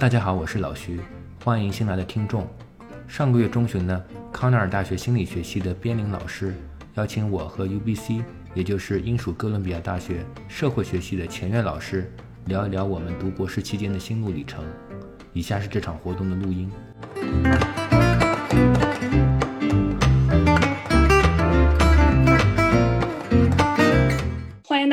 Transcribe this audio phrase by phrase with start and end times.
[0.00, 1.00] 大家好，我是老徐，
[1.44, 2.46] 欢迎新来的听众。
[3.08, 4.00] 上个月中旬呢，
[4.32, 6.54] 康奈尔大学心理学系的边林老师
[6.94, 8.22] 邀请我和 UBC，
[8.54, 12.12] 也就是英属哥伦比亚大学社会学系的钱院老师
[12.44, 14.64] 聊一聊我们读博士期间的心路历程。
[15.32, 16.70] 以下是这场活动的录音。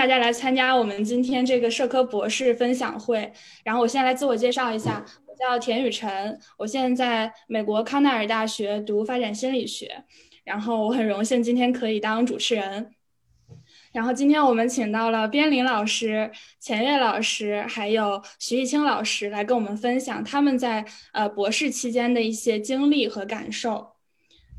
[0.05, 3.33] 大家来参加我们今天这个社科博士分享会。
[3.63, 10.03] 然后我先来自我介绍一下，我叫田雨辰，我现在在美国康奈尔大学读发展心理学。
[10.43, 12.91] 然后我很荣幸今天可以当主持人。
[13.93, 23.93] 然后今天我们请到了边林老师、钱岳老师，还有徐艺清老师来跟我们分享他们在呃博士期间的一些经历和感受。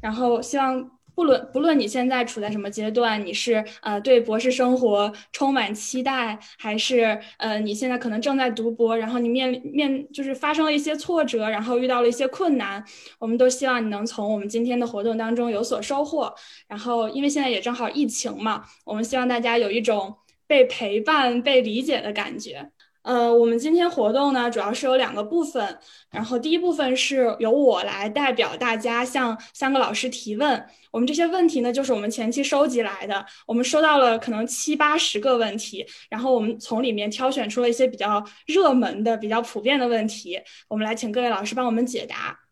[0.00, 0.95] 然后希望。
[1.16, 12.84] 不论不论你现在处在什么阶段，你是呃对博士生活充满期待，还是呃你现在可能正在读博，然后你面面就是发生了一些挫折，然后遇到了一些困难，
[13.18, 16.32] 我们都希望你能从我们今天的活动当中有所收获。
[16.68, 20.14] 然后因为现在也正好疫情嘛，我们希望大家有一种
[20.46, 22.70] 被陪伴、被理解的感觉。
[23.06, 25.78] 呃，我们今天活动呢，主要是有两个部分。
[26.10, 30.66] 然后第一部分是由我来代表大家向三个老师提问。
[30.90, 42.45] 我们这些问题呢，就是我们前期收集来的，我们收到了可能七八十个问题，然后我们从里面挑选出了一些比较热门的、比较普遍的问题，我们来请各位老师帮我们解答。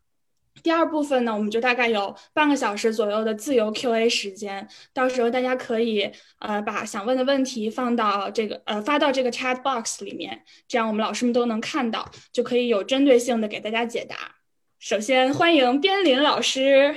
[0.63, 14.15] 第二部分呢，我们就大概有半个小时左右的自由 Q&A 时间，到时候大家可以呃把想问的问题放到这个呃发到这个 chat box 里面，这样我们老师们都能看到，就可以有针对性的给大家解答。
[14.79, 16.95] 首先欢迎边林老师，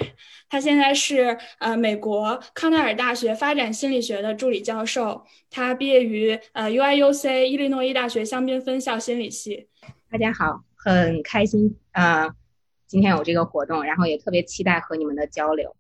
[0.49, 9.69] 他现在是呃美国康奈尔大学发展心理学的助理教授，他毕业于呃 UIUC 伊利诺伊大学香槟分校心理系。
[10.11, 12.29] 大家好，很开心啊。
[12.89, 15.77] 今天有这个活动，然后也特别期待和你们的交流。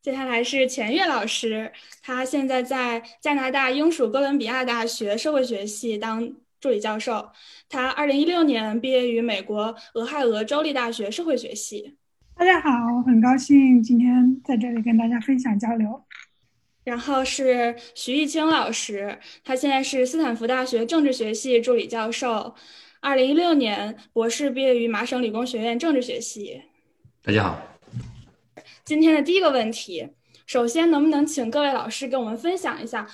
[0.00, 1.70] 接下来是钱月老师，
[2.02, 7.30] 他现在在加拿大英属哥伦比亚大学社会学系当助理教授。
[7.68, 11.98] 他二零一六年毕业于美国俄亥俄州立大学社会学系。
[12.34, 12.70] 大家好，
[13.04, 16.02] 很高兴今天在这里跟大家分享交流。
[16.82, 22.54] 然后是徐艺清老师，他现在是斯坦福大学政治学系助理教授。
[23.02, 26.60] 二零一六年博士毕业于麻省理工学院政治学系。
[27.24, 27.58] 大家好。
[28.84, 30.06] 今天的第一个问题，
[30.44, 33.06] 首先能不能请各位老师跟我们分享一下，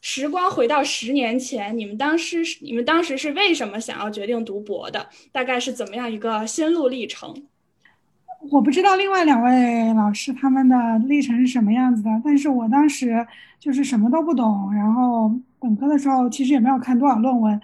[0.00, 5.08] 时光回到十年前，你们当时你们当时是为什么想要决定读博的？
[5.30, 7.32] 大概是怎么样一个心路历程？
[8.50, 13.24] 我不知道另外两位老师他们的历程是什么样子的，但是我当时
[13.60, 17.60] 就是什么都不懂，然后本科的时候其实也没有看多少论文。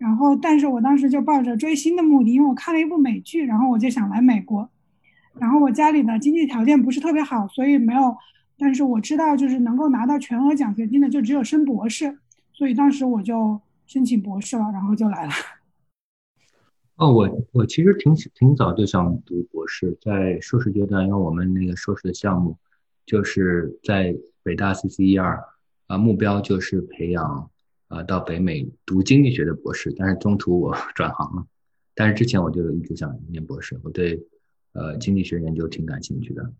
[0.00, 4.66] 然后，但是我当时就抱着追星的目的，因为我看了一部美剧，然后我就想来美国。
[5.38, 8.16] 然后我家里的经济条件不是特别好，所以没有。
[8.56, 12.18] 但是我知道，就是能够拿到全额奖学金的，就只有升博士。
[12.54, 15.32] 所以当时我就申请博士了，然后就来了。
[16.96, 22.56] 哦，我我其实挺挺早就想读博士，在硕士阶段，因为我们那个硕士的项目
[23.04, 25.44] 就是在北大 CCER，
[25.88, 27.50] 啊，目标就是培养。
[27.90, 31.44] 啊，到北美读经济学的博士，但是中途我 转行了。
[31.92, 34.22] 但是之前我就一直想念博士，我对
[34.74, 36.52] 呃经济学研究挺感兴趣的。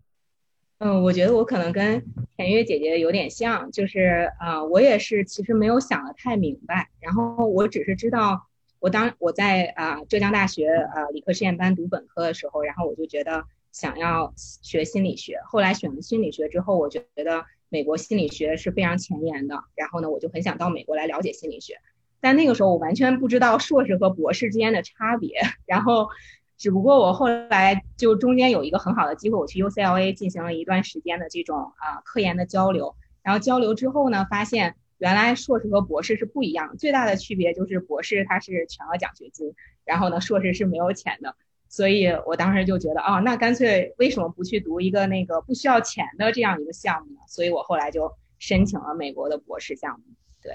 [0.79, 2.03] 嗯，我觉得我可能跟
[2.35, 8.47] 田月姐姐有点像，就是啊，我也是其实没有想的太明白，然后我只是知道，
[8.79, 17.45] 我当我在啊浙江大学啊理科实验班读本科的时候，然后我就觉得想要学心理学，后来选了心理学之后，我觉得。
[17.71, 21.75] 美国心理学是非常前沿的，然后呢，我就很想到美国来了解心理学，
[22.19, 26.09] 但那个时候我完全不知道硕士和博士之间的差别，然后，
[26.57, 32.93] 只不过我后来就中间有一个很好的机会，我去 UCLA 进行了一段时间的这种啊科研的交流，
[33.23, 41.37] 然后交流之后呢，发现原来硕士和博士是不一样，最大的区别就是博士他是全额奖学金，然后呢，硕士是没有钱的。
[41.71, 47.21] 所以我当时就觉得，哦，那干脆为什么不去读一个那个不需要钱的这样一个项目呢？
[47.29, 50.03] 所以我后来就申请了美国的博士项目，
[50.43, 50.51] 对。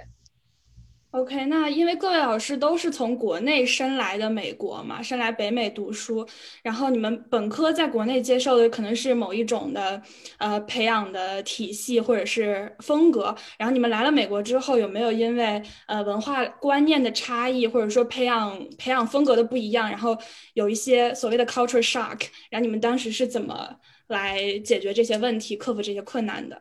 [1.17, 6.27] OK，那因为各位老师都是从国内申来的美国嘛，申来北美读书，
[6.63, 10.03] 然后你们本科在国内接受的可能是某一种的
[10.37, 20.15] 呃培养的体系或者是风格，然后你们来了美国之后，有没有因为呃文化观念的差异，或者说培养培养风格的不一样，然后
[20.53, 23.75] 有一些所谓的 culture shock，然后你们当时是怎么
[24.09, 26.61] 来解决这些问题，克服这些困难的？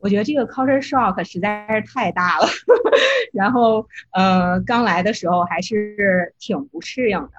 [0.00, 2.46] 我觉得这个 culture shock 实在是太大了，
[3.32, 7.30] 然后呃，刚来的时候还是挺不适应的。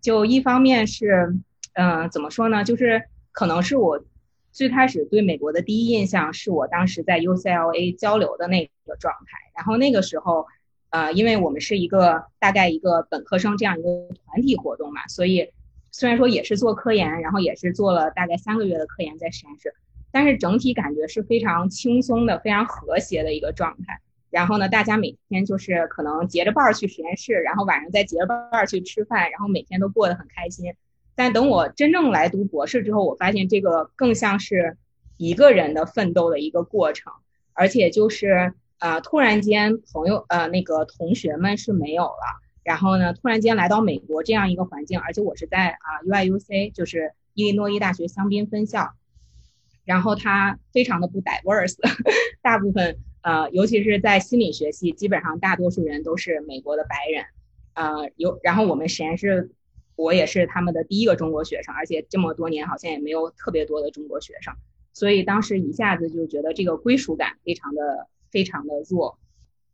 [0.00, 1.34] 就一方面是，
[1.74, 2.64] 嗯，怎么说呢？
[2.64, 4.04] 就是可能是我
[4.52, 9.38] 最开始对美国的第一印象是我当时在 UCLA 交流的那个状态。
[9.56, 10.46] 然后那个时候，
[10.90, 13.88] 呃，因为我们是一个大概一个本科生这样一个
[14.24, 15.52] 团体活动嘛，所以
[15.90, 19.74] 虽然说也是做科研，然后也是做了大概三个月的科研在实验室，
[20.10, 24.00] 但是整体感觉是非常轻松的、非常和谐的一个状态。
[24.30, 30.74] 然后呢，大家每天就是可能结着伴儿去实验室，然后晚上再结着伴儿去吃饭，然后每天都过得很开心。
[31.14, 34.76] 但等我真正来读博士之后，我发现这个更像是
[35.16, 37.12] 一个人的奋斗的一个过程，
[37.54, 48.92] 而且就是呃，突然间朋友呃那个同学们是没有了，然后呢，突然间来到美国这样一个环境，而且我是在啊 U I U C，就是伊利诺伊大学香槟分校，
[49.88, 51.76] 然后它非常的不 diverse，
[52.42, 52.98] 大部分。
[53.20, 57.24] 呃，尤其是在心理学系，基本上大多数人都是美国的白人，
[57.74, 59.50] 呃，有，然后我们实验室，
[59.96, 64.54] 我也是他们的第一个中国学生，而且这么多年好像也没有特别多的中国学生，
[64.94, 69.18] 所以当时一下子就觉得这个归属感非常的非常的弱，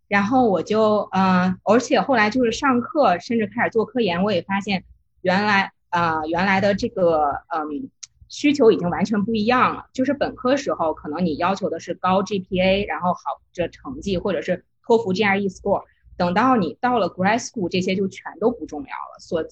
[0.08, 4.84] 然后我就，呃，而且后来就是上课，甚至开始做科研，我也发现
[5.20, 7.90] 原来，呃，原来的这个，嗯。
[8.34, 9.86] 需求已经完全不一样了。
[9.92, 13.20] 就是本科时候，可能你要求的是高 GPA，然后好
[13.52, 15.84] 这成绩，或者是托福 GRE score。
[16.16, 19.20] 等到你到了 grad school，这些就全都不重要了。
[19.20, 19.44] 所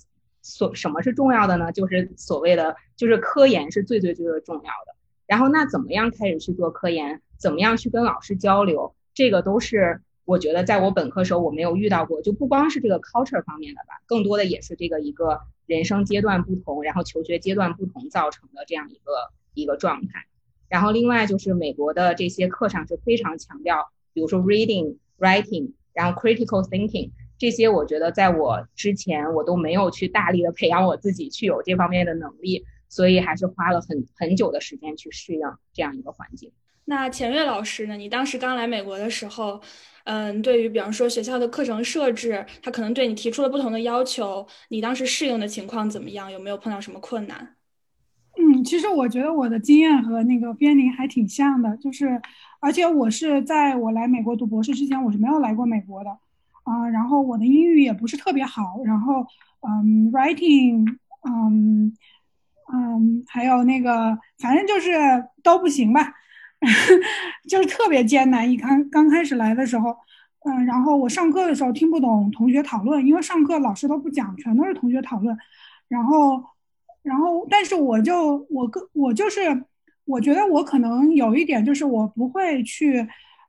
[0.43, 1.71] 所什么是重要的呢？
[1.71, 4.97] 就是所谓的，就是科研是最最最最重要的。
[5.27, 7.23] 然后那怎么样开始去做科研？
[7.39, 8.97] 怎么样去跟老师交流？
[9.15, 10.01] 这个都是。
[10.25, 20.27] 我觉得在我本科时候我没有遇到过，就不光是这个 culture 方面的吧，更多的也是这个一个人生阶段不同，然后求学阶段不同造成的这样一个一个状态。
[20.69, 35.41] 然后另外就是美国的这些课上是非常强调，比如说 reading、writing，然后 critical thinking 这些，我觉得在我之前我都没有去大力的培养我自己去有这方面的能力，所以还是花了很很久的时间去适应
[35.73, 36.53] 这样一个环境。
[36.85, 37.97] 那钱月老师呢？
[37.97, 39.61] 你当时刚来美国的时候。
[40.05, 46.31] 嗯，对于比方说学校的课程设置，他可能对你提出了不同的要求，你当时适应的情况怎么样？
[46.31, 47.57] 有没有碰到什么困难？
[48.39, 52.21] 嗯，其实我觉得我的经验和那个边宁还挺像的，就是，
[52.61, 56.11] 而且我是在我来美国读博士之前，我是没有来过美国的，
[56.65, 59.27] 啊，然后我的英语也不是特别好，然后，
[59.61, 60.87] 嗯，writing，
[61.29, 61.95] 嗯，
[62.73, 64.91] 嗯，还有那个，反正就是
[65.43, 66.15] 都不行吧。
[67.49, 69.97] 就是特别艰难，一刚刚开始来的时候，
[70.45, 75.37] 嗯，然后我上课的时候听不懂同学讨论，因为上课老师都不讲，全都是同学讨论，
[75.89, 76.43] 然后，
[77.03, 79.65] 然后，但是我就我个我就是，
[80.05, 82.99] 我觉得我可能有一点就是我不会去，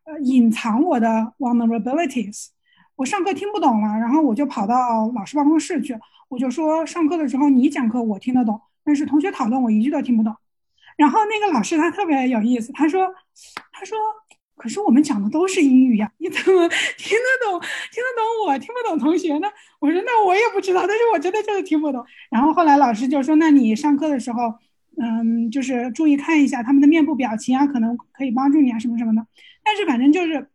[0.05, 2.47] 呃，隐藏我的 vulnerabilities，
[2.95, 5.95] 我上课听不懂了，然后我就跑到老师办公室去，
[6.29, 10.35] 我就说上课的时候你讲课我听得懂，但是同学讨论我一句都听不懂。
[10.97, 13.07] 然后那个老师他特别有意思，他说
[13.71, 13.97] ：“他说，
[14.55, 16.67] 可是我们讲的都是英语呀，你怎么
[16.97, 17.59] 听得懂？
[17.91, 19.47] 听得懂我听不懂同学呢？”
[19.79, 24.53] 我说：“那我也不知道，但是我真的就是听不懂。”然后后来老师就说：“那你上课的时候，
[25.01, 29.25] 嗯，就是注意看一下他们的面部表情啊，可能可以帮助你啊，什么什么的。”
[29.63, 30.49] 但是反正就是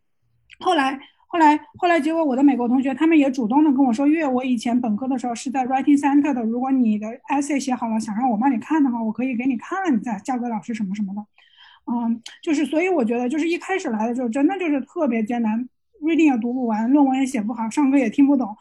[0.59, 0.99] 后来。
[1.31, 11.23] 后来，后来结果我的美国同学他们也主动的跟我说，因为我以前本科的时候是在 Writing Center 的，如果你的 essay 写好了，想让我帮你看的话，我可以给你看了，你再交给老师什么什么的。
[11.85, 15.69] 嗯，就是所以我觉得就是一开始来的时候真的就是特别艰难
[16.01, 18.57] ，reading 也读不完，论文也写不好，上课也听不懂，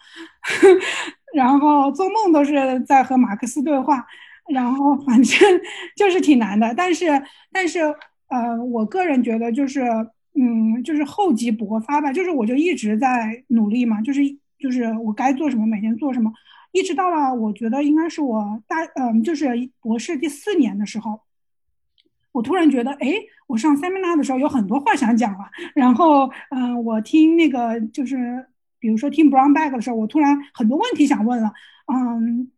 [1.34, 4.06] 然后做梦都是在和马克思对话，
[4.52, 5.60] 然后反正
[5.96, 6.74] 就是挺难的。
[6.76, 7.06] 但是，
[7.50, 7.80] 但是，
[8.28, 9.82] 呃，我个人觉得就是。
[10.34, 14.20] 嗯，就是厚积薄发吧，就是我就一直在努力嘛，就是
[14.58, 16.32] 就是我该做什么，每天做什么，
[16.72, 21.20] 一直到了我觉得应该是我大嗯，就是博士第四年的时候，
[22.32, 23.14] 我突然觉得，哎，
[23.46, 28.46] 我上 seminar 的时候有很多话想讲了，然后嗯，我听那个就是
[28.78, 31.52] 比如说听 Brown Bag 的时候，我突然很多问题想问了，
[31.92, 32.50] 嗯。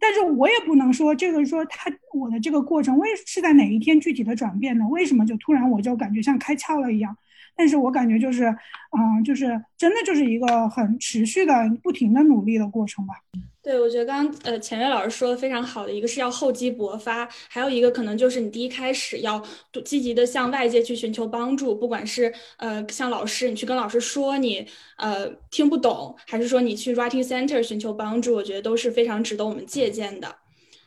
[0.00, 4.88] 但是我也不能说这个说他我的这个过程为是在哪一天具体的转变呢？
[4.88, 7.16] 为什么就突然我就感觉像开窍了一样？
[7.56, 11.52] 但是我感觉就是，嗯，就是真的就是一个很持续的、
[11.82, 13.14] 不停的努力的过程吧。
[13.62, 19.42] 对，我觉得刚刚呃钱月老师说的非常好的一个是要厚积薄发，还有一个可能就是你第一开始要
[19.84, 24.66] 积极的向外界去寻求帮助，不管是呃向老师，你去跟老师说你
[24.96, 30.36] 呃听不懂，还是说你去 writing center 寻求帮助，我觉得都是非常值得我们借鉴的。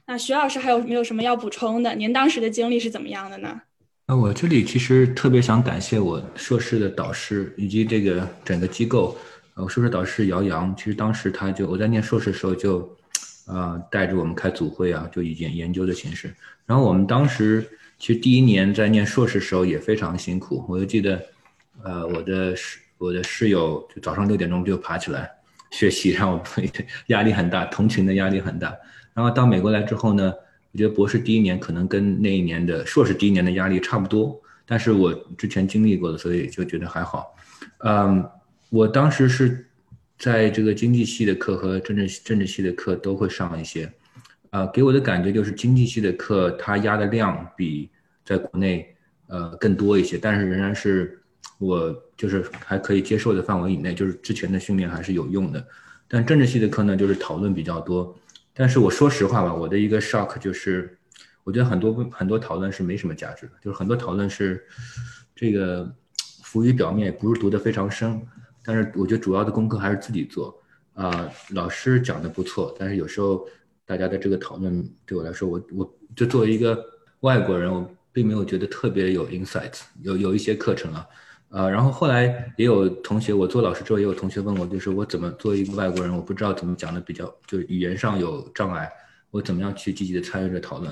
[0.08, 1.94] 那徐老师还有没有什么要补充的？
[1.94, 3.62] 您当时的经历是怎么样的呢？
[4.06, 9.18] 那我这里其实特别想感谢我硕士的导师以及这个整个机构。
[9.56, 12.98] 呃，硕士导师姚洋，其实当时他就我在念硕士的时候就
[13.46, 16.34] 啊，带着我们开组会啊，就以研研究的形式。
[16.66, 17.64] 然后我们当时
[18.00, 21.22] 其实第一年在念硕士的时候也非常辛苦，我就记得，
[21.84, 25.30] 呃，我的室我的室友就早上六点钟就爬起来
[25.70, 26.44] 学习，让我
[27.08, 28.76] 压力很大，同情的压力很大。
[29.14, 30.34] 然后到美国来之后呢，
[30.74, 37.34] 我觉得博士第一年可能跟那一年的硕士第一年的压力差不多，但是我之前经历过的，所以就觉得还好。
[37.80, 38.30] 嗯，
[38.70, 39.68] 我当时是。
[40.16, 43.92] 在这个经济系的课和政治政治系的课都会上一些，
[44.52, 47.90] 呃，给我的感觉就是经济系的课它压的量比
[48.24, 48.96] 在国内
[49.28, 51.20] 呃更多一些，但是仍然是
[51.58, 55.68] 我就是还可以接受的范围以内，就是之前的训练还是有用的。
[56.08, 58.16] 但政治系的课呢，就是讨论比较多。
[58.54, 60.98] 但是我说实话吧，我的一个 shock 就是，
[61.44, 64.64] 我觉得很多很多讨论是没什么价值的，就是很多讨论是
[65.36, 65.92] 这个
[66.44, 68.22] 浮于表面，不是读得非常深。
[68.64, 70.56] 但是我觉得主要的功课还是自己做，
[70.94, 73.46] 啊，老师讲的不错，但是有时候
[73.86, 76.82] 大家的这个讨论对我来说，我我就作为一个
[77.22, 81.06] 外国人，我并没有觉得特别有 insight 有有一些课程啊，
[81.54, 88.92] 呃，然后后来也有同学，我做老师之后也有同学问我，就是我怎么作为一个外国人，我不知道怎么讲的比较，就是语言上有障碍，
[89.30, 90.92] 我怎么样去积极的参与这讨论，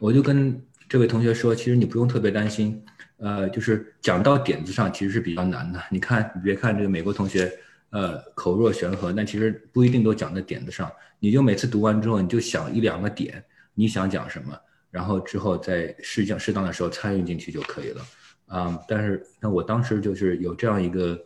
[0.00, 2.84] 我就跟这位同学说，其实你不用特别担心。
[3.18, 5.80] 呃，就是讲到点子上其实是比较难的。
[5.90, 7.52] 你看，你别看这个美国同学，
[7.90, 10.90] 呃，口若悬河，但其实不一定都讲在点子上。
[11.18, 14.58] 你就每次读完之后，你就想一两个点，你想讲什么，
[14.90, 18.02] 然后之后在适当适当的时候参与进去就可以了。
[18.50, 21.16] 啊，但是那我当时就是有这样一个，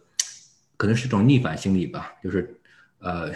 [0.77, 2.55] 可能是一种逆反心理吧，就是，
[2.99, 3.33] 呃，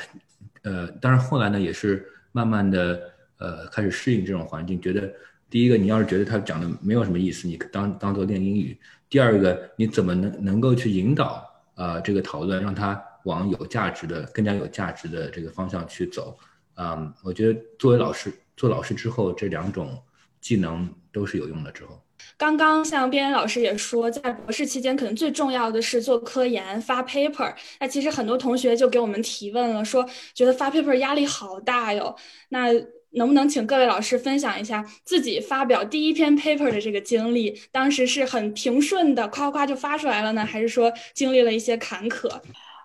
[0.62, 3.00] 呃，但是后来呢，也是慢慢的，
[3.38, 5.10] 呃，开始适应这种环境，觉得。
[5.50, 8.76] 第一个，你要是觉得他讲的没有什么意思，你当当做练英语；
[9.08, 11.42] 第二个，你怎么能能够去引导
[11.74, 16.38] 啊这个讨论，让他往有价值的、更加有价值的这个方向去走？
[16.74, 19.98] 嗯，我觉得作为老师，做老师之后，这两种
[20.38, 21.72] 技能都是有用的。
[21.72, 21.98] 之后，
[22.36, 27.54] 刚刚像边老师也说，在博士期间，可能最重要的是做科研、发 paper。
[27.80, 32.14] 那其实很多同学就给我们提问了，说觉得发 paper 压力好大哟。
[32.50, 32.68] 那
[33.10, 37.58] 能不能请各位老师分享一下自己发表第一篇 paper 的这个经历？
[37.72, 42.28] 当时是很平顺的，夸夸就发出来了呢，还是说经历了一些坎坷？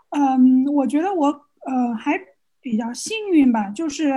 [0.09, 2.19] 嗯，我觉得我呃还
[2.61, 4.11] 比较幸运吧，就是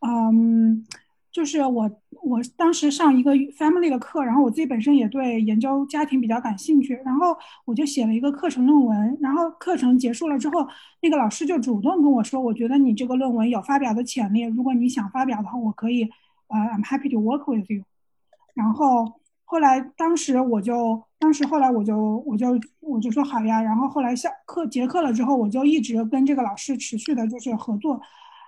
[0.00, 0.86] 嗯。
[1.32, 1.90] 就是我，
[2.26, 10.66] 我当时上一个 family 的课，然后我自己本身也对研究家庭比较感兴趣，然后我就写了一个课程论文，然后课程结束了之后，
[11.02, 16.02] 那个老师就主动跟我说，我觉得你这个论文有发表的潜力，如果你想发表的话，我可以，
[16.48, 17.84] 呃，I'm happy to work with you。
[18.54, 28.00] 然后后来当时我就，当时后来我就，我就我就说好呀，然后后来下课结课了之后，我就一直跟这个老师持续的就是合作，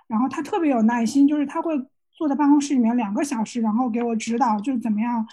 [0.07, 1.81] 然后他特别有耐心，就是他会。
[2.19, 5.25] 坐在办公室里面两个小时，然后给我指导，就是怎么样，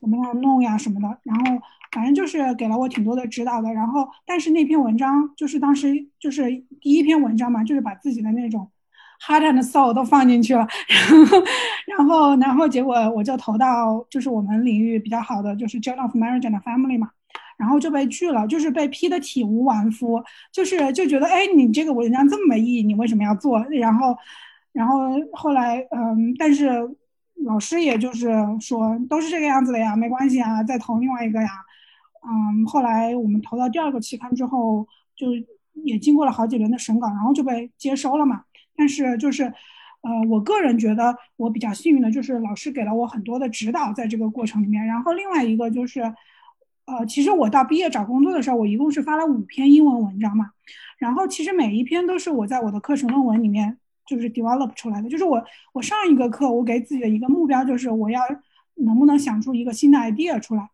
[0.00, 1.18] 怎么样弄呀什么的。
[1.24, 3.74] 然后反正就是给了我挺多的指导的。
[3.74, 6.48] 然后，但是那篇文章就是当时就是
[6.80, 8.70] 第一篇文章嘛，就是把自己的那种
[9.26, 10.64] heart and soul 都放进去了。
[11.88, 17.10] 然后，然后然后结果我就投到就是我们领域比较好的就是 Journal of Marriage and Family 嘛，
[17.56, 23.58] 然后就被拒了，就是被批的体无完肤，就是就觉得哎，你这个文章这么没意义，你为什么要做？
[23.70, 24.16] 然后。
[24.78, 26.70] 然后后来，嗯，但是
[27.44, 31.48] 老师也就是说都是这个样子的呀，没关系啊，再投另外一个呀，
[32.22, 35.26] 嗯，后来我们投到第二个期刊之后，就
[35.82, 38.44] 也经过了好几轮的审稿，然后就被接收了嘛。
[38.76, 39.52] 但是就是，
[40.02, 44.86] 呃，我个人觉得我比较幸运的就是老师给了我很多的指导在这个过程里面。
[44.86, 46.02] 然后另外一个就是，
[46.86, 50.52] 呃，其实我到毕业找工作的时候，我一共是发了五篇英文文章嘛，
[50.98, 53.78] 然后其实每一篇都是我在我的课程论文里面。
[54.08, 58.20] 就是 develop 出来的，就是我我上一个课，我给自己的一个目标就是我要
[58.74, 60.68] 能不能想出一个新的 idea 出来，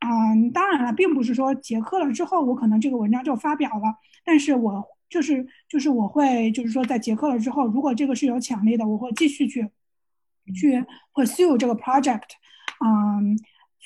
[0.00, 3.94] 嗯，当然了，并不是说结课了之后我可能这个文章就发表了，
[4.24, 9.70] 但是我就是就是我会就是说在结课了之后，如果这个是有潜力的，我会继续去
[10.54, 12.30] 去 pursue 这个 project，
[12.84, 13.38] 嗯。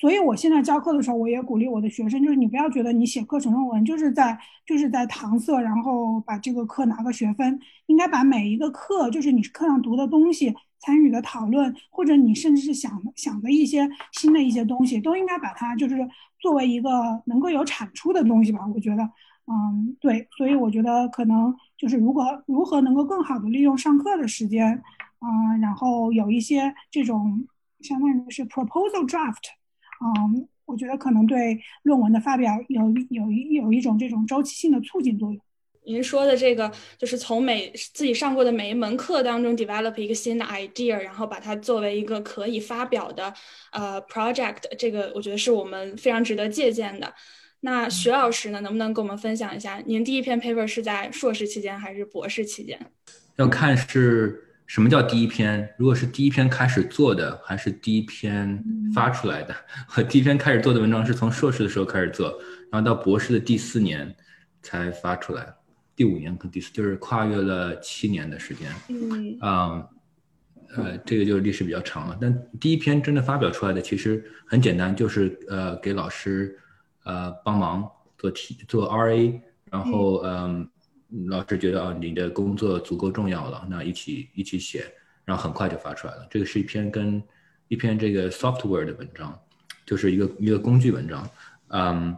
[0.04, 7.58] 所以，我现在教课的时候，我也鼓励我的学生，就是你不要觉得你写课程论文就是在就是在搪塞，然后把这个课拿个学分。
[7.86, 16.06] 应该把每一个课，就是你课上读的东西、参与的讨论，或者你甚至是想想的一些新的一些东西，都应该把它就是
[16.38, 18.60] 作为一个能够有产出的东西吧。
[18.74, 19.02] 我觉得，
[19.46, 20.28] 嗯，对。
[20.36, 24.82] 所以我觉得可能就是如果如何能够更好的利用上课的时间，
[25.22, 27.42] 嗯，然后有一些这种
[27.80, 29.44] 相当于是 proposal draft。
[30.00, 35.40] 嗯，我觉得可能对论文的发表有有一有一种这种周期性的促进作用。
[35.86, 43.30] 您说的这个，就是从每自己上过的每一门课当中 develop 一个新的 idea，然后把它作为一个可以发表的
[43.70, 47.12] 呃 project，这个我觉得是我们非常值得借鉴的。
[47.60, 52.78] 那徐老师呢，能不能跟我们分享一下，您第一篇 paper 是在硕士期间还是博士期间？
[53.36, 58.62] 要看是什么叫第一篇，如果是第一篇开始做的，还是第一篇
[58.94, 59.54] 发出来的。
[59.86, 62.28] 和第一篇开始做的文章是从硕士的时候开始做，
[62.70, 64.14] 然后到博士的第四年
[64.62, 65.54] 才发出来，
[65.94, 68.70] 第五年和第四就是跨越了七年的时间。
[68.88, 69.88] 嗯，啊，
[70.76, 72.16] 呃，这个就是历史比较长了。
[72.20, 76.58] 但第一篇真的发表出来的其实很简单，就是呃给老师。
[77.06, 79.38] 呃，帮忙做题做 RA，
[79.70, 80.66] 然后嗯，
[81.28, 84.84] 老师觉得啊，你的工作足够重要了，那一起一起写，
[85.24, 86.26] 然后很快就发出来了。
[86.30, 87.22] 这个是一篇跟
[87.68, 89.38] 一篇这个 software 的文章，
[89.86, 91.30] 就是一个一个工具文章。
[91.68, 92.16] 嗯，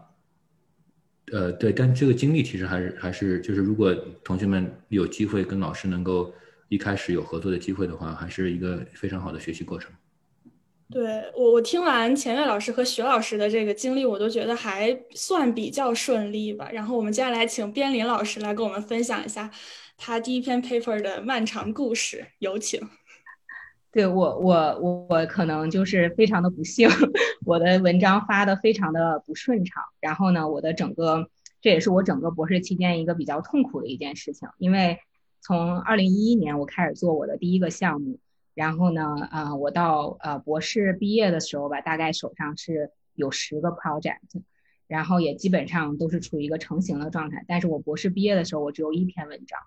[1.33, 6.33] 呃，对，但这个经历其实还是还是就是，如果同学们有机会跟老师能够
[6.69, 9.91] 一开始有合作的机会的话，还是一个非常好的学习过程。
[10.89, 16.71] 对我，我听完钱岳老师和徐老师的这个经历，我都觉得还算比较顺利吧。
[16.73, 19.51] 然后我们接下来请边林老师来跟我们分享一下
[19.97, 22.81] 他第一篇 paper 的漫长故事，有请。
[23.91, 26.89] 对我，我我我可能就是非常的不幸，
[27.45, 29.83] 我的文章发的非常的不顺畅。
[30.01, 31.29] 然后呢，我的整个
[31.61, 34.99] 这也是我整个博士期间一个比较痛苦的一件事情，因为
[35.41, 38.21] 从二零一一年我开始做我的第一个项目。
[38.57, 44.17] 然后呢，啊，我到呃博士毕业的时候吧，大概手上是有十个 project，
[44.87, 47.45] 然后也基本上都是处于一个成型的状态。
[47.47, 49.61] 但是我博士毕业的时候，我只有一篇文章，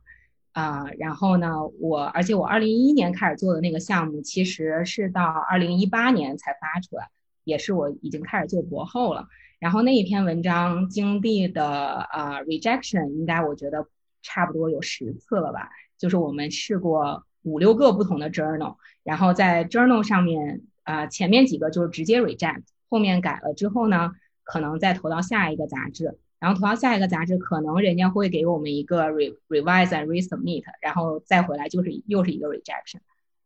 [0.53, 7.09] 啊，然后呢，我而且我二零一一年开始做的那个项目，其实是到二零一八年才发出来，
[7.43, 9.27] 也是我已经开始做博后了。
[9.59, 13.85] 然后那一篇文章经历的啊 rejection，应该我觉得
[14.23, 15.69] 差不多有十次了吧，
[15.99, 17.23] 就是我们试过。
[17.49, 24.11] 五六个不同的 journal，然后在 journal 上面，啊，前面几个就是直接 reject，后面改了之后呢，
[24.43, 32.99] 可能再投到下一个杂志，然后投到下一个杂志，可能人家会给我们一个 re revise and resubmit，然后再回来就是又是一个 rejection，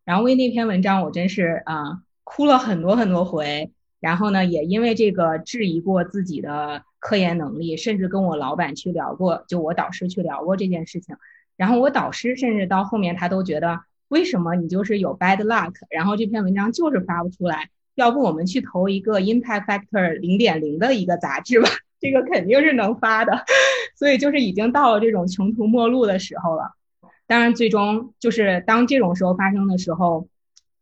[0.04, 11.16] 然后为那篇文章我真是啊哭了很多很多回，然后呢也因为这个质疑过自己的科研能力，甚至跟我老板去聊过，就我导师去聊过这件事情。
[11.56, 13.82] 然后我导师甚至到后面他都觉得，
[14.14, 15.74] 为什么你就是有 bad luck？
[15.90, 21.68] 然后这篇文章就是发不出来，要不我们去投一个 impact factor 零点零的一个杂志吧？
[22.00, 23.44] 这个肯定是能发的。
[23.96, 26.74] 所以就是已经到了这种穷途末路的时候了。
[27.26, 30.28] 当然，最终就是当这种时候发生的时候，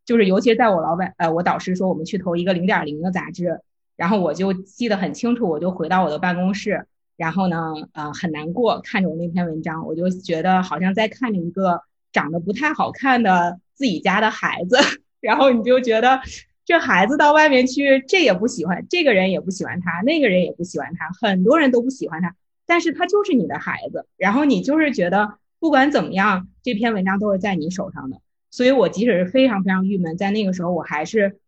[0.04, 3.60] 就是尤其在我老板呃我导师说我们去投一个零点零的杂志，
[3.96, 6.86] 然后我就记得很清楚，我就回到我的办公室。
[7.16, 11.80] 然后呢，呃，很难过，看着我那篇文章，我就觉得好像在看着一个
[12.12, 14.76] 长得不太好看的自己家的孩子。
[15.20, 16.20] 然后你就觉得，
[16.64, 22.34] 这孩子到外面去，这也不喜欢，这个人也不喜欢他，那个人也不喜欢他，很多人都不喜欢他，
[22.66, 24.06] 但是他就是你的孩子。
[24.16, 28.20] 然后你就是觉得，不管怎么样，这篇文章都是在你手上的。
[28.50, 31.38] 所以我即使是非常非常郁闷，在那个时候，我还是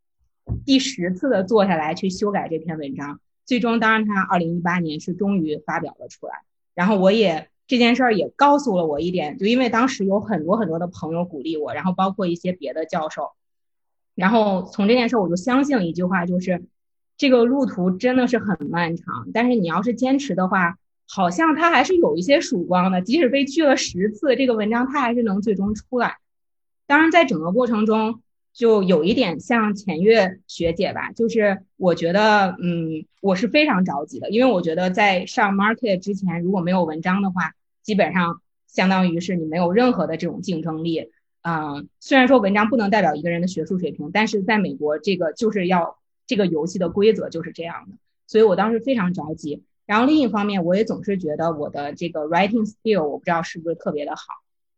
[0.65, 3.21] 第十次的坐下来去修改这篇文章。
[3.45, 6.43] 最终，当然，他二零一八年是终于发表了出来。
[6.75, 13.31] 然后，我也这件事儿也告诉了我一点，就因为当时有很多很多的朋友鼓励我，然后包括一些别的教授。
[14.15, 16.65] 然后从这件事儿，我就相信了一句话，就是
[17.17, 20.77] 这个路途真的是很漫长，但是你要是坚持的话，
[21.09, 23.01] 好像它还是有一些曙光的。
[23.03, 26.19] 即使被拒了十次，这个文章它还是能最终出来。
[26.87, 28.21] 当然，在整个过程中。
[28.55, 41.11] 就有一点像浅月学姐吧，就是我觉得，嗯，我是非常着急的，因为我觉得在上 market 之前，如果没有文章的话，基本上相当于是你没有任何的这种竞争力。
[41.43, 47.97] 嗯，虽然说文章不能代表一个人的学术水平，但是在美国这个就是要这个游戏的规则就是这样的，
[48.29, 49.65] 所以我当时非常着急。
[49.85, 54.23] 然后另一方面，我也总是觉得我的这个 writing skill 我不知道是不是特别的好，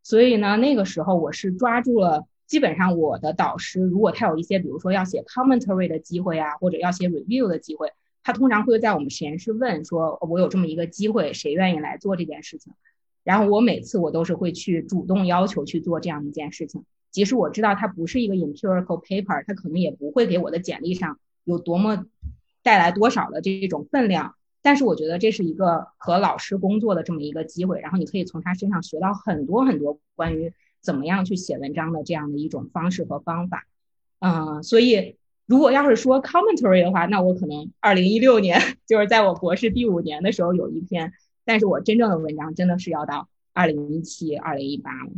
[0.02, 2.24] 所以呢，那个时候我是抓住了。
[2.46, 12.72] 基本上，我的导师如果他有一些，比如说要写 commentary 的机会啊，或者要写 review 的机会，他通常会在我们实验室问说：“我有这么一个机会，谁愿意来做这件事情？”
[13.24, 22.06] 然后我每次我都是会去主动要求去做这样一件事情，即使我知道它不是一个 empirical paper，它可能也不会给我的简历上有多么
[22.62, 30.52] 带来多少的这种分量，但是我觉得这是一个和老师工作的这么一个机会，然后你可以从他身上学到很多很多关于。
[30.86, 33.66] 怎么样去写文章的这样的一种方式和方法，
[34.20, 41.12] 嗯，所以如果要是说 commentary 的话，那我可能二零一六年 就是在我博士第五年的时候有一篇，
[41.44, 45.10] 但是我真正的文章真的是要到二零一七、二零一八了。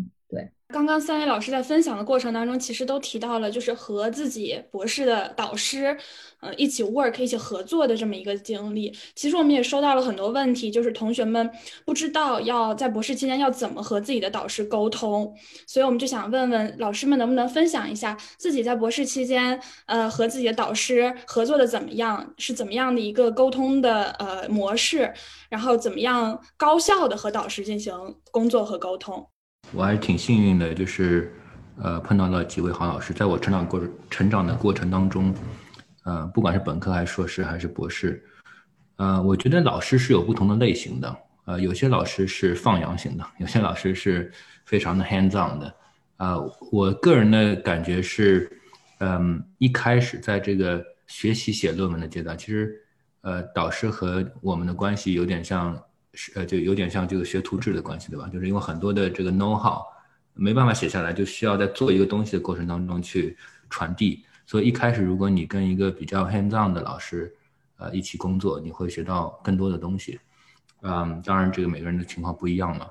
[0.71, 5.97] 刚刚三位老师在分享的过程当中，其实都提到了，就是和自己博士的导师，
[6.41, 8.95] 呃，一起 work 一起合作的这么一个经历。
[9.15, 11.51] 其实我们也收到了很多问题，就是同学们
[11.87, 15.35] 不知道要在博士期间要怎么和自己的导师沟通，
[15.67, 25.11] 所以我们就想问问老师们能不能分享一下自己在博士期间，呃，和自己的导师合作的怎么样，是怎么样的一个沟通的呃模式，
[25.49, 27.95] 然后怎么样高效的和导师进行
[28.31, 29.27] 工作和沟通。
[29.73, 31.31] 我还是挺幸运的，就是，
[31.77, 35.35] 呃，碰到了几位好老师，在我成长过成长的过程当中，
[36.05, 38.25] 呃，不管是本科还是硕士还是博士，
[38.97, 44.33] 呃，我觉得老师是有不同的类型的，呃，有些老师是放养型的， 有些老师是
[44.65, 45.75] 非常的 hands on 的，
[46.17, 46.37] 啊，
[46.73, 48.51] 我个人的感觉是，
[49.01, 52.75] 嗯，一开始在这个学习写论文的阶段，其实，
[53.21, 55.79] 呃，导师和我们的关系有点像。
[56.35, 58.29] 呃，就有点像这个学徒制的关系，对吧？
[58.33, 59.83] 就是因为很多的这个 know how
[60.35, 63.37] 没办法写下来，就需要在做一个东西的过程当中去
[63.69, 64.25] 传递。
[64.47, 67.35] 所以一开始，如果你跟一个比较 hands on 的老师，
[67.77, 70.19] 呃，一起工作，你会学到更多的东西。
[70.83, 72.87] 嗯，当然这个每个人的情况不一样嘛。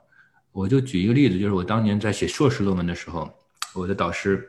[0.52, 3.30] 我就举一个例子，就是我当年在写硕士论文的时候，
[3.74, 4.48] 我的导师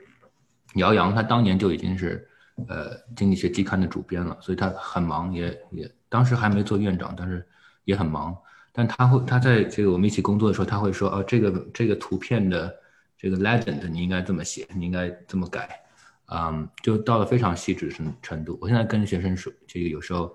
[0.74, 2.28] 姚洋，他当年就已经是
[2.66, 7.46] 呃经济学期刊的主编了，所以他很忙，也也当时还没做院长，但是
[7.84, 8.36] 也很忙。
[8.78, 12.72] 但他会，他在这个我们一起工作的时候，他会说，哦，这个这个图片的
[13.16, 15.80] 这个 legend 你应该这么写，你应该这么改，
[16.26, 18.56] 嗯，就到了非常细致程程度。
[18.60, 20.32] 我现在跟学生说，这个有时候，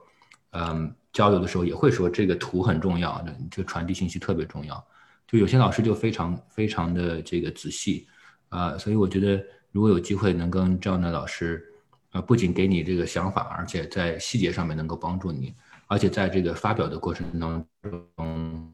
[0.51, 4.85] 嗯，交流的时候也会说，这个图很重要，就传递信息特别重要。
[5.25, 8.05] 就有些老师就非常非常的这个仔细，
[8.49, 11.63] 啊，所以我觉得如果有机会能跟这样的老师，
[12.11, 15.55] 啊，不仅给你这个想法，而且在细节上面能够帮助你。
[15.93, 18.73] 而且在这个发表的过程当中，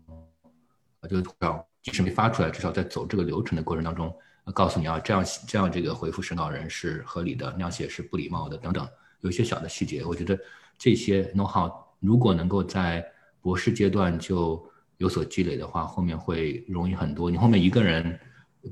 [1.09, 4.15] 就要即使没发出来，至少在走这个流程的过程当中，
[4.53, 8.87] 告诉你啊，这样这样这个回复审稿人是合理的，那样写是不礼貌的等等，
[9.19, 10.39] 有一些小的细节，我觉得
[10.77, 13.05] 这些弄好如果能够在
[13.41, 17.29] 博士阶段就有所积累的话，后面会容易很多。
[17.29, 18.17] 你后面一个人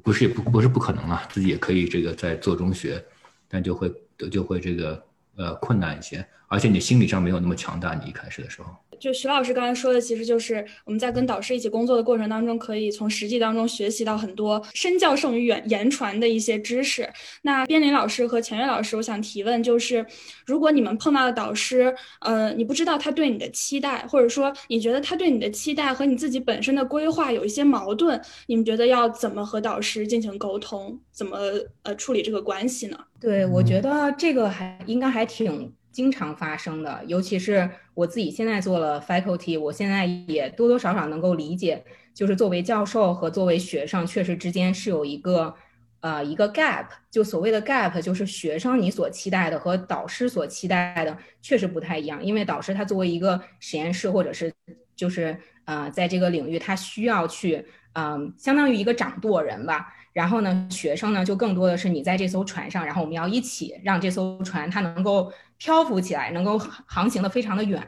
[0.02, 3.04] 不是也不不是不可能啊，自己也可以这个在做中学，
[3.50, 3.94] 但就会
[4.32, 5.06] 就会这个
[5.36, 6.26] 呃困难一些。
[6.48, 8.70] 而且你心理上没有那么强大，你一开始的时候。
[9.00, 17.08] 就徐老师刚才说的，其实就是我们在跟导师一起工作的过程当中，可以从实际当中学习到很多身教胜于言言传的一些知识。
[17.44, 20.04] 那边林老师和钱悦老师，我想提问就是，
[20.48, 31.38] 如果你们碰到的导师，呃，你不知道他对你的期待，或者说你觉得他对你的期待和你自己本身的规划有一些矛盾，你们觉得要怎么和导师进行沟通，怎么
[31.84, 32.98] 呃处理这个关系呢？
[33.20, 35.72] 对，我觉得这个还应该还挺。
[35.98, 41.84] 经常发生的，尤其是我自己现在做了 faculty，我现在也多多少少能够理解，
[42.14, 45.56] 就是作为教授和作为学生，确实之间是有一个，
[46.02, 46.86] 呃，一个 gap。
[47.10, 52.24] 就所谓的 gap，就是学生你所期待的和导师所期待的确实不太一样。
[52.24, 54.54] 因为导师他作为一个实验室或者是
[54.96, 59.92] 就是呃，在这个领域，他需要去，嗯，相当于一个掌舵人吧。
[60.14, 67.82] 然后呢，学生呢就更多的是你在这艘船上，然后我们要一起让这艘船它能够漂浮起来，能够航行的非常的远。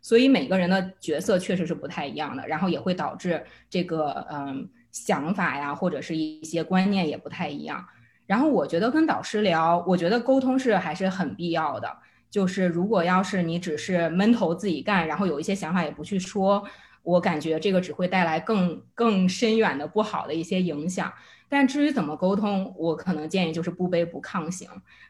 [0.00, 7.82] 所以每个人的角色确实是不太一样的，然后也会导致这个嗯想法呀或者是一些观念也不太一样。
[8.26, 11.90] 然后我觉得跟导师聊，我觉得沟通是还是很必要的。
[12.30, 16.62] 就是如果要是你只是闷头自己干，然后有一些想法也不去说，
[17.02, 21.12] 我感觉这个只会带来更更深远的不好的一些影响。
[21.48, 24.68] 但至于怎么沟通，我可能建议就是不卑不亢型，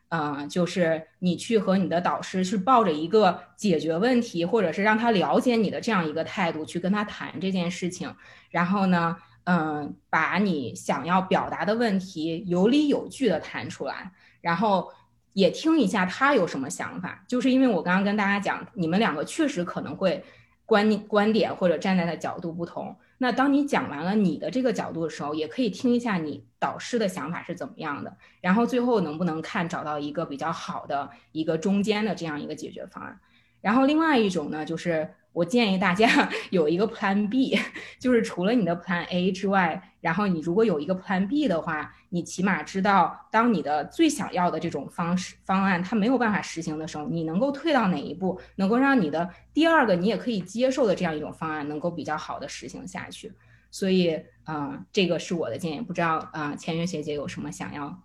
[0.08, 8.14] 嗯，就是你去和你的导师去抱着一个解决问题，或者是让他了解你的这样一个态度去跟他谈这件事情，
[8.50, 14.90] 然后呢，嗯，把你想要表达的问题有理有据的谈出来，然后
[15.32, 20.22] 也听一下他有什么想法，就是因为我刚刚跟大家讲，你们两个确实可能会
[20.66, 22.96] 观观点或者站在的角度不同。
[23.18, 33.20] 那当你讲完了你的这个角度的时候，也可以听一下你导师的想法是怎么样的，然后最后能不能看找到一个比较好的一个中间的这样一个解决方案。
[33.60, 35.14] 然后另外一种呢，就是。
[35.34, 36.06] 我建议大家
[36.50, 37.58] 有一个 Plan B，
[37.98, 53.32] 就是除了你的 Plan A 之外，然后你如果有一个 Plan B 的话，你起码知道，当你的最想要的这种方式方案它没有办法实行的时候，你能够退到哪一步，能够让你的第二个你也可以接受的这样一种方案能够比较好的实行下去。
[53.72, 54.16] 所以，
[54.46, 55.80] 嗯，这个是我的建议。
[55.80, 57.98] 不知道啊，千月学姐有什么想要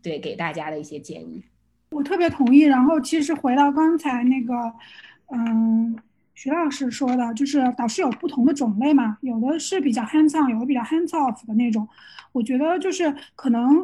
[0.00, 1.44] 对给大家的一些建议？
[1.90, 2.60] 我特别同意。
[2.60, 4.54] 然后，其实回到刚才那个，
[5.34, 5.98] 嗯。
[6.36, 11.88] 徐老师说的，就是导师有不同的种类嘛，有的是比较 hands on，有的比较 hands off 的那种。
[12.32, 13.74] 我觉得就是可能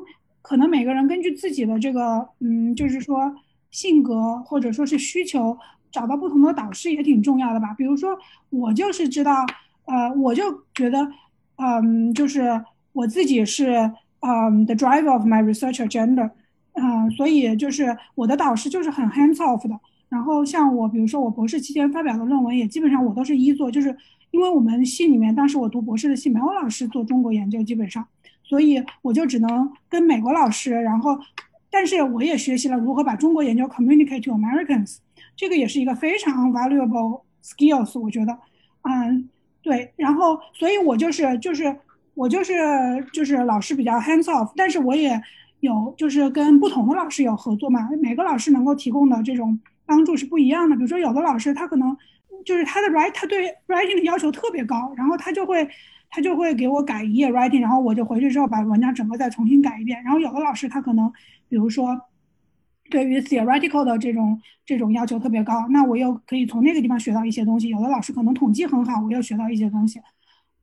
[0.43, 3.35] 可能每个人根据自己的这个嗯，就是说
[3.71, 5.59] 性格或者说是需求，
[5.91, 7.73] 找到不同的导师也挺重要的吧。
[7.73, 8.19] 比如说
[8.51, 9.47] 我就是知道，
[9.87, 11.11] 呃，我就觉得，
[11.57, 12.63] 嗯，就是
[12.93, 16.31] 我自己是嗯 the drive of my research agenda，
[16.75, 19.81] 嗯，所以就是我的导师就是很 hands off 的。
[20.13, 23.97] 然后像我，比如说我博士期间发表的论文，也基本上我都是一做，就是
[24.31, 28.07] 因为我们系里面当时我读博士的系没有老师做中国研究，基本上，
[28.45, 31.19] 所以我就只能跟美国老师，然后，
[31.71, 34.99] 但是我也学习了如何把中国研究 communicate to Americans，
[35.35, 38.39] 这个也是一个非常 valuable skills，我觉得，
[38.83, 39.31] 嗯，
[39.63, 41.75] 对，然后所以我就是就是
[42.13, 42.53] 我就是
[43.15, 45.19] 就是老师比较 hands off，但是我也
[45.61, 49.59] 有就是跟不同的老师有合作嘛，每个老师能够提供的这种。
[49.93, 51.95] 帮助是不一样的，比如说有的老师他可能
[52.47, 55.69] 就是他的 write 他对 writing 的要求特别高，然后他就会
[56.09, 60.03] 他就会给我改一页 writing，然后我就回去之后把文章整个再重新改一遍。
[60.03, 61.13] 然后有的老师他可能
[61.51, 62.01] 比如说
[62.91, 67.69] 对于 theoretical 的这种这种要求特别高，那我又可以从那个地方学到一些东西。
[67.69, 70.01] 有的老师可能统计很好，我又学到一些东西，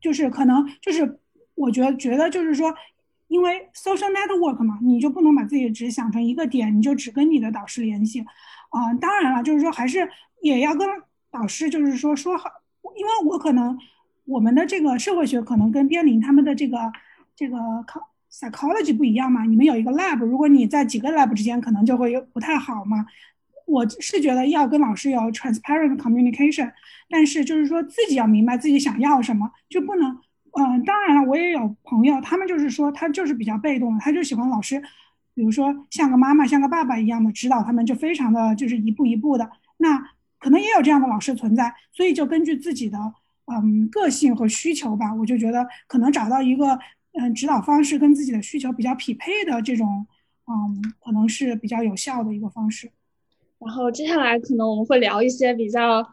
[0.02, 1.20] 就是可能就是
[1.54, 2.74] 我觉得觉得就是说，
[3.28, 8.26] 因为 social network 嘛，你就不能把自己只想成一个点，你就只跟你的导师联系。
[8.70, 10.08] 啊，当然了，就是说还是
[10.42, 10.88] 也要跟
[11.32, 12.50] 老师，就是说说好，
[12.96, 13.78] 因为我可能
[14.26, 16.78] 我们的这个社会学可能跟边林他们的这个
[17.36, 18.00] 这个考
[18.32, 19.44] psychology 不一样嘛。
[19.44, 23.06] 你们有一个 lab，如果你在几个 lab 之间，可能就会不太好嘛。
[23.66, 26.72] 我是觉得要跟老师有 transparent communication，
[27.10, 30.18] 但是就是说自己要明白自己想要什么，就不能
[30.58, 30.84] 嗯。
[30.84, 34.82] 当然了，我也有朋友，他们就是说他就是比较被动，他就喜欢老师。
[35.39, 39.49] 比如说像个妈妈、像个爸爸一样的指导他们，就非常的就是一步一步的。
[39.78, 39.97] 那
[40.38, 42.97] 可能也有这样的老师存在，所以就根据自己的
[43.45, 46.78] 嗯个性和需求吧，我就觉得可能找到一个
[47.13, 50.06] 嗯指导方式跟自己的需求比较匹配的这种
[50.47, 52.91] 嗯，可能是比较有效的一个方式。
[53.60, 56.06] 然后接下来可能我们会聊一些比较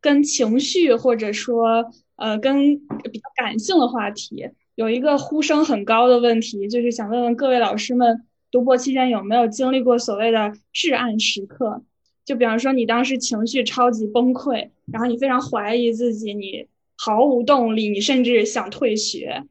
[0.00, 4.50] 跟情绪或者说呃跟比较感性的话题。
[4.74, 8.25] 有一个呼声很高的问题，就是想问问各位老师们。
[8.50, 11.82] 读博期间有没有经历过所谓的至暗时刻？
[12.24, 19.44] 就比方说你当时情绪超级崩溃，然后你非常怀疑自己，你毫无动力，你甚至想退学。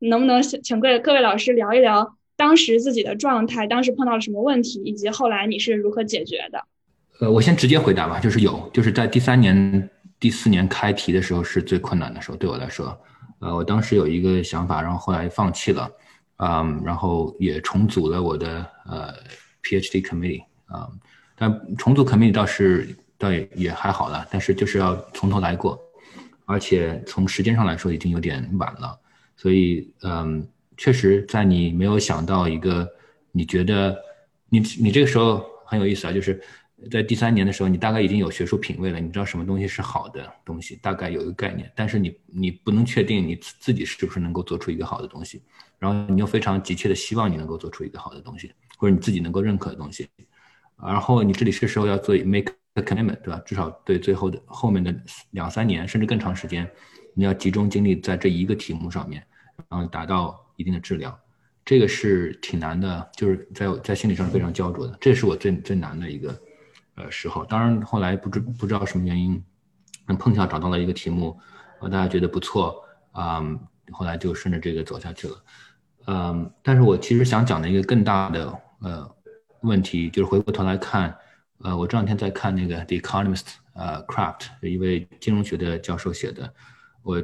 [0.00, 6.64] 能不能请各位各位老师聊一聊当时自己的状态，当时碰到了什么问题，以及后来你是如何解决的？
[7.20, 12.96] 呃，我先直接回答吧，就是有，就是在第三年、第四年开题的时候是最困难的时候，对我来说，
[13.40, 15.90] 呃，我当时有一个想法，然后后来放弃了。
[16.38, 19.14] 嗯，然后也重组了我的呃
[19.62, 20.90] PhD committee 啊，
[21.36, 25.78] 但重组 committee 倒是倒也也还好了，但是就是要从头来过，
[26.46, 28.98] 而且从时间上来说已经有点晚了，
[29.36, 30.46] 所以嗯，
[30.76, 32.88] 确实在你没有想到一个
[33.32, 33.96] 你觉得
[34.48, 36.40] 你你这个时候很有意思啊，就是。
[36.92, 45.42] 在第三年的时候，你大概已经有学术品位了，你知道什么东西是好的东西，大概有一个概念，但是你你不能确定你自己是不是能够做出一个好的东西，
[45.78, 50.08] 然后你又非常急切的希望你能够做出一个好的东西，或者你自己能够认可的东西，
[50.76, 53.40] 然后你这里是时候要做 make a commitment，对吧？
[53.46, 54.94] 至少对最后的后面的
[55.30, 56.68] 两三年甚至更长时间，
[57.14, 59.24] 你要集中精力在这一个题目上面，
[59.68, 61.18] 然后达到一定的质量，
[61.64, 66.38] 这个是挺难的，就是在在心理上是非常焦灼的，这是我最最难的一个。
[67.00, 69.40] 呃，时候，当然后来不知不知道什么原因，
[70.18, 71.38] 碰巧找到了一个题目，
[71.80, 73.40] 呃，大家觉得不错啊，
[73.92, 75.36] 后来就顺着这个走下去了，
[76.08, 79.14] 嗯，但是我其实想讲的一个更大的呃
[79.60, 81.14] 问题，就是回过头来看，
[81.58, 83.42] 呃，我这两天在看那个《The Economist》
[83.74, 86.50] 呃，Craft 一位金融学的教授写的，
[87.02, 87.22] 我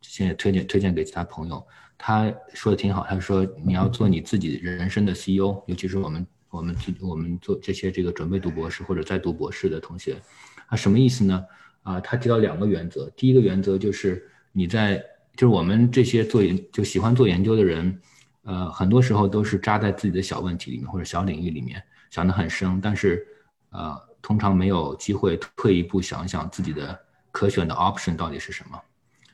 [0.00, 1.62] 现在推荐推荐给其他朋友，
[1.98, 6.26] 他说的挺好，他说你要做你自己人生的 CEO，尤其是我们。
[6.52, 10.20] 我们我们做这些这个准备读博士或者在读博士的同学，
[10.66, 11.42] 啊什么意思呢？
[11.82, 13.10] 啊，他提到两个原则。
[13.16, 15.02] 第一个原则就是你在
[15.34, 17.98] 就是我们这些做研就喜欢做研究的人，
[18.42, 23.26] 呃，很多时候都是扎在自己的小问题里面或者小领域里面想得很深，但是
[23.70, 26.98] 呃，通常没有机会退一步想想自己的
[27.30, 28.80] 可选的 option 到底是什么。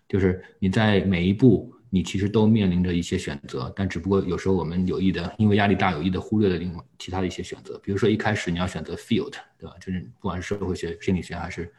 [0.09, 1.75] 就是你在每一步。
[1.91, 7.79] 你其实都面临着一些选择，但只不过有时候我们有意的，因为压力大，有意的忽略了另外其他的一些选择。
[7.79, 9.75] 比如说一开始你要选择 field，对吧？
[9.81, 11.73] 就是不管是社会学、心理学还是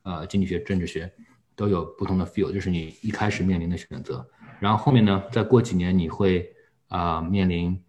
[0.00, 1.12] 呃经济学、政治学，
[1.54, 4.26] 都有不同的 field，就是你一开始面临的选择。
[4.58, 6.50] 然后后面呢，再过几年你会
[6.90, 7.82] 啊面临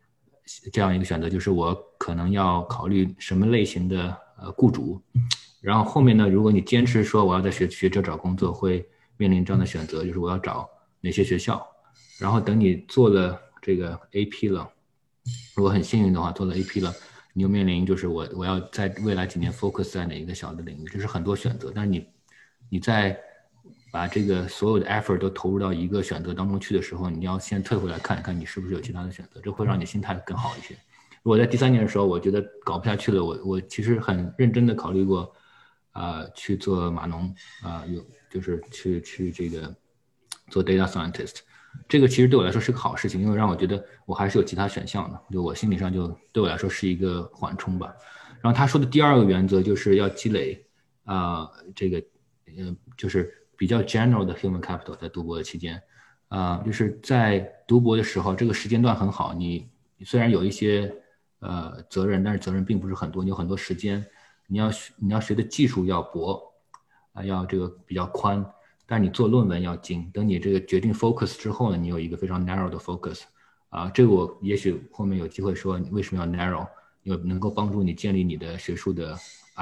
[0.71, 5.01] 这样一个选择，就是我可能要考虑什么类型的呃雇主，
[5.59, 8.87] 然后后面呢，如果你坚持说我要在学学这找工作，会
[9.17, 10.69] 面临这样的选择，就是我要找
[11.01, 11.61] 哪些学校。
[12.19, 14.69] 然后等你做了这个 AP 了，
[15.55, 16.93] 如果很幸运的话做了 AP 了，
[17.33, 21.71] 你又面临就是我我要在未来几年 focus 在哪一个小的领域，这是很多选择。
[21.73, 22.05] 但是你
[22.69, 23.19] 你在
[23.91, 30.73] 把这个所有的 effort 都投入到一个选择当中去的时候，你要先退回来看一看你是不是有其他的选择，这会让你心态更好一些。
[31.21, 35.31] 如果在第三年的时候，我觉得搞不下去了，我我其实很认真的考虑过。
[35.93, 39.75] 啊，去做码农啊，有就是去去这个
[40.47, 41.39] 做 data scientist，
[41.85, 47.93] 这个其实对我来说是个好事情，因为让我觉得我还是有其他选项的，就我心理上就对我来说是一个缓冲吧。
[48.41, 50.65] 然后他说的第二个原则就是要积累
[51.03, 52.01] 啊，这个
[52.57, 55.79] 嗯，就是比较 general 的 human capital，在读博的期间
[56.29, 59.69] 啊，就是在读博的时候，这个时间段很好，你
[60.03, 60.91] 虽然有一些
[61.41, 64.03] 呃责任，但是责任并不是很多，你有很多时间。
[64.47, 66.41] 你要学你要学的技术要博，
[67.13, 68.43] 啊，要这个比较宽，
[68.87, 70.09] 但你做论文要精。
[70.11, 73.21] 等你这个决定 focus 之后呢，你有一个非常 narrow 的 focus，
[73.69, 76.67] 啊，这个我也许后面有机会说你为什么要 narrow，
[77.03, 79.15] 因为能够帮助你建立你的学术的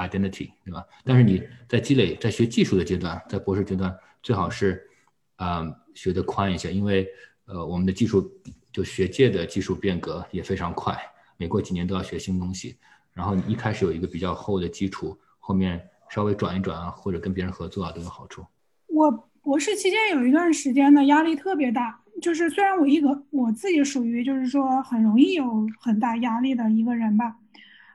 [0.08, 0.84] identity，对吧？
[1.04, 4.82] 但是你在积累在学技术的阶段，在博士阶段最好是
[5.36, 7.08] 啊学的宽一些，因为
[7.46, 8.30] 呃我们的技术
[8.72, 10.96] 就学界的技术变革也非常快，
[11.36, 12.76] 每过几年都要学新东西。
[13.12, 18.44] 然后你一开始有一个比较厚的基础，后面稍微转一转啊，或者跟别人合作啊，都有好处。
[18.86, 19.10] 我
[19.42, 27.36] 博士期间有一段时间呢，压力特别大，就是虽然我一个我自己属于就是说很容易有很大压力的一个人吧，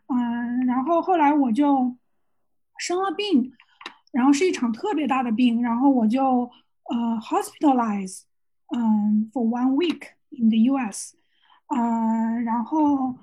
[0.08, 1.96] 嗯，然后后来我就
[2.78, 3.52] 生了病，
[4.12, 6.50] 然后是一场特别大的病，然后我就
[6.90, 8.24] 呃 hospitalized，
[8.76, 11.16] 嗯，for one week in the U.S.，
[11.68, 13.16] 嗯，然后。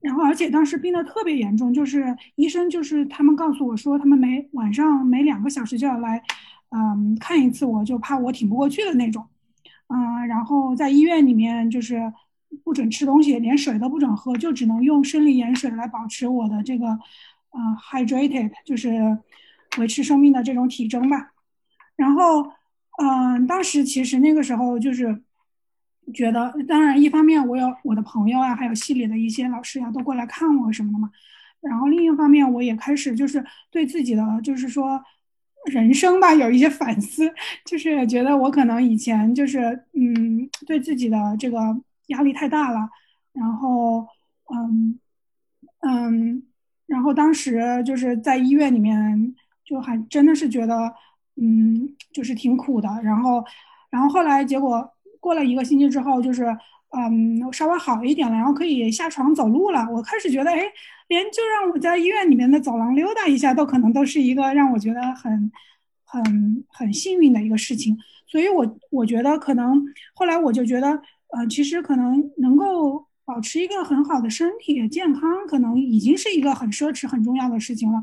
[0.00, 6.22] 然后，而且当时病得特别严重，就是医生就是他们告诉我说，他们每晚上每两个小时就要来，
[6.70, 9.26] 嗯，看一次，我就怕我挺不过去的那种，
[9.88, 12.12] 嗯，然后在医院里面就是
[12.64, 17.60] 不准吃东西，连水都不准喝，就只能用生理盐水来保持我的这个，呃
[17.90, 19.18] ，hydrated，就是
[19.78, 21.32] 维持生命的这种体征吧。
[21.96, 22.50] 然后，
[23.02, 25.22] 嗯，当时其实那个时候就是。
[26.12, 31.08] 觉得当然，一方面我有我的朋友啊，还有系里的一些老师呀，都过来看我什么的嘛。
[31.60, 35.00] 然后另一方面，我也开始就是对自己的就是说
[35.66, 37.32] 人生吧有一些反思，
[37.64, 41.58] 就是觉得我可能以前就是嗯对自己的这个
[42.10, 42.88] 压力太大了。
[43.32, 44.06] 然后
[44.54, 44.98] 嗯
[45.80, 46.42] 嗯，
[46.86, 50.94] 然后当时就是在医院里面就还真的是觉得
[51.34, 52.88] 嗯就是挺苦的。
[53.02, 53.44] 然后
[53.90, 54.88] 然后后来结果。
[55.22, 56.46] 过了一个星期之后，就是
[56.96, 59.86] 嗯稍微好一点了，然后可以下床走路了。
[59.92, 60.62] 我开始觉得，哎，
[61.08, 65.52] 连就让我在医院里面的走廊溜达一下，都可能都是一个让我觉得很
[66.06, 67.94] 很很幸运的一个事情。
[68.26, 78.02] 所以，我我觉得可能后来我就觉得，呃，其实可能能够保持一个很好的身体健康，可能已经是一个很奢侈、很重要的事情了。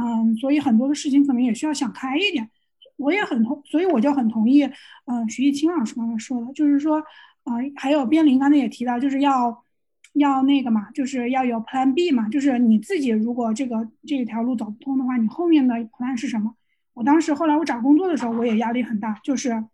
[0.00, 2.48] 嗯，所以很多的事情可能也需要想开一点。
[2.96, 4.64] 我也很同，所以我就很同意，
[5.06, 6.96] 嗯，徐艺清老师刚才说的，就是说，
[7.44, 9.64] 呃，还有边林刚才也提到，就是要
[10.14, 16.54] 要那个嘛，就是要有 Plan B 嘛，就是你自己如果这个这条路走不通的话，你后面的 Plan 是什么？
[16.94, 19.64] 我当时后来我找工作的时候，我也压力很大，就是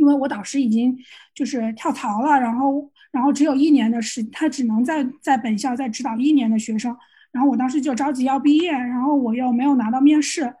[0.00, 0.98] 因为我导师已经
[1.34, 6.96] 就是跳槽了，然后然后只有一年的时，他只能在在本校再指导一年的学生，
[7.30, 10.52] 然后我当时就着急要毕业，然后我又没有拿到面试，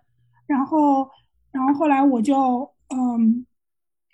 [0.46, 1.10] 然后。
[1.52, 3.44] 然后后来我就嗯，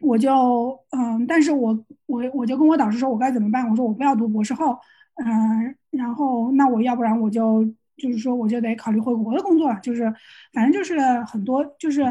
[0.01, 3.69] 我就嗯，但是我我我就跟我导师说，我该怎么办？
[3.69, 4.79] 我说我不要读博士后，
[5.23, 7.63] 嗯，然后那我要不然我就
[7.99, 10.11] 就是说我就得考虑回国的工作，就是
[10.55, 12.03] 反正就是很多就是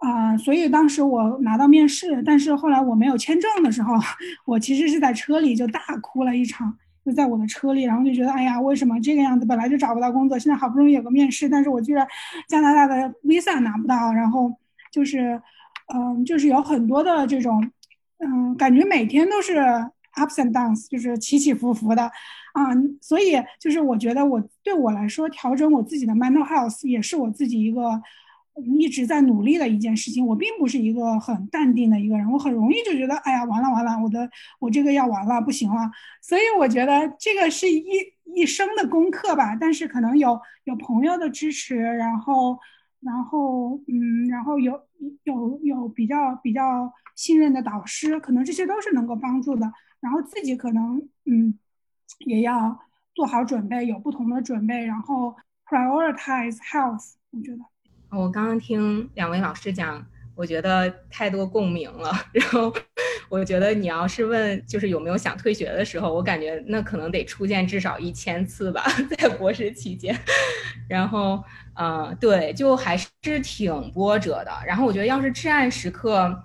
[0.00, 3.94] 啊，所以当时我拿到面试，但是后来我没有签证的时候，
[4.44, 6.76] 我其实是在车里就大哭了一场。
[7.02, 9.46] 就在我的车里，然后就觉得，哎呀，为什么这个样子？
[9.46, 12.06] 本来就找不到工作，现在好不容易有个面试，但是我居然
[12.46, 14.52] 加拿大的 visa 拿不到，然后
[14.92, 15.40] 就是，
[15.94, 17.70] 嗯，就是有很多的这种，
[18.18, 19.56] 嗯，感觉每天都是
[20.16, 22.02] ups and downs，就是起起伏伏的，
[22.52, 22.68] 啊，
[23.00, 28.00] 所以就是我觉得我对我来说，调整我自己的 mental health 也是我自己一个。
[28.64, 35.90] 一直在努力的一件事情，我并不是一个很淡定的一个人，我很容易就觉得，哎呀，完了完了，我的我这个要完了，不行了。
[36.22, 37.82] 所以我觉得这个是一
[38.34, 39.56] 一生的功课吧。
[39.56, 42.58] 但是可能有有朋友的支持，然后
[43.00, 44.80] 然后嗯，然后有
[45.24, 49.72] 有有比较比较信任的导师，可能这些都是能够帮助的。
[50.00, 51.58] 然后自己可能嗯
[52.20, 52.78] 也要
[53.14, 55.36] 做好准备，有不同的准备，然后
[55.66, 57.69] prioritize health，我觉得。
[58.10, 60.04] 我刚刚听两位老师讲，
[60.34, 62.12] 我觉得太多共鸣了。
[62.32, 62.72] 然后，
[63.28, 68.84] 我觉得你要是问就是有没有想退学的时候，我感觉那可能得出现至少一千次吧，
[69.16, 70.18] 在博士期间。
[70.88, 71.42] 然后，
[71.74, 74.50] 呃，对，就还是挺波折的。
[74.66, 76.36] 然后，我觉得要是至暗时刻，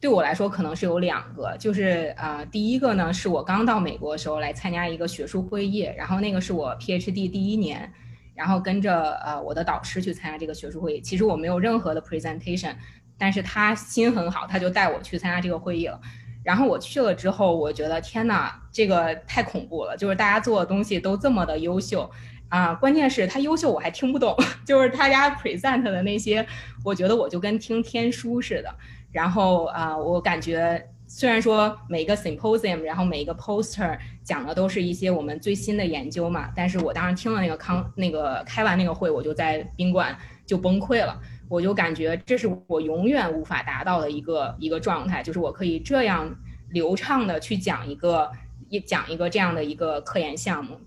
[0.00, 7.92] 对我来说可能是有两个，就是呃，第一个呢，是我刚到美国的时候来参加一个学术会议，然后那个是我 PhD 第一年。
[8.36, 12.74] 然后跟着呃我的导师去参加这个学术会议，其实我没有任何的 presentation，
[13.18, 15.98] 但是他心很好，他就带我去参加这个会议了。
[16.44, 22.08] 然后我去了之后，我觉得天哪，这个太恐怖了，就是大家做的东西都这么的优秀
[22.48, 26.46] 啊，关键是他优秀我还听不懂， 就是他家 present 的那些，
[26.84, 28.72] 我觉得我就跟听天书似的。
[29.10, 30.86] 然后啊，我感觉。
[31.08, 41.16] 虽然说每一个 symposium，然后每一个 poster 讲的都是一些我们最新的研究嘛，但是我当时听了那个康那个开完那个会，我就在宾馆就崩溃了，
[41.48, 46.28] 我就感觉这是我永远无法达到的一个一个状态，就是我可以这样
[46.70, 48.30] 流畅的去讲一个
[48.68, 50.80] 一讲一个这样的一个科研项目，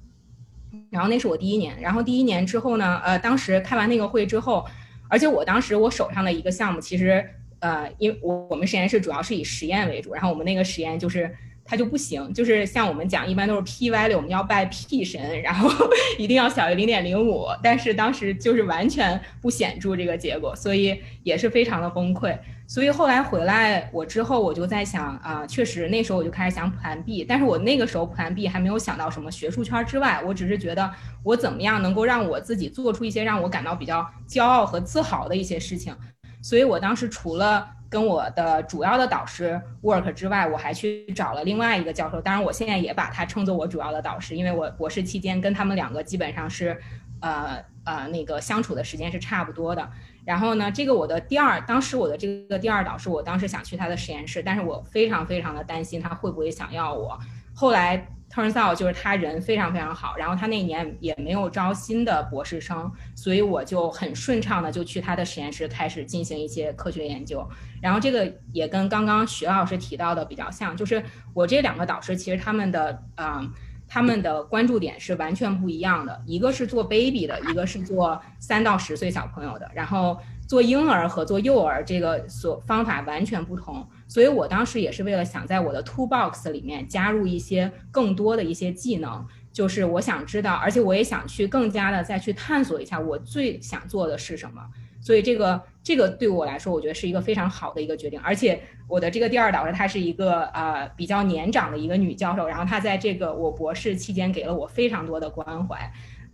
[0.89, 4.65] 然后那是我第一年，然后第一年之后呢，呃，当时开完那个会之后，
[5.07, 7.25] 而且我当时我手上的一个项目其实。
[7.59, 11.29] 呃，因为我我们实验室主要是以实验为主，然后我们那个实验就是
[11.65, 15.69] 它就不行，就是像我们讲一般都是 p value，我们要拜 p 神，然后
[16.17, 22.37] 一定要小于零点零五，但是当时就是完全不显著这个结果，所以也是非常的崩溃。
[22.67, 30.91] 所以后来回来我之后，我就在想啊，确实那时候我就开始想 Plan B，但是我那个时候 Plan B 还没有想到什么学术圈之外，我只是觉得
[31.23, 35.95] 我怎么样能够让我自己做出一些让我感到比较骄傲和自豪的一些事情。
[36.41, 42.21] 所以我当时除了跟我的主要的导师 work 之外，我还去找了另外一个教授。
[42.21, 46.79] 当然，我现在也把他称作我主要的导师，因为我博士期间跟他们两个基本上是，
[47.21, 49.89] 呃呃，那个相处的时间是差不多的。
[50.23, 57.19] 然后呢，这个我的第二，当时我的这个第二导师，我当时想去他的实验室，但是我非常非常的担心他会不会想要我。
[57.53, 58.07] 后来。
[58.39, 67.45] Turns out 就是他人非常非常好，然后他那年也没有招新的博士生，所以我就很顺畅的就去他的实验室开始进行一些科学研究。
[67.81, 73.51] 然后这个也跟刚刚徐老师提到的比较像，就是我这两个导师其实他们的嗯
[73.89, 80.17] 他们的关注点是完全不一样的，一个是做 baby 的，一个是做三到十岁小朋友的，然后
[80.47, 83.85] 做婴儿和做幼儿这个所方法完全不同。
[84.09, 94.61] 所以我当时也是为了想在我的 toolbox 里面加入一些更多的一些技能，就是我想知道，而且我也想去更加的再去探索一下我最想做的是什么。
[94.99, 98.19] 所以这个这个对我来说，我觉得是一个非常好的一个决定。
[98.19, 105.89] 而且我的这个第二导师她是一个呃比较年长的一个女教授，然后她在这个我博士期间给了我非常多的关怀。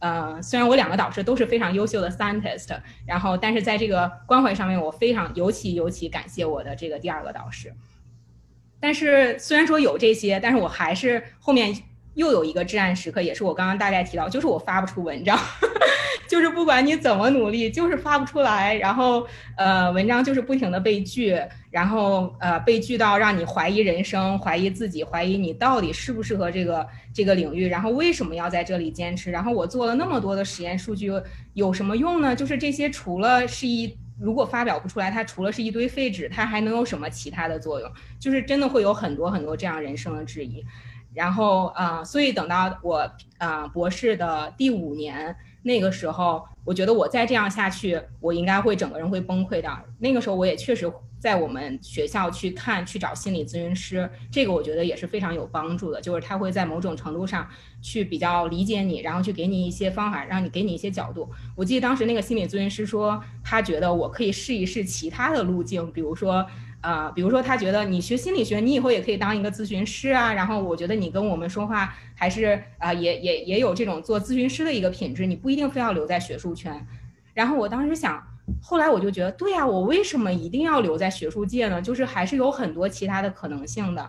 [0.05, 7.73] 呃，虽然我两个导师都是非常优秀的 scientist，然后，但是在这个关怀上面，我非常尤其尤其感谢我的这个第二个导师。
[8.79, 11.75] 但是虽然说有这些，但是我还是后面
[12.15, 15.39] 又有一个至暗时刻，也是我刚刚大概提到，就是我发不出文章。
[16.27, 18.73] 就是不管你怎么努力，就是发不出来。
[18.77, 21.39] 然后，呃，文章就是不停的被拒，
[21.69, 29.29] 然后呃，被拒到让你怀疑人生，怀疑自己，怀疑你到底适不适合这个这个领域，然后为什么要在这里坚持？
[29.29, 31.11] 然后我做了那么多的实验数据，
[31.53, 32.35] 有什么用呢？
[32.35, 37.91] 就是这些除了是一如果发表不出来，它除了是一堆废纸，它还能有什么其他的作用？
[38.19, 40.65] 就是真的会有很多很多这样人生的质疑。
[41.15, 45.35] 然后啊，所以等到我啊博士的第五年。
[45.67, 49.67] 那个时候，我觉得我再这样下去，我应该会整个人会崩溃的。
[49.97, 50.87] 那个时候，我也确实
[51.17, 55.99] 在我们学校去看、去找心理咨询师，这个我觉得也是非常有帮助的。
[55.99, 57.49] 就是他会在某种程度上
[57.81, 61.27] 去比较理解你，然后去给你一些方法，让你给你一些角度。
[61.55, 66.45] 我记得当时那个心理咨询师说，他觉得我可以试一试其他的路径，比如说。
[66.85, 70.31] 呃，比如说他觉得你学心理学，你以后也可以当一个咨询师啊。
[70.31, 76.85] 然后我觉得你跟我们说话还是啊，也也也有这种做咨询师的一个品质，你不一定非要留在学术圈。
[77.33, 78.21] 然后我当时想，
[78.61, 81.81] 后来我就觉得，对呀，我为什么一定要留在学术界呢？
[81.81, 84.07] 就是还是有很多其他的可能性的。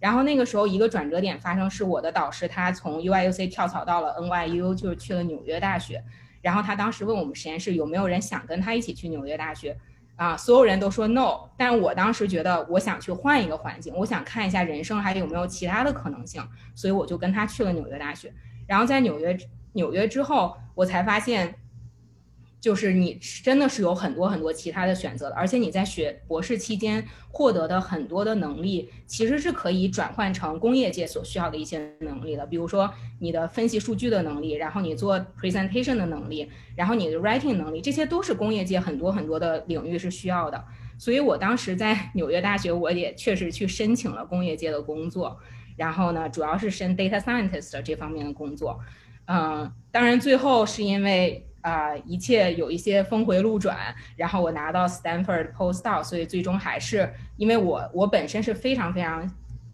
[0.00, 6.02] 然后那个时候一个转折点发生，是我的导师他从 U I U C 跳槽到了 N Y U，就是去了纽约大学。
[6.40, 9.76] 然后他当时问我们实验室有没有人想跟他一起去纽约大学。
[10.16, 16.40] 啊，所有人都说 no，但我当时觉得我想去换一个环境，我想看一下人生还有没有其他的可能性，
[16.74, 18.32] 所以我就跟他去了纽约大学。
[18.66, 19.36] 然后在纽约
[19.72, 21.54] 纽约之后，我才发现，
[22.64, 32.46] 就是你真的是有很多很多其他的选择的，而且你在学博士期间获得的很多的能力，其实是可以转换成工业界所需要的一些能力的。
[32.46, 32.90] 比如说
[33.20, 40.64] 你的分析数据的能力，然后你做 presentation 的能力，然后你的 writing 能力，这些都是工业界很多很多的领域是需要的。
[40.96, 45.38] 所以我当时在 纽约大学，我也确实去申请了工业界的工作，
[45.76, 48.80] 然后呢，主要是申 data scientist 这方面的工作。
[49.26, 51.46] 嗯，当然最后是因为。
[51.64, 53.74] 啊，一切有一些峰回路转，
[54.16, 59.26] 然后我拿到 Stanford postdoc，所以最终还是因为我我本身是非常非常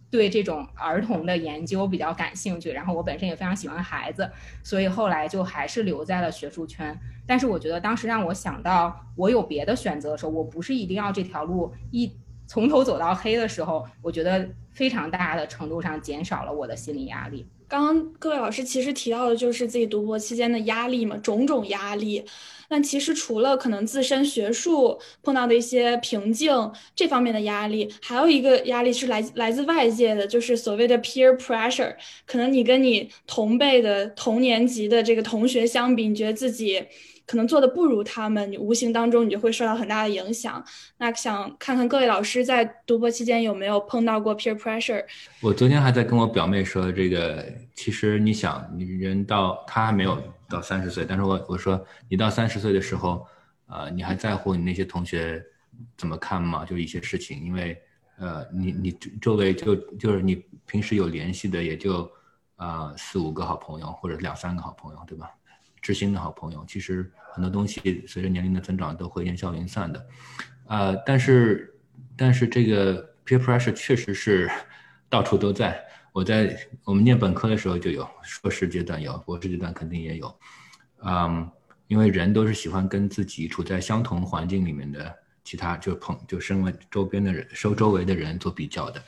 [0.08, 4.30] 对这种儿童的研究比较感兴趣，然后我本身也非常喜欢孩子，
[4.62, 6.96] 所以后来就还是留在了学术圈。
[7.26, 12.12] 但是我觉得当时让我想到我有别的选择的时候，我不是一定要这条路一
[12.50, 17.46] 从头走到黑的时候，我觉得非常大的程度上减少了我的心理压力。
[17.68, 22.24] 刚刚各位老师其实提到的就是自己读博期间的压力嘛，种种压力。
[22.68, 26.52] 但其实除了可能自身学术碰到的一些瓶颈
[26.96, 31.94] 这方面的压力，还有一个压力是来来自外界的，就是所谓的 peer pressure。
[32.26, 36.84] 可能你跟你同辈的同年级的这个同学相比，你觉得自己。
[37.30, 40.60] 可能做的不如他们，你无形当中你就会受到很大的影响。
[40.98, 45.04] 那想看看各位老师在读博期间有没有碰到过 peer pressure？
[45.40, 53.24] 我昨天还在跟我表妹说，这个其实你想，你人到他还没有到三十岁，但是我我说你到三十岁的时候，
[53.68, 55.40] 呃，你还在乎你那些同学
[55.96, 56.64] 怎么看吗？
[56.64, 57.80] 就一些事情，因为
[58.18, 62.10] 呃，你你周围就就是你平时有联系的也就
[62.56, 65.30] 啊四五个好朋友或者两三个好朋友，对吧？
[65.80, 70.06] 知心的好朋友，其实很多东西随着年龄的增长都会烟消云散的，
[70.66, 71.74] 呃，但是
[72.16, 74.50] 但是这个 peer pressure 确实是
[75.08, 75.82] 到处都在。
[76.12, 80.34] 我在我们念本科的时候就有，硕士阶段有，博士阶段肯定也有，
[81.04, 81.48] 嗯，
[81.86, 85.14] 因为人都是喜欢跟自己处在相同环境里面的
[85.44, 89.02] 其他就朋就身为周边的人收周围的人做比较的，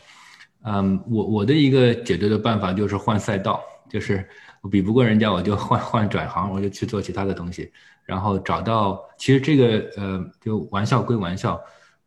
[0.62, 4.29] 嗯，我我的一个解决的办法就是换赛道，就是。
[4.62, 7.73] 我比不过人家，我就换换转行，我就去做其他的东西，
[8.05, 9.03] 然后找到。
[9.16, 11.61] 其实这个呃，就玩笑归玩笑，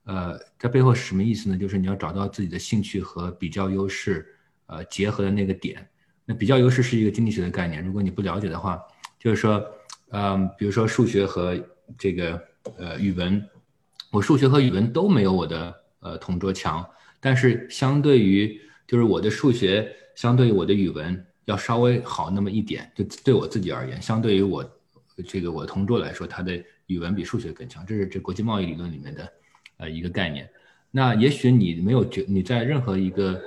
[0.03, 1.57] 呃，在背后是什么意思呢？
[1.57, 4.25] 就是你要找到自己的兴趣和比较优势，
[4.65, 5.87] 呃，结合的那个点。
[6.25, 8.81] 那比较优势是一个经济学的概念，如果你不了解的话，
[9.19, 9.63] 就是说，
[10.09, 11.57] 嗯，比如说数学和
[11.97, 12.41] 这个
[12.77, 13.41] 呃语文，
[14.11, 16.85] 我数学和语文都没有我的呃同桌强，
[17.19, 21.25] 但是相对于就是我的数学相对于我的语文。
[21.45, 24.67] 要稍微好那么一点，就对我自己而言，相对于我
[25.23, 29.33] 这个我同桌来说，他的语文比数学更强，这是这国际贸易理论里面的
[29.77, 30.49] 呃一个概念。
[30.91, 33.41] 那也许你没有绝你在任何一个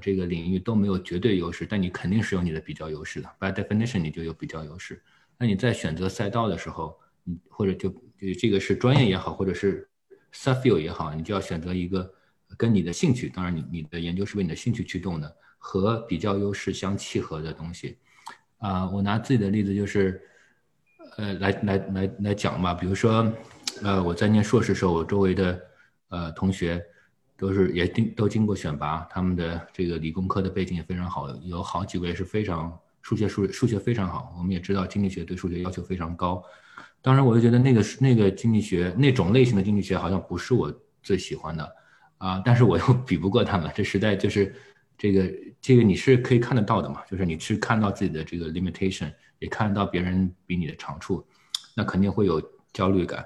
[0.00, 3.28] 这个领域都没有绝对优势，但你肯定是有你的比较优势的。
[3.38, 5.02] By definition，你就有比较优势。
[5.36, 9.88] 那你在选择赛道的时候，你或者就就这个是专业也好，或者是
[10.32, 12.12] subfield 也好，你就要选择一个
[12.56, 15.36] 跟你的兴趣，当然你你的研究是为你的兴趣驱动的。
[15.60, 17.98] 和比较优势相契合的东西，
[18.58, 20.22] 啊，我拿自己的例子就是，
[21.18, 22.72] 呃，来来来来讲吧。
[22.72, 23.30] 比如说，
[23.82, 25.60] 呃，我在念硕士时候，我周围的
[26.10, 26.80] 呃同学
[27.36, 34.32] 都是也经都经过选拔，他们的这个理工科的背景也非常好，有好几位是非常数学数数学非常好。
[34.38, 36.40] 我们也知道经济学对数学要求非常高，
[37.02, 41.72] 当然我就觉得那个那个经济学那种类型的经济学好像不是我最喜欢的，
[42.18, 44.54] 啊，但是我又比不过他们，这实在就是。
[45.00, 47.02] 这个这个你是可以看得到的嘛？
[47.08, 49.08] 就是你是看到自己的这个 limitation，
[49.38, 51.26] 也看到别人比你的长处，
[51.74, 53.24] 那肯定会有焦虑感。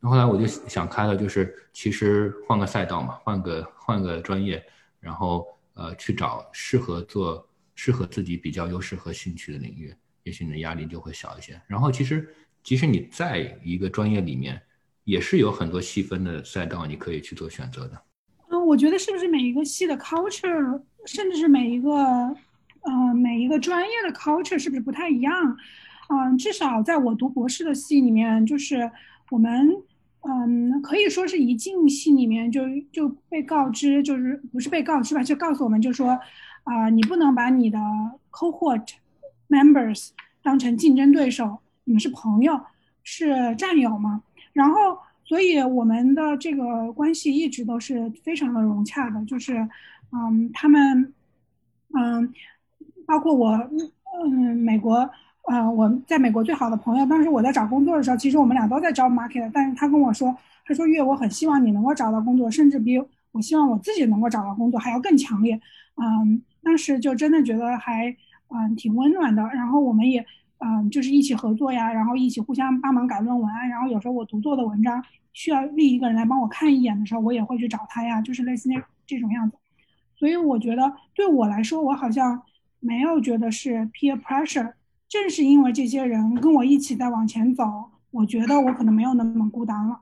[0.00, 4.64] 那后来我就想开了，就是其实换个赛道嘛，换个换个专业，
[4.98, 9.94] 然后呃去找适合做适合自己比较优势和兴趣的领域，
[10.24, 11.60] 也许你的压力就会小一些。
[11.66, 14.60] 然后其实即使你在一个专业里面，
[15.04, 18.02] 也是有很多细分的赛道你可以去做选择的。
[18.48, 20.82] 嗯，我觉得是不是每一个系的 culture？
[21.06, 21.90] 甚至是每一个，
[22.82, 25.56] 呃，每一个专业的 culture 是不是不太一样？
[26.08, 28.90] 嗯，至少在我读博士的系里面，就是
[29.30, 29.70] 我们，
[30.20, 32.62] 嗯，可以说是一进系里面就
[32.92, 36.18] 就被告知，就是不是被告知吧，就告诉我们就说，
[36.64, 37.78] 啊，你不能把你的
[38.30, 38.88] cohort
[39.48, 40.10] members
[40.42, 42.60] 当成竞争对手，你们是朋友，
[43.02, 44.22] 是战友嘛。
[44.52, 49.68] 然后，所以我们的这个关系一直都是非常的融洽的，就是。
[50.14, 51.14] 嗯，他们，
[51.94, 52.30] 嗯，
[53.06, 53.50] 包括我，
[54.24, 55.08] 嗯，美国，
[55.48, 60.34] 呃，我在美国最好的朋友，当时我在找工作的时候，其实我们俩都在招 market，但是他跟我说，
[60.64, 62.98] 他说月，我很希望你能够找到工作，甚至比
[63.32, 65.60] 我希望我自己能够找到工作还要更强烈。
[65.96, 68.14] 嗯，当时就真的觉得还，
[68.48, 69.42] 嗯，挺温暖的。
[69.54, 70.24] 然后我们也，
[70.58, 79.56] 嗯，就是一起合作呀，然后一起互相帮忙改论文啊，然后有时候我读做的文章需要另一个人来帮我看一眼的时候，我也会去找他呀，就是类似那这种样子。
[80.16, 82.40] 所以我觉得对我来说，我好像
[82.82, 84.74] 没有觉得是 peer pressure，
[85.08, 87.64] 正是因为这些人跟我一起在往前走，
[88.10, 90.00] 我觉得我可能没有那么孤单了。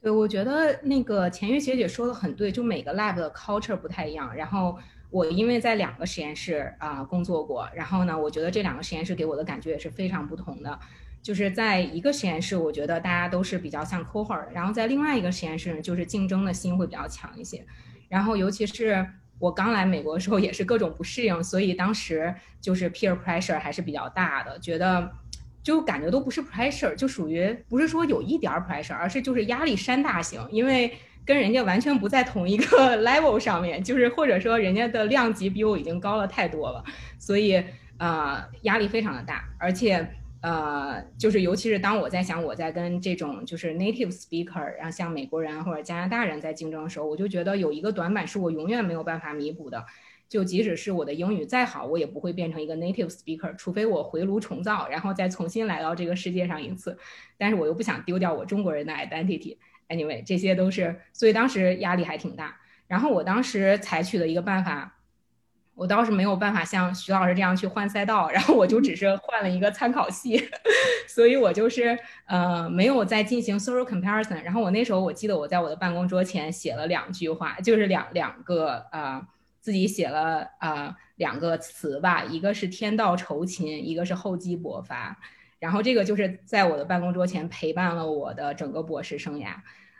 [0.00, 4.78] 对，我觉得那个钱玉学姐说的很对，就每个 lab 的 culture 不太一样，然后。
[5.12, 10.78] 我因为在两个实验室啊工作过，然后呢，我觉得这两个实验室给我的感觉也是非常不同的。
[11.20, 17.66] 就是在一个实验室，我觉得大家都是比较像 cohort，然后在另外一个实验室，就是竞争的心会比较强一些。
[18.08, 19.04] 然后尤其是
[19.40, 25.10] 我刚来美国的时候，也是各种不适应，所以当时就是 peer pressure 还是比较大的，觉得
[25.64, 30.92] 就感觉都不是 pressure，就属于不是说有一点 pressure，而是就是压力山大型，因为。
[31.22, 36.82] 跟人家完全不在同一个 level 上面，就是或者说人家的量级比我已经高了太多了，
[37.18, 37.62] 所以
[37.98, 40.04] 呃压力非常的大，而且
[40.42, 49.84] 呃就是尤其是当我在想我在跟这种就是 native speaker，然后像美国人或者加拿大人在竞争的时候，我就觉得有一个短板是我永远没有办法弥补的，
[50.28, 56.96] 就即使是我的英语再好，我也不会变成一个 native speaker，除非我回炉重造，然后再重新来到这个世界上一次，
[57.36, 59.56] 但是我又不想丢掉我中国人的 identity。
[59.88, 62.56] Anyway，这些都是，所以当时压力还挺大。
[62.86, 64.99] 然后我当时采取的一个办法，
[65.80, 70.38] 我倒是没有办法像徐老师这样去换赛道，然后我就只是换了一个参考系，
[71.08, 74.42] 所以我就是呃没有在进行 social comparison。
[74.42, 79.26] 然后我那时候我记得我在我的办公桌前写了两句话，就是两两个呃
[79.60, 85.18] 自己写了呃两个词吧，一个是天道酬勤，一个是厚积薄发。
[85.58, 89.54] 然后这个就是在我的办公桌前陪伴了我的整个博士生涯。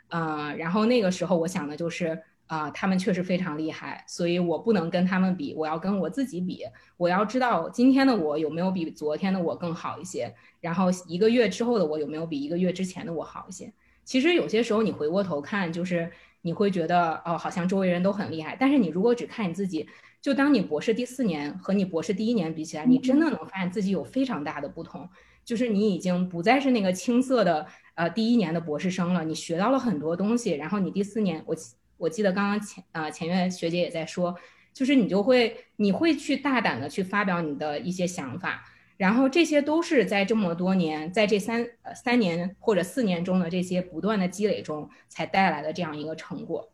[0.09, 2.21] 嗯，然后那个时候我想的就是，
[2.51, 6.65] 啊，他们确实非常厉害，所以我不能跟他们比，我要跟我自己比。
[6.97, 13.71] 我要知道今天的我有没有比昨天的我更好一些，然后一个月之后的我有没有比一个月之前的我好一些。
[14.03, 19.87] 其实有些时候你回过头看，就是你会觉得，哦，好像周围人都很厉害，但是你如果只看你自己，
[20.21, 25.07] 就当你博士第四年和你博士第一年比起来，你真的能发现自己有非常大的不同。
[25.45, 31.55] 就是你已经不再是那个青涩的呃第一年的博士生了，你学到了很多东西，然后你第四年，我
[32.01, 34.35] 我记得刚刚前呃前院学姐也在说，
[34.73, 38.65] 就是你就会你会去大胆的去发表你的一些想法，
[38.97, 46.70] 然后这些都是在这么多年，在这三呃三年或者四年中的这些不断的积累中才带来的这样一个成果。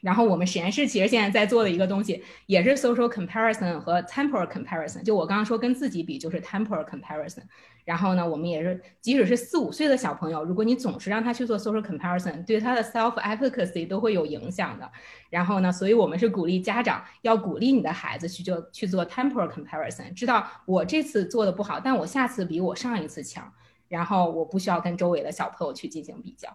[0.00, 5.02] 然后我们实验室其实现在在做的一个东西，也是 social comparison 和 temporal comparison。
[5.02, 7.42] 就我刚刚说跟自己比，就是 temporal comparison。
[7.84, 14.90] 然后呢，我们也是，即使是四五岁的小朋友，如果你总是让他去做 social comparison，对他的 self efficacy 都会有影响的。
[15.30, 23.50] 然后呢，所以我们是鼓励家长要鼓励你的孩子去做去做 temporal comparison，知道我这次做的不好，但我下次比我上一次强。
[23.88, 26.54] 然后我不需要跟周围的小朋友去进行比较。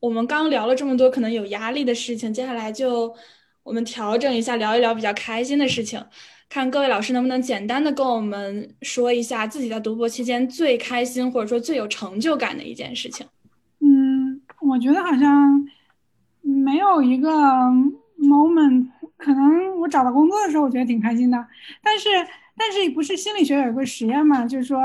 [0.00, 3.12] 我们刚聊了这么多可能有压力的事情，接下来就
[3.64, 6.00] 我们调整一下，聊一聊比较开心的事情。
[6.48, 13.26] 看各位老师能不能简单的跟我们说一下自己在读博期间最开心或者说最有成就感的一件事情。
[13.80, 15.68] 嗯，我觉得好像
[16.40, 17.30] 没有一个
[18.18, 18.86] moment，
[19.16, 21.44] 可能我找到工作的时候我觉得挺开心的，
[21.82, 22.08] 但是
[22.56, 24.80] 但是不是心理学有一个实验嘛，就是说。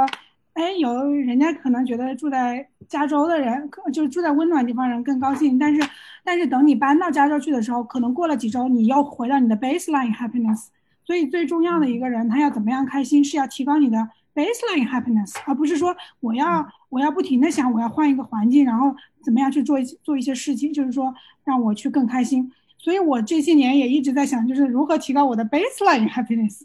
[0.54, 5.82] 哎，有人家可能觉得住在加州的人，就是住在温暖地方人更高兴，但是，
[6.24, 10.68] 但是等你搬到加州去的时候，可能过了几周，你又回到你的 baseline happiness。
[11.06, 13.98] 所以最重要的一个人，他要怎么样开心，是要提高你的
[14.36, 22.52] baseline happiness，而不是说我要我要不停的想我要换一个环境，然后怎么样去做做一些事情，就是说让我去更开心。
[22.84, 26.60] 所以我这些年也一直在想，就是如何提高我的 baseline happiness。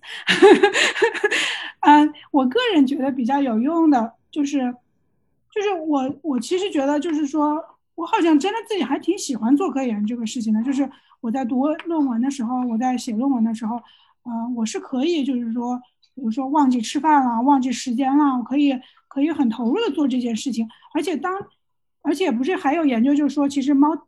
[1.79, 4.75] 嗯，我个人觉得比较有用的，就是，
[5.55, 7.65] 就是我我其实觉得，就是说
[7.95, 10.61] 我好像真的自己还挺喜欢做科研这个事情的。
[10.65, 10.91] 就是
[11.21, 13.81] 我在读论文的时候，我在写论文的时候，
[14.25, 15.81] 嗯，我是可以，就是说，
[16.17, 20.69] 比如说忘记吃饭了，忘记时间了，我可以可以很投入的做这件事情。
[20.93, 21.33] 而且当，
[22.03, 24.08] 而且不是还有研究就是说，其实猫。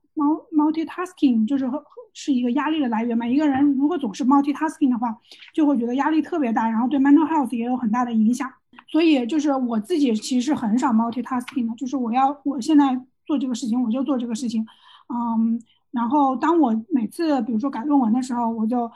[0.53, 1.71] Multi-tasking 就是
[2.13, 3.27] 是一个压力的来源嘛。
[3.27, 5.17] 一个人如果总是 multitasking 的话，
[5.55, 8.51] 就会觉得压力特别大，然后对 mental health 也有很大的影响。
[8.89, 14.67] 所以就是我自己其实很少 multitasking 的，就是我要我现在做这个事情，我就做这个事情。
[15.09, 15.61] 嗯，
[15.91, 18.91] 然后当我每次比如说改论文的时候，我就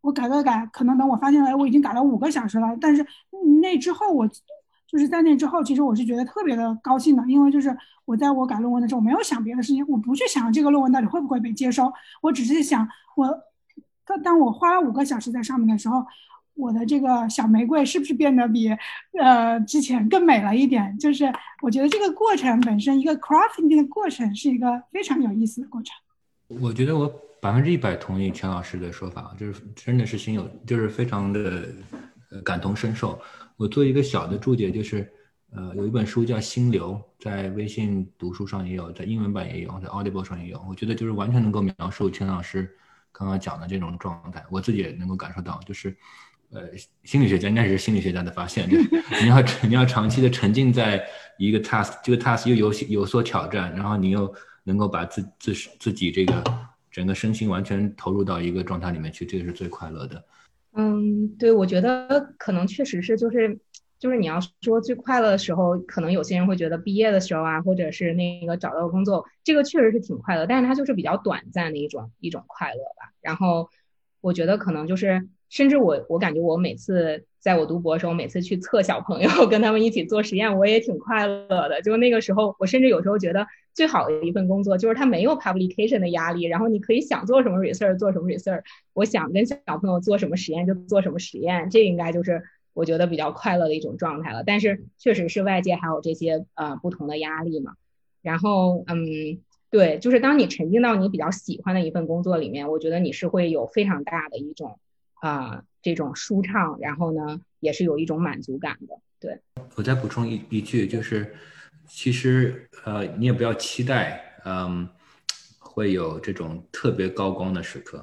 [0.00, 3.06] 我改改改，可能等我发现哎我已经改了五个小时了，但是
[3.60, 4.28] 那之后我。
[4.88, 7.76] 就是在那之后，其实我是觉得特别的高兴的，因为就是
[8.06, 13.28] 我在我改论文的时候，我没有想别的事情，我不去想这个论文到底会不会被接收，我只是想我
[14.06, 16.02] 当当我花了五个小时在上面的时候，
[16.54, 18.74] 我的这个小玫瑰是不是变得比
[19.20, 20.98] 呃之前更美了一点？
[20.98, 21.30] 就是
[21.60, 25.94] 我觉得这个过程本身，一个 crafting 的过程是一个非常有意思的过程。
[26.62, 27.06] 我觉得我
[27.42, 31.68] 百分之一百同意全老师的说法，就是真的是心有，就是非常的
[32.30, 33.20] 呃感同身受。
[33.58, 35.12] 我做一个小的注解，就是
[35.50, 40.64] 呃有一本书叫《心流》，在微信读书上也有，在英文版也有，在 Audible 上也有。
[40.66, 42.74] 我觉得就是完全能够描述钱老师
[43.12, 45.94] 刚刚讲的这种状态，我自己也能够感受到，就是。
[46.50, 46.62] 呃，
[47.04, 48.88] 心理学家应该是心理学家的发现，就是
[49.22, 51.06] 你要你要长期的沉浸在
[51.36, 54.34] 一个 task，这个 task 又有有所挑战，然后你又
[54.64, 56.42] 能够把自自自己这个
[56.90, 60.24] 整个身心完全投入到一个状态里面去，这个是最快乐的。
[60.80, 63.58] 嗯，对，我觉得可能确实是，就是
[63.98, 73.12] 就是你要说最快乐的时候，可能有些人会觉得毕业的时候啊，或者是那个找到工作，这个确实是挺快乐，但是它就是比较短暂的一种一种快乐吧。
[73.20, 73.68] 然后
[74.20, 75.28] 我觉得可能就是。
[75.48, 81.80] 甚至我，我感觉我每次在我读博的时候，每次去测小朋友，跟他们一起做实验，我也挺快乐的。
[81.82, 92.42] 就那个时候，我甚至有时候觉得最好的一份工作就是它没有 publication 的压力，然后你可以想做什么 research 做什么 research，我想跟小朋友做什么实验就做什么实验，这应该就是
[92.74, 94.42] 我觉得比较快乐的一种状态了。
[94.44, 97.72] 但是确实是外界还有这些呃不同的压力嘛。
[98.20, 99.40] 然后嗯，
[99.70, 104.78] 对，就是当你沉浸到你比较喜欢的一份工作里面，我觉得你是会有非常大的一种。
[105.20, 108.94] 啊，这种舒畅，然后呢，也是有一种满足感的。
[109.20, 109.40] 对
[109.74, 111.34] 我再补充一一句，就是
[111.88, 114.88] 其实呃，你也不要期待，嗯，
[115.58, 117.98] 会有这种特别高光的时刻，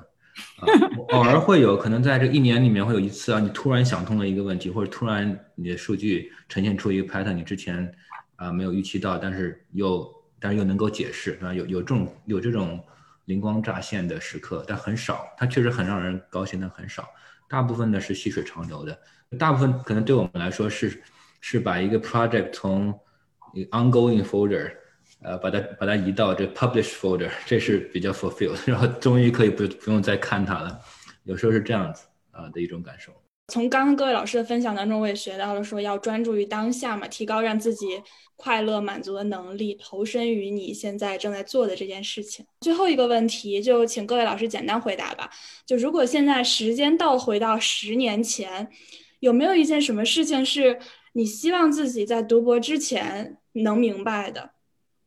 [0.57, 0.68] 啊，
[1.09, 7.89] 偶尔会有可能在这一年里面会有一次啊，你突然想通了一个问题，或者突然你的数据呈现出一个 pattern，你之前
[8.36, 10.05] 啊没有预期到，但是又
[10.39, 12.84] 但是又能够解释，啊，有有这种有这种。
[13.26, 15.28] 灵光乍现的时刻，但很少。
[15.38, 17.07] 它确实很让人高兴，但很少。
[17.47, 18.97] 大部分呢是细水长流的。
[19.38, 21.01] 大部分可能对我们来说是
[21.41, 22.97] 是把一个 project 从
[23.71, 24.71] ongoing folder，
[25.21, 30.80] 呃，把它把它移到这 publish folder， 这是比较 fulfilled，然后终于可以不不用再看它了。
[31.23, 33.11] 有时候是这样子啊的一种感受。
[33.47, 38.01] 从刚刚各位老师的分享当中，我也学到了说要专注于当下嘛，提高让自己
[38.35, 42.43] 快乐满足的能力，投身于你现在正在做的这件事情。
[42.61, 45.29] 最后一个问题，就请各位老师简单回答吧。
[45.65, 48.67] 就如果现在时间倒回到十年前，
[49.19, 50.79] 有没有一件什么事情是
[51.13, 54.49] 你希望自己在读博之前能明白的，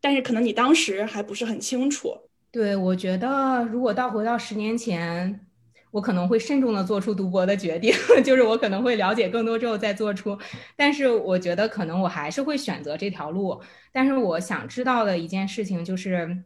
[0.01, 2.17] 但是可能你当时还不是很清楚？
[2.53, 5.45] 对，我觉得如果倒回到十年前。
[5.91, 10.39] 我可能会慎重的做出读博的决定， 就是我可能会了解更多之后再做出。
[10.77, 13.61] 但是我觉得可能我还是会选择这条路。
[13.91, 16.45] 但是我想知道的一件事情就是，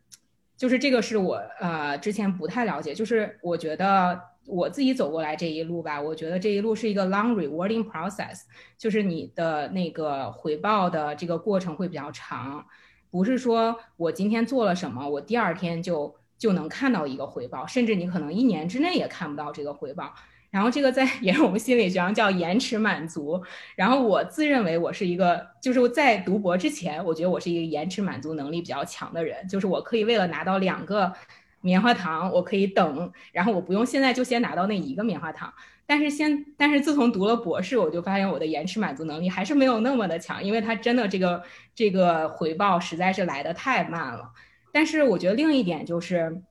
[0.56, 2.94] 就是这个是我呃之前不太了解。
[2.94, 8.42] 就是我觉得我自己走过来这一路吧，我觉得这一路是一个 long rewarding process，
[8.78, 12.64] 就是你的那个回报的这个过程会比较长，
[13.10, 16.14] 不是说我今天做了什么，我第二天就。
[16.42, 20.12] 就能看到一个回报，甚至你可能一年之内也看不到这个回报。
[20.50, 23.40] 然后这个在 也是我们心理学上叫延迟满足。
[23.76, 31.12] 然后我自认为我是一个，就是在读博之前，我觉得我是一个延迟满足能力比较强的人，就是我可以为了拿到两个
[31.60, 35.54] 棉花糖，我可以等，然后我不用现在就先拿到那一个棉花糖。
[35.86, 44.32] 但是先，但是自从读了博士，我就发现我的延迟满足能力还是没有那么的强，因为它真的这个这个回报实在是来的太慢了。
[44.72, 46.42] 但是我觉得另一点就是，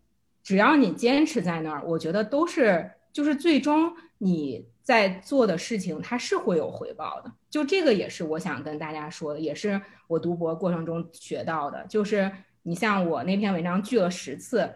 [0.43, 7.31] 只要你坚持在那儿，我觉得都是就是最终你在做的事情，它是会有回报的。
[7.49, 11.85] 就这个也是我想跟大家说的，也是我读博过程中学到的。
[11.89, 12.31] 就是
[12.63, 14.69] 你像我那篇文章拒了十次，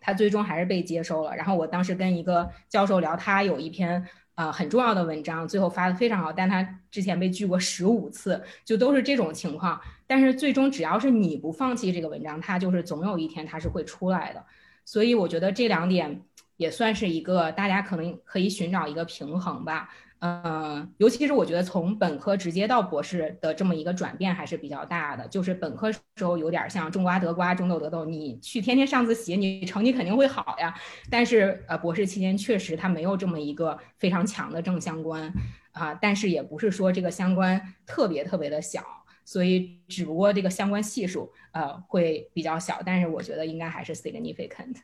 [0.00, 1.34] 它最终还是被接收了。
[1.34, 4.06] 然后我当时跟一个教授聊，他有一篇。
[4.36, 9.78] 呃，很重要的文章，最后发的非常好，但他之前被拒过十五次，就都是这种情况。
[10.10, 14.44] 但是最终只要是你不放弃这个文章，它就是总有一天它是会出来的。
[14.84, 16.22] 所以我觉得这两点
[16.56, 19.88] 也算是一个大家可能可以寻找一个平衡吧。
[20.18, 25.28] 嗯，尤其是我觉得从本科直接到博士的这么一个转变还是比较大的。
[25.28, 30.74] 就是本科时候有点像种瓜得瓜，种豆得豆，你去天天上自习，你成绩肯定会好呀。
[31.08, 35.32] 但是呃，博士期间确实它没有这么一个非常强的正相关
[35.70, 38.82] 啊，但是也不是说这个相关特别特别的小，
[39.30, 44.78] 所以只不过这个相关系数呃会比较小，但是我觉得应该还是 significant。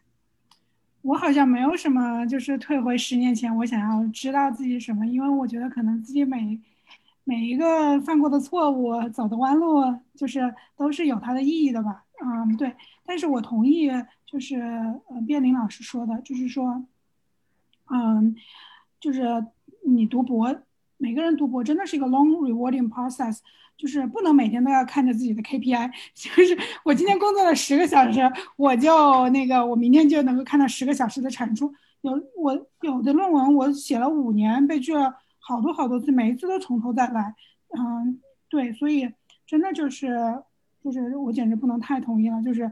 [1.02, 6.60] 我好像没有什么，就是退回十年前，我想要知道自己什么，因为我觉得可能自己每
[7.24, 9.82] 每一个犯过的错误、走的弯路，
[10.14, 12.04] 就是都是有它的意义的吧。
[12.24, 12.72] 嗯，对。
[13.04, 13.90] 但是我同意，
[14.24, 16.84] 就是呃，卞林老师说的，就是说，
[17.90, 18.36] 嗯，
[19.00, 19.44] 就是
[19.84, 20.56] 你读博，
[20.98, 23.40] 每个人读博真的是一个 long rewarding process，
[23.76, 28.20] 就是不能每天都要看着自己的 KPI， 就是我今天工作了十个小时，
[28.56, 31.72] 我就那个我明天就能够看到十个小时的产出。
[32.02, 37.34] 有我有的论文我写了五年，被拒了好多好多次，每一次都从头再来。
[37.76, 39.12] 嗯，对，所以
[39.46, 40.16] 真的就是
[40.82, 42.70] 就是我简直不能太同意了，就是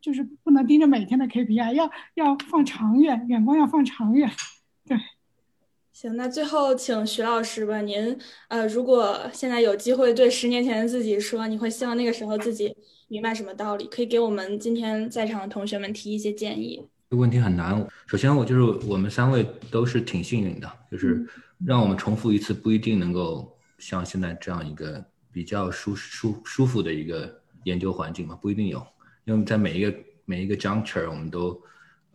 [0.00, 4.30] 就是不能盯着每天的 KPI，要要放长远，眼光要放长远。
[4.86, 4.98] 对，
[5.96, 8.14] 行，那最后请徐老师吧，您
[8.48, 12.76] 呃，如果现在有机会对十年前的自己说，你会希望那个时候自己
[13.08, 13.86] 明白什么道理？
[13.86, 16.86] 可以给我们今天在场的同学们提一些建议。
[17.08, 17.82] 这个问题很难。
[18.06, 21.26] 首先，我就是我们三位都是挺幸运的，就是
[21.64, 28.86] 让我们重复一次不一定能够像现在这样一个比较舒舒舒服的一个研究环境嘛，不一定有。
[29.24, 29.94] 因为在每一个
[30.26, 31.58] 每一个 juncture，我们都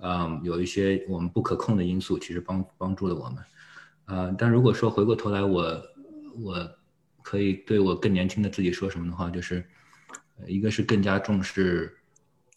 [0.04, 3.38] 嗯有一些我们不可控的因素，其实帮帮助了我们。
[4.12, 5.82] 呃，但如果说回过头来，我
[6.44, 6.70] 我
[7.24, 9.66] 可以对我更年轻的自己说什么的话，就是
[10.46, 11.98] 一个是更加重视，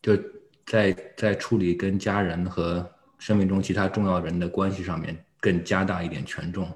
[0.03, 0.19] 就。
[0.67, 6.67] 在在处理跟家人和生命中其他重要人的关系上面，更加大一点权重。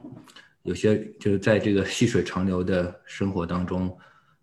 [0.62, 3.96] 有些就是在这个细水长流的生活当中，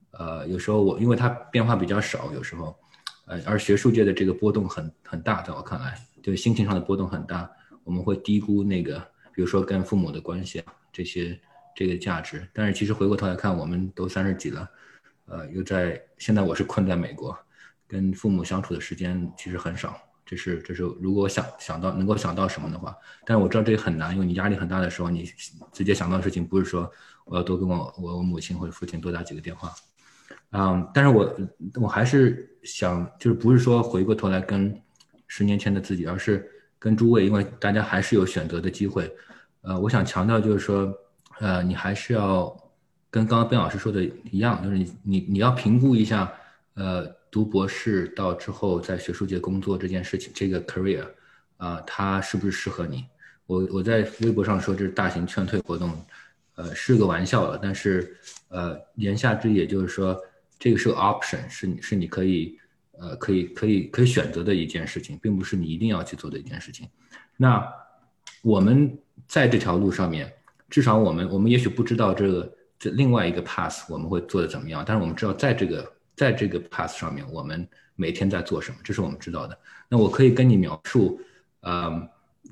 [0.09, 2.75] 呃，有时候我因为它变化比较少，有时候，
[3.27, 7.47] 呃，而学术界的这个波动很很大，在我看来，就心情上的波动很大，
[7.83, 8.99] 我们会低估那个，
[9.35, 11.39] 比如说跟父母的关系啊，这些
[11.75, 12.47] 这个价值。
[12.53, 14.67] 但是其实回过头来看，我们都三十几了，
[15.25, 17.37] 呃，又在现在我是困在美国。
[17.87, 25.23] 跟父母相处的时间其实很少，这是这是如果想想到能够想到什么的话，但是我知道这也很难，因为你压力很大的时候，你
[25.71, 26.91] 直接想到的事情不是说
[27.25, 29.71] 我要多跟我我母亲或者父亲多打几个电话，
[30.53, 31.37] 嗯，但是我
[31.79, 34.75] 我还是想就是不是说回过头来跟
[35.27, 36.49] 十年前的自己，而是
[36.85, 39.11] 跟诸位，因为大家还是有选择的机会，
[39.61, 40.93] 呃，我想强调就是说，
[41.39, 42.55] 呃，你还是要
[43.09, 46.31] 跟刚刚边老师说的一样，就是你你你要评估一下，
[46.75, 47.11] 呃。
[47.35, 51.05] 读博士到之后在学术界工作这件事情，这个 career，
[51.57, 53.03] 啊，它是不是适合你？
[53.45, 55.91] 我我在微博上说这是大型劝退活动，
[56.55, 57.59] 呃，是个玩笑了。
[57.61, 58.15] 但是，
[58.47, 60.17] 呃，言下之意也就是说，
[60.57, 62.57] 这个是个 option，是你是你可以，
[62.99, 66.87] 呃，可以可以可以选择的一件事情，并不是你一定要去做的一件事情。
[67.37, 67.65] 那
[68.41, 70.31] 我们在这条路上面，
[70.69, 75.91] 至少我们我们也许不知道这个这另外一个 path 我们会做的怎么样，但是我们知道在这个。
[76.15, 77.67] 在这个 path 上面，我们
[77.97, 78.77] 每天在做什么？
[78.85, 79.59] 这是我们知道的。
[79.89, 81.19] 那我可以跟你描述，
[81.59, 81.91] 呃，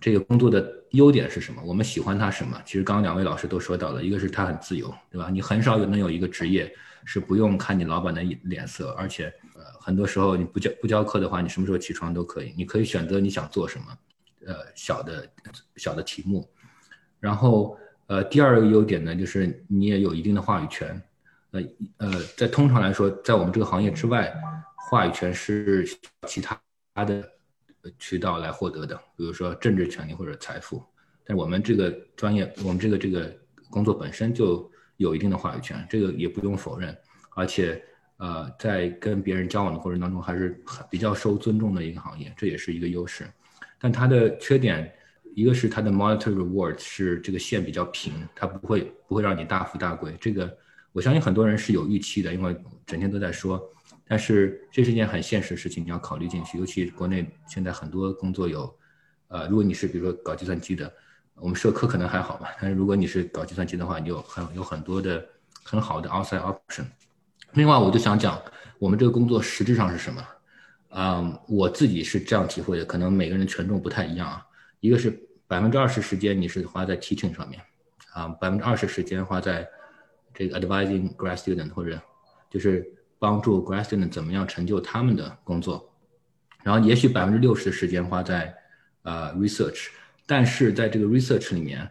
[0.01, 1.63] 这个工作的优点是什么？
[1.63, 2.61] 我们喜欢它什么？
[2.65, 5.29] 其实刚刚两位老师都说到了，一个是它很自由，对吧？
[5.31, 6.69] 你很少有能有一个职业
[7.05, 12.53] 是不用看你老板的脸色，而且，呃，很多时候你不教不教课的话，你什么时候起床都可以。
[12.55, 13.85] 你可以选择你想做什么，
[14.45, 15.27] 呃，小的
[15.75, 16.49] 小的题目。
[17.19, 17.77] 然后，
[18.07, 21.01] 呃，第二个优点呢，就是你也有一定的话语权。
[21.51, 21.61] 呃
[21.97, 24.33] 呃，在通常来说，在我们这个行业之外，
[24.89, 25.87] 话语权是
[26.27, 26.59] 其他
[27.05, 27.23] 的
[27.99, 30.83] 渠道来获得的，比如说政治权利或者财富。
[31.23, 33.31] 但我们这个专业，我们这个这个
[33.69, 36.95] 工作本身就有一定的话语权，这个也不用否认。
[37.35, 37.83] 而且，
[38.17, 43.25] 呃，在跟别人交往的过程当中，还是很比较受尊重的一个行业，这也是一个优势。
[43.79, 44.93] 但它的缺点，
[45.35, 50.15] 一个是它的 monetary reward 是这个线比较平，它不会不会让你大富大贵。
[50.19, 50.57] 这个。
[50.95, 53.59] 我相信很多人是有预期的，因为整天都在说，
[54.07, 56.59] 但是这是一件很现实的事情，你要考虑进去。
[56.59, 58.71] 尤其国内现在很多工作有，
[59.29, 60.93] 呃，如果你是比如说搞计算机的，
[61.35, 65.25] 我们社科可能还好吧，但是如果你是搞计算机的话，你有很有很多的
[65.63, 66.85] 很好的 outside option。
[67.53, 68.41] 另外，我就想讲
[68.79, 70.25] 我们这个工作实质上是什么？
[70.89, 74.45] 嗯，我自己是这样体会的，可能每个人的权重不太一样啊。
[74.79, 75.11] 一个是
[75.47, 77.61] 百分之二十时间你是花在 teaching 上面，
[78.13, 79.67] 啊，百分之二十时间花在。
[80.35, 82.01] 这个 advising grad student 或者
[82.49, 82.83] 就是
[83.19, 85.93] 帮助 grad student 怎么样成就他们的工作，
[86.63, 88.51] 然后也许百分之六十的时间花在
[89.03, 89.89] 呃 research，
[90.25, 91.89] 但是在这个 research 里面，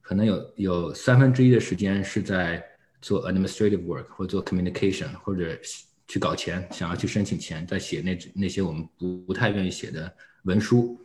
[0.00, 2.62] 可能有有三分之一的时间是在
[3.00, 5.58] 做 administrative work 或者做 communication 或者
[6.06, 10.12] 去搞钱，想要去申请钱，在写那那些我们不不太愿意写的
[10.44, 10.98] 文书，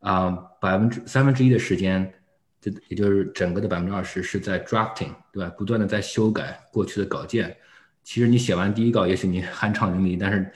[0.00, 2.12] 啊，百分之三分之一的时间。
[2.60, 5.52] 这也就是整个的百分之二十是在 drafting，对吧？
[5.58, 7.56] 不断的在修改过去的稿件。
[8.04, 10.48] 其实你写完第一稿，也许你酣畅淋漓，但是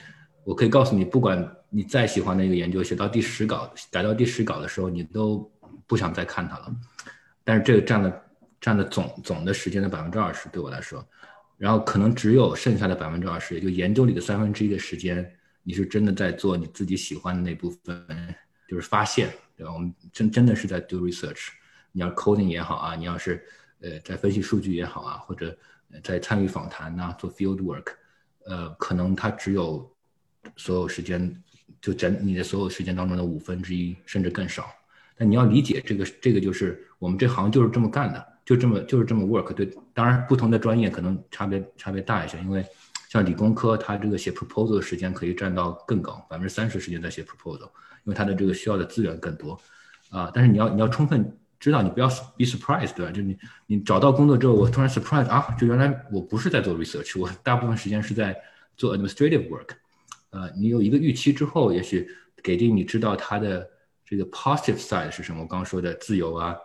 [0.45, 5.51] 我可以告诉你，不管你再喜欢的一个研究，写到第十稿，改到第十稿的时候，你都
[5.87, 6.75] 不想再看它了。
[7.43, 8.23] 但是这个占了
[8.59, 11.07] 占了总总的时间的百分之二十，对我来说，
[11.57, 15.33] 然后可能只有剩下的百分之二十，也就研究里的三分之一的时间，
[15.63, 18.35] 你是真的在做你自己喜欢的那部分，
[18.67, 19.73] 就是发现，对吧？
[19.73, 21.49] 我们真真的是在 do research。
[21.93, 23.43] 你要 coding 也好啊，你要是
[23.79, 25.57] 呃在分析数据也好啊，或者
[26.03, 27.93] 在参与访谈呐，做 field work，
[28.45, 29.89] 呃，可能他只有
[30.57, 31.43] 所有时间
[31.81, 34.69] 就整你的所有时间当中的五分之一，甚至更少。
[35.17, 39.51] 但你要理解这个，这个就是我们这行就是这么干的，就这么就是这么 work。
[39.53, 42.63] 对，当然不同的专业可能差别差别大一些，因为
[43.09, 47.63] 像理工科，它这个写 proposal 的时间可以占到更高，百分之三十时间在写 proposal，
[48.03, 49.59] 因为它的这个需要的资源更多
[50.11, 50.29] 啊。
[50.31, 53.11] 但是你要你要充分知道，你不要 be surprised，对吧？
[53.11, 58.39] 就你你找到工作之后，我突然 surprise 啊，就原来我不是在做 research，我大部分时间是在
[58.75, 59.69] 做 administrative work。
[60.29, 62.07] 呃，你有一个预期之后，也许
[62.43, 63.67] 给定你知道它的。
[64.09, 65.41] 这个 positive side 是什么？
[65.41, 66.55] 我刚刚说的自由啊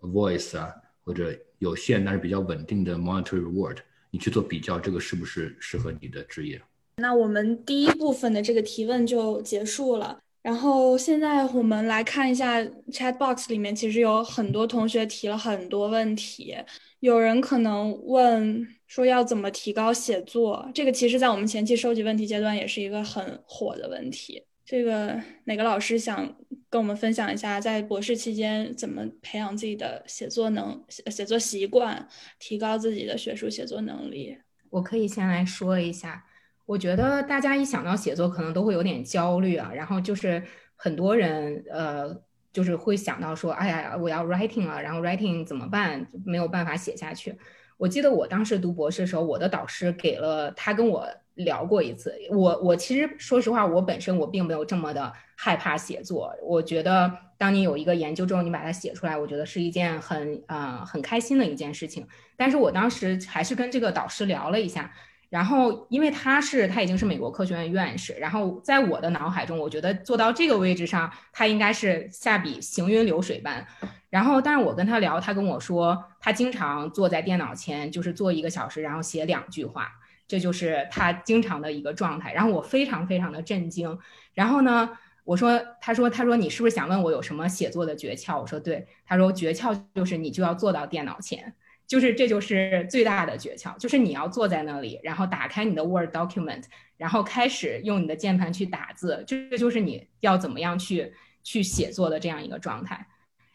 [0.00, 0.72] ，voice 啊，
[1.04, 3.78] 或者有限但是比较稳定的 monetary reward，
[4.12, 6.62] 你去做比较，这个是不是适合你的职业？
[6.98, 10.20] 那我们第一部分的这个提问就结束了。
[10.42, 12.60] 然后现在我们来看一下
[12.92, 16.56] chat box 里面，其实有很多同学提了很多问题。
[17.00, 24.44] 有人可能问说要怎么提高写作，这个其实在我们前期收集问题阶段也是一个很火的问题。
[24.64, 26.32] 这个哪个老师想？
[26.72, 32.08] 跟我们分享一下，在博士期间怎么培养自己的写作能写作习惯，
[32.38, 34.38] 提高自己的学术写作能力。
[34.70, 36.24] 我可以先来说一下，
[36.64, 39.70] 我觉得大家一想到写作，可能都会有点焦虑啊。
[39.74, 40.42] 然后就是
[40.74, 42.18] 很多人呃，
[42.54, 46.08] 就是会想到说，哎呀，我要 writing 了，然后 writing 怎么办？
[46.24, 47.36] 没有办法写下去。
[47.82, 51.04] 我记得我当时读博士的时候，我的导师给了他跟我。
[51.36, 56.30] 聊过一次，我我其实说实话，我本身我并没有这么的害怕写作。
[56.42, 62.06] 我觉得，当你有一个研究之后，你把它写出来，我觉得是一件很啊很开心的一件事情。
[62.36, 64.92] 但是我当时还是跟这个导师聊了一下，
[65.30, 73.66] 然后因为他是他已经是美国科学院院士，然后在我的脑海中，我觉得做到这个位置上，他应该是下笔行云流水般。
[74.12, 79.90] 然后，但是我跟他聊，他跟我说，他经常坐在电脑前，就是坐一个小时，然后写两句话。
[80.28, 83.98] 这就是他经常的一个状态，然后我非常非常的震惊。
[84.34, 84.90] 然后呢，
[85.24, 88.38] 我说，他说，他说你是不是想问我有什么写作的诀窍？
[88.38, 88.86] 我说对。
[89.06, 91.54] 他说诀窍就是你就要坐到电脑前，
[91.86, 96.64] 就是这就是最大的诀窍，就是你要坐在那里，然后打开你的 Word document，
[96.98, 103.06] 然后开始用你的键盘去打字，这就是你要怎么样去去写作的这样一个状态。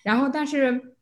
[0.07, 0.95] 然后，但是，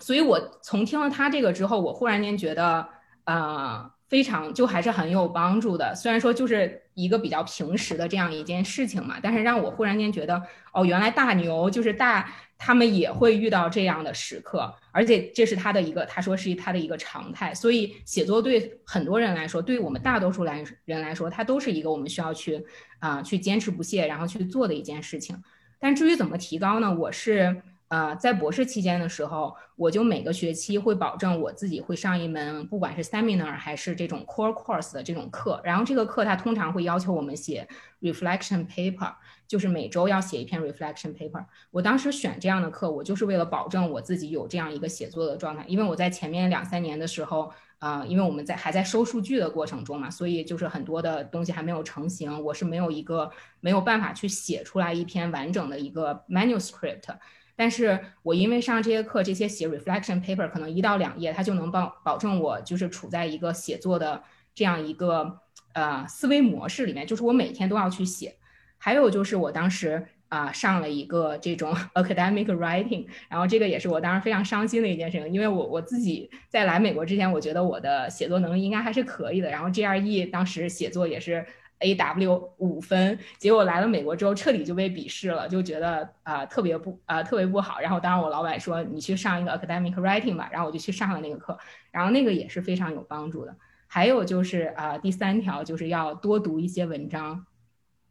[0.00, 2.88] 所以我从听了他这个之后，我忽然间觉得，
[3.24, 3.90] 呃。
[4.08, 10.42] 非常就还是很有帮助的，虽然说就是一个比较平时的这样一件事情嘛，但是让我忽然间觉得，
[10.72, 17.52] 哦，原来大牛就是大，他们也会遇到这样的时刻，而且这是他的一个，他说是他的一个常态。
[17.52, 22.64] 所以写作对很多人来说，对于我们大多数来人来说，它都是一个我们需要去
[23.00, 25.36] 啊去坚持不懈，然后去做的一件事情。
[25.78, 26.94] 但至于怎么提高呢？
[26.94, 27.60] 我是。
[27.88, 35.58] 呃，在博士期间的时候，我就每个学期会保证我自己会上一门，不管是 seminar 还是这种 core course 的这种课。
[35.64, 37.66] 然后这个课它通常会要求我们写
[38.02, 39.14] reflection paper，
[39.46, 41.42] 就是每周要写一篇 reflection paper。
[41.70, 45.64] 我当时选这样的课，我就是为了保证我自己有这样一个写作的状态。
[45.66, 53.30] 因为我在前面两三年的时候，呃，因为我们在还在收数据的过程中嘛，所以就是很多的东西还没有成型，我是没有一个
[53.60, 57.16] 没有办法去写出来一篇完整的一个 manuscript。
[57.60, 64.22] 但是我因为上这些课，这些写 reflection paper 可能一到两页，它就能保保证我就是处在一个写作的
[64.54, 65.40] 这样一个
[65.72, 68.36] 呃思维模式里面，就是我每天都要去写。
[68.78, 81.44] 还有就是我当时啊上了一个这种 academic writing，然后这个也是我当时非常伤心的一件事情，因为我我自己在来美国之前，我觉得我的写作能力应该还是可以的，然后 GRE 当时写作也是。
[81.80, 87.78] A W 五分，结果来了美国之后彻底就被鄙视了，就觉得啊特别不啊特别不好。
[87.80, 91.58] 然后当然我老板说你去上一个 academic writing 吧，然后我就去上了那个课，
[91.90, 93.56] 然后那个也是非常有帮助的。
[93.86, 97.46] 还有就是啊第三条就是要多读一些文章。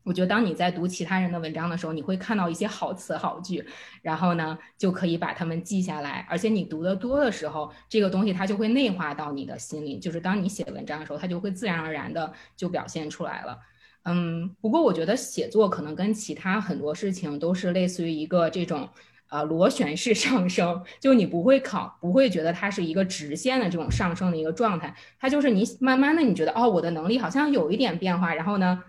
[0.07, 3.61] 我觉得当你在读其他人的文章的时候，你会看到一些好词好句，
[4.01, 6.25] 然后呢就可以把它们记下来。
[6.29, 13.59] 而且你读的多的时候，这个东西它就会内化到你的心里，就是当你写文章的时候，它就会自然而然的就表现出来了。
[14.05, 18.87] 嗯，不过我觉得写作可能跟其他很多事情都是类似于一个这种
[19.29, 28.81] 呃螺旋式 上升，就你不会考，不会觉得它是一个直线的这种上升的一个状态，它就是你慢慢的你觉得哦我的能力好像有一点变化，然后呢。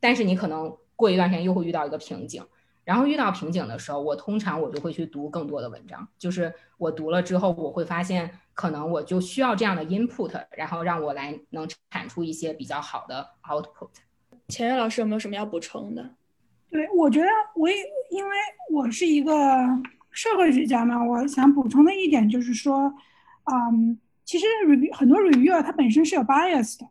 [0.00, 2.44] 但是你可能过一段时间又会遇到一个瓶颈，
[2.84, 6.06] 然后遇到瓶颈的时候，我通常我就会去读更多的文章。
[6.18, 13.90] 就是我读了之后，我会发现可能我就需要这样的 input，然后让我来能产出一些比较好的 output。
[14.48, 16.08] 钱月老师有没有什么要补充的？
[16.70, 17.76] 对，我觉得我也
[18.10, 18.36] 因为
[18.72, 19.32] 我是一个
[20.10, 22.92] 社会学家嘛，我想补充的一点就是说，
[23.44, 26.86] 嗯，其实 review 很多 reviewer 他本身是有 bias 的，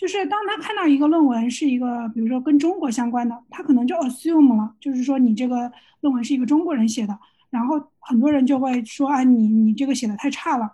[0.00, 5.70] 就是当他看到一个论文是一个，比如说跟中国相关的，他可能就 assume 了，就是说你这个
[6.00, 7.18] 论文是一个中国人写的，
[7.50, 10.72] 然后很多人就会说啊，你你这个写的太差了。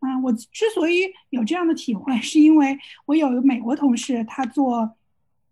[0.00, 4.90] 嗯，我之所以有这样的体会，是因为我有美国同事，他做，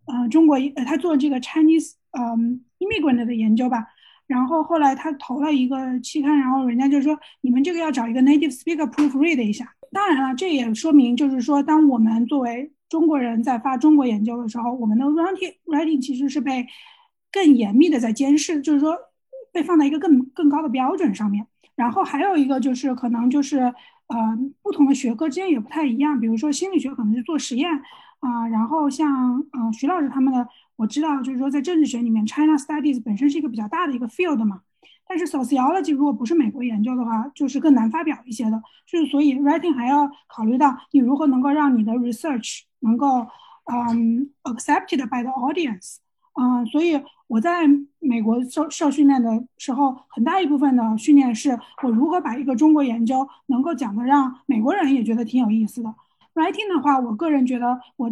[0.07, 3.87] 呃，中国，呃，他做这个 Chinese，嗯，immigrant 的研究吧。
[4.27, 9.73] 然后后来他投了一个期刊，然后人家就说，你们这个要找一个 native speaker proofread 一下。
[9.93, 16.67] 当然了，这也说明就是说，当我们作为中国人在发中国研究的时候，我们的 writing writing 其实是被
[17.33, 18.97] 更严密的在监视，就是说
[19.53, 21.47] 被放在一个更更高的标准上面。
[21.75, 23.75] 然后还有一个就是可能就是。
[24.09, 24.19] 呃，
[24.63, 26.21] 不同的学科之间也不太一样。
[26.21, 27.71] 比如说心理学可能是做实验
[28.21, 34.61] 啊，然后像嗯徐老师他们的，我知道就是说在政治学里面，China Studies 本身是一个比较大的一个 field 嘛。
[35.15, 38.63] 但是 sociology 如果不是美国研究的话，就是更难发表一些的。
[38.87, 43.27] 就是所以 writing 还要考虑到你如何能够让你的 research 能够
[43.71, 45.97] 嗯 accepted by the audience。
[46.41, 55.95] 嗯，所以我在美国受受训练的时候，很大一部分的训练是我如何把一个中国研究能够讲的让美国人也觉得挺有意思的。
[56.33, 58.11] writing 的话，我个人觉得我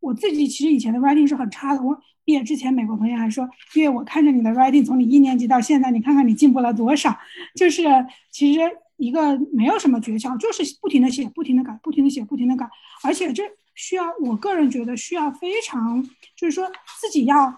[0.00, 1.82] 我自己其实以前的 writing 是很差的。
[1.82, 7.16] 我毕业之前，美国同学还说，因为我看着你的 writing 从你一年级到现在，你看看你进步了多少。
[7.54, 7.84] 就是
[8.30, 8.60] 其实
[8.96, 12.68] 一个没有什么诀窍，就是不停的写，不停的改，不停的写，不停的改，
[13.04, 13.44] 而且这。
[13.76, 16.02] 需要，我个人觉得需要非常，
[16.36, 16.70] 就是说
[17.00, 17.54] 自己要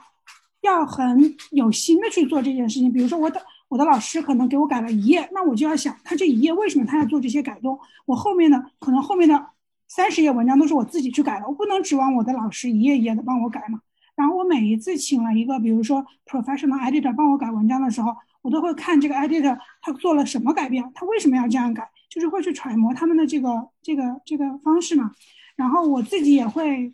[0.61, 2.93] 要很有心的去做这件事情。
[2.93, 7.76] 比如说，我的我的老师可能给我改了一页，那我就要想，他这一页为什么他要做这些改动？
[8.07, 9.47] 我后面的可能后面的
[9.95, 13.78] 三十页文章都是我自己去改的，我不能指望我的老师一页一页的帮我改嘛。
[14.14, 25.12] 然后我每一次请了一个，比如说 professional editor 帮我改文章的时候，我都会看这个 editor 他做了什么改变，他为什么要这样改，就是会去揣摩他们的这个这个这个方式嘛。
[25.57, 26.90] 然后我自己也会，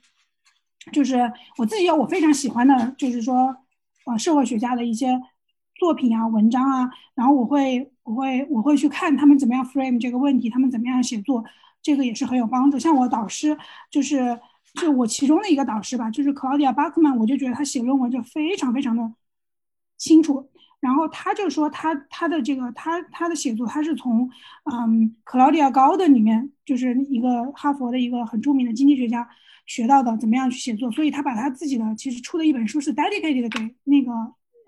[0.91, 3.55] 就是我自己有我非常喜欢的，就是说，
[4.07, 5.23] 呃，社会学家的一些
[5.77, 6.91] 作品啊、文章啊。
[7.15, 11.45] 然后我会，我会，我会去看他们怎么样 frame 这个问题，他们怎么样写作，
[11.83, 12.79] 这个也是很有帮助。
[12.79, 13.57] 像我导师，
[13.91, 14.39] 就是
[14.81, 19.13] 就我其中的一个导师吧，就是 Claudia Bachman，我就觉得他写论文就非常非常的
[19.97, 20.51] 清楚。
[20.81, 24.31] 然后他就说他他的这个他他的写作他是从
[24.71, 29.29] 嗯克劳迪亚高的里面就是一个哈佛的一个很著名的经济学家
[29.67, 34.13] 学到的怎么样去写作，所以他把他自己的其实出的一本书是 dedicated 给那个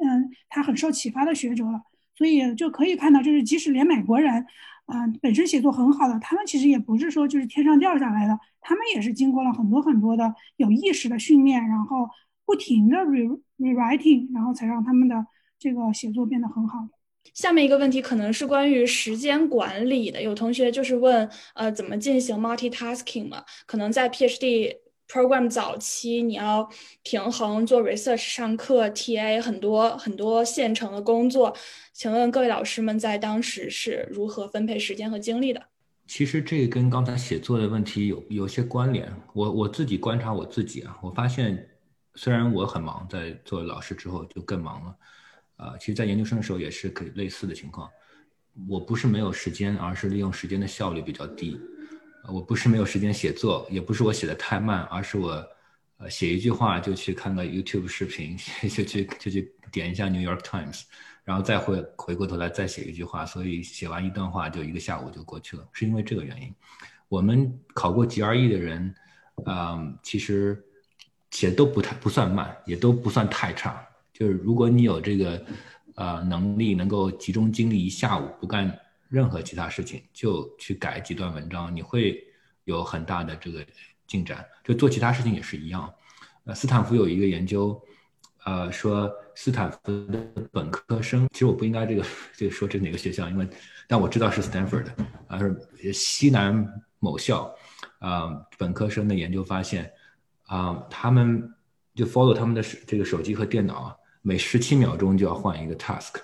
[0.04, 1.80] 嗯他很受启发的学者了，
[2.16, 4.44] 所以就可以看到就是即使连美国人
[4.92, 12.08] 嗯本身写作很好的，他们其实也不是说就是天上掉下来的，他们也是经过了很多很多的有意识的训练，然后
[12.44, 15.26] 不停的 re rewriting，然后才让他们的。
[15.62, 16.88] 这个写作变得很好的。
[17.34, 23.44] 下面一个问题可能是关于时间管理的，有同学就是问，呃，怎么进行 multitasking 嘛？
[23.66, 24.74] 可能在 PhD
[25.10, 26.70] program 早期，你要
[27.02, 31.52] 平衡做 research、上课、TA 很多很多现成的工作。
[31.92, 35.60] 请问各位老师们在当时是如何分配时间和精力的？
[36.06, 39.12] 其实这跟刚才写作的问题有有些关联。
[39.32, 41.68] 我我自己观察我自己啊，我发现
[42.14, 44.96] 虽然我很忙，在做老师之后就更忙了。
[45.56, 47.90] 啊，其实，在研究生的时候也是可以类似的情况。
[48.68, 51.60] 我不是没有时间，而是利用时间的效率比较低。
[52.28, 55.46] 我不是没有时间写作，也不是我写的太慢，而是我，
[55.98, 58.36] 呃，写一句话就去看个 YouTube 视频，
[58.68, 60.82] 就去就去点一下 New York Times，
[61.24, 66.54] 然后再回回过头来再写一句话，所以写完一段话就一个下午就过去了，是因为这个原因。
[67.08, 68.94] 我们考过 GRE 的人，
[69.46, 70.62] 嗯，其实
[71.30, 73.84] 写都不太不算慢，也都不算太差。
[74.12, 75.42] 就是如果你有这个，
[75.96, 78.78] 呃，能力能够集中精力一下午不干
[79.10, 82.24] 任何其他事情，就去改几段文章，你会
[82.64, 83.66] 有很大的这个
[84.06, 84.46] 进展。
[84.64, 85.92] 就做其他事情也是一样。
[86.44, 87.78] 呃，斯坦福有一个研究，
[88.44, 90.18] 呃，说斯坦福的
[90.52, 93.46] 本科生，其实我不应该这个这个说这哪个学校，因为
[93.86, 94.94] 但我知道是 Stanford 的，
[95.26, 96.66] 啊，是西南
[97.00, 97.54] 某校，
[97.98, 99.92] 啊，本科生的研究发现，
[100.46, 101.52] 啊，他们
[101.94, 103.98] 就 follow 他们的这个手机和电脑。
[104.22, 106.16] 每十七秒钟就要换一个 task，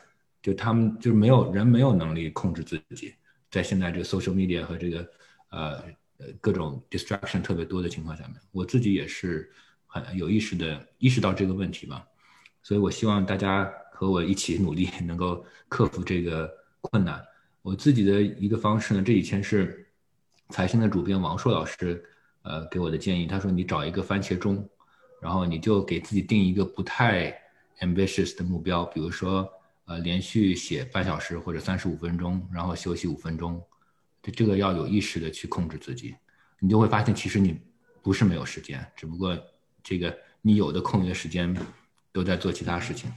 [0.47, 3.13] 就他们就是没有人没有能力控制自己，
[3.51, 5.11] 在现在这个 social media 和这个
[5.51, 5.73] 呃
[6.19, 9.51] 呃各种 distraction 特别多的情况下面，我自己也是
[9.89, 12.07] 很有意识的意识到这个问题吧，
[12.63, 16.49] 所以我希望大家和我一起努力， 能够克服这个
[16.81, 17.21] 困难。
[17.61, 19.85] 我自己的一个方式呢，这以前是
[20.51, 22.01] 财新的主编王硕老师
[22.43, 24.65] 呃给我的建议，他说你找一个番茄钟，
[25.21, 27.37] 然后你就给自己定一个不太。
[27.81, 29.47] ambitious 的目标，比如说，
[29.87, 33.63] 呃，连续写半小时或者三十五分钟，然后休息五分钟，
[34.21, 36.17] 这这个要有意识的去控制自己，
[36.59, 37.57] 你就会发现其实你
[38.03, 39.39] 不是没有时间，只不过
[39.85, 41.57] 这个你有的空余的时间
[42.13, 43.13] 都在做其他事情。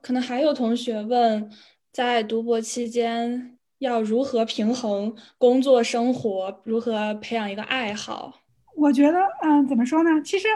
[0.00, 1.50] 可能还有同学问，
[1.92, 8.32] 在读博期间要如何平衡工作生活，如何培养一个爱好？
[8.76, 10.22] 我觉得，嗯，怎么说呢？
[10.24, 10.46] 其实。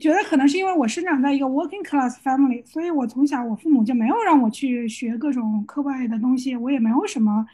[0.00, 7.46] 觉得可能是因为我生长在一个 working class family，所以我从小我父母就没有让我去学各种课外的东西，我也没有什么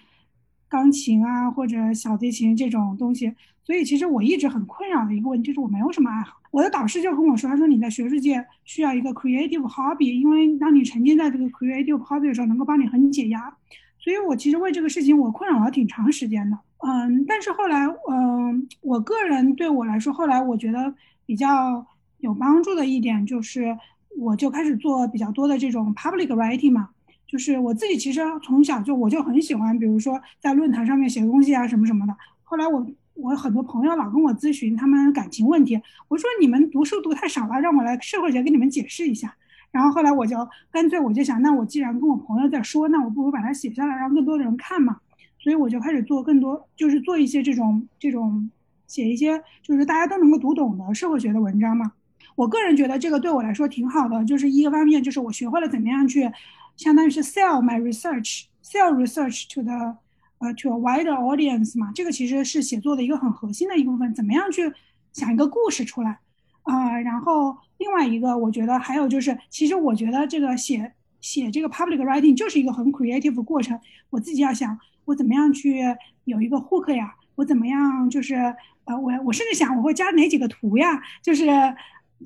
[0.69, 3.35] 钢琴啊或者小提琴这种东西，
[3.65, 6.37] 所以其实我一直很困扰的一个问题就是我没有什么爱好。
[6.53, 13.53] 我的导师就跟我说，他说你在学术界需要一个 creative hobby，因为当你沉浸在这个 creative hobby 的时候，能够帮你很解压。
[13.99, 16.57] 所以我其实为这个事情我困扰了挺长时间的，
[16.87, 20.95] 嗯，但是后来，嗯，我个人对我来说，后来我觉得
[21.27, 21.85] 比较。
[22.19, 23.77] 有帮助的一点就是，
[24.17, 26.91] 我就开始做比较多的这种 public writing 嘛，
[27.27, 32.17] 就是我自己其实从小就我就很喜欢，比如说在论坛上面写东西啊什么什么的。
[32.43, 39.37] 后来我我很多朋友老跟我咨询他们感情问题，我说你们读书读太少了，让我来社会学给你们解释一下。
[39.71, 40.37] 然后后来我就
[40.71, 44.97] 干脆我就想，那我既然跟我朋友在说，那我不如把它写下来，让更多的人看嘛。
[45.39, 48.51] 所以我就开始做更多，就是做一些这种这种
[48.87, 51.93] 写一些就是大家都能够读懂的社会学的文章嘛。
[52.39, 56.31] 我个人觉得这个对我来说挺好的，就是一个方面就是我学会了怎么样去，
[56.77, 59.97] 相当于是 sell my research，sell research to the，
[60.39, 64.73] 呃，to a wider audience 嘛，这个其实是写作的一个很核心的一部分，怎么样去
[65.13, 66.21] 想一个故事出来，
[66.63, 75.83] 啊，然后另外一个我觉得还有就是，其实我觉得这个写写这个 public writing 就是一个很 creative 的过程，我自己要想我怎么样去
[76.23, 78.37] 有一个 hook 呀，我怎么样就是，
[78.85, 81.45] 呃，我我甚至想我会加哪几个图呀，就是。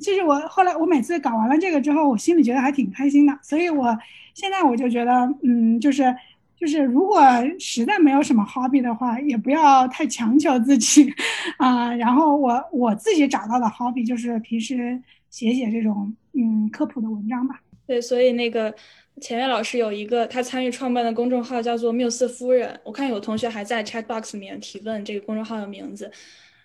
[0.01, 3.97] 其实我后来我每次搞完了这个之后，我心里觉得还挺开心的，所以我
[4.35, 5.12] 现在我就觉得，
[5.43, 6.14] 嗯，就是
[6.56, 7.20] 就是如果
[7.59, 11.12] 实在没有什么 hobby 的话，也不要太强求自己
[11.59, 11.94] 啊。
[11.94, 17.60] 然后我我自己找到的 hobby 就是平时写写这种嗯科普的文章吧。
[17.86, 18.74] 对，所以那个
[19.20, 26.10] 前面老师有一个他参与创办的公众号叫做缪斯夫人，我看有同学还在 chat box 里面提问这个公众号的名字。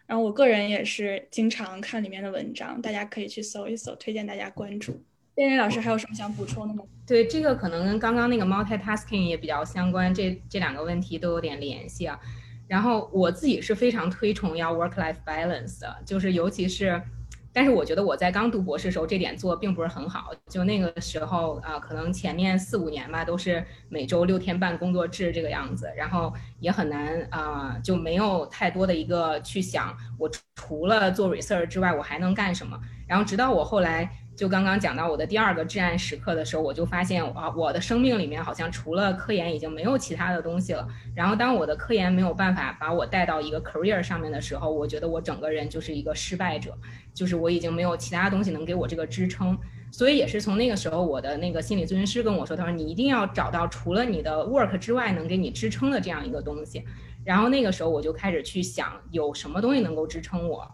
[0.07, 4.99] 然后我个人也是经常看里面的文章，大家可以去搜一搜，推荐大家关注。
[5.35, 6.83] 边林老师还有什么想补充的吗？
[7.05, 12.19] 对，这个可能跟刚刚那个 multitasking 也比较相关，这这两个问题都有点联系啊。
[12.67, 16.99] 然后我自己是非常推崇要 work-life balance 的，就是尤其是。
[17.57, 20.31] 但是我觉得我在刚读博士的时候，这点做并不是很好。
[20.47, 32.79] 就那个时候啊，可能前面四五年吧，都是每周六天半工作制这个样子，然后也很难啊，就没有太多的一个去想，我除了做 research 之外，我还能干什么。
[33.07, 34.07] 然后直到我后来。
[34.37, 40.87] 就刚刚讲到我的第二个至暗时刻的时候，我就发现啊，我的生命里面好像除了科研已经没有其他的东西了。
[41.15, 46.71] 然后当我的科研没有办法把我带到一个 career 上面的时候，我觉得我整个人就是一个失败者，
[47.15, 49.57] 就是我已经没有其他东西能给我这个支撑。
[49.91, 56.83] 所以也是从那个时候，我的那个心理咨询师跟我说，他说你一定要找到除了你的 work 之外能给你支撑的这样一个东西。
[57.25, 60.71] 然后那个时候我就开始去想有什么东西能够支撑我，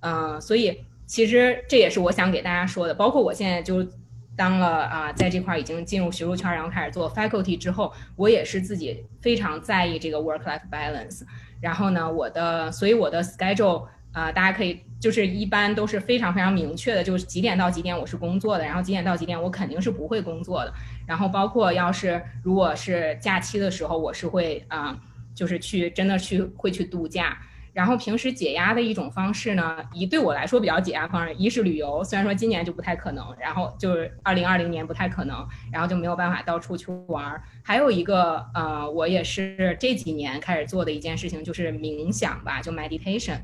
[0.00, 0.82] 嗯，所以。
[1.12, 3.86] 其实这也是我想给大家说的，包括我现在就
[4.34, 11.20] 当了啊，在这块已经进入学术圈，然后开始做 faculty 之后，我也是自己非常在意这个 work-life balance。
[11.60, 20.72] 然后呢，我的所以我的 schedule 啊，大家可以就是一般都是非常非常明确的，就是几点到几点我是工作的，然后几点到几点我肯定是不会工作的。
[21.06, 24.98] 然后包括要是如果是假期的时候，我是会啊，
[25.34, 27.36] 就是去真的去会去度假。
[27.72, 37.42] 然后平时解压的一种方式呢，一对我来说比较解压方式，一是旅游，虽然说今年就不太可能，然后就是二零二零年不太可能，然后就没有办法到处去玩儿。
[37.62, 43.38] 还有一个呃，我也是这几年开始做的一件事情，就是冥想吧，就 meditation。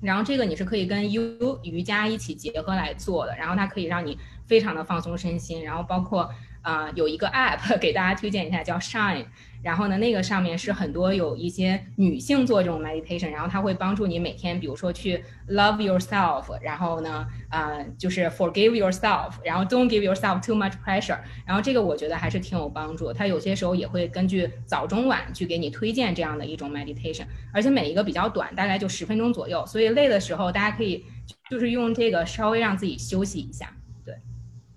[0.00, 6.30] 然后这个你是可以跟 U 瑜伽一起结合来做的，然后它可以让你非常的放松身心，然后包括。
[6.66, 9.24] 啊，有一个 app 给大家推荐一下，叫 Shine。
[9.62, 21.18] 然后呢，那个上面是很多有一些女性做这种 meditation，然后它会帮助你每天，比如说去 love yourself，然后呢，啊，就是 forgive yourself，然后 don't give yourself too much pressure。
[21.46, 23.12] 然后这个我觉得还是挺有帮助。
[23.12, 29.64] 它有些时候也会根据早中晚去给你推荐这样的一种 meditation，而且每一个比较短，大概就十分钟左右。
[29.66, 31.04] 所以累的时候，大家可以
[31.48, 33.72] 就是用这个稍微让自己休息一下。
[34.04, 34.16] 对，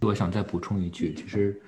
[0.02, 1.60] 我想再补充一句，其实。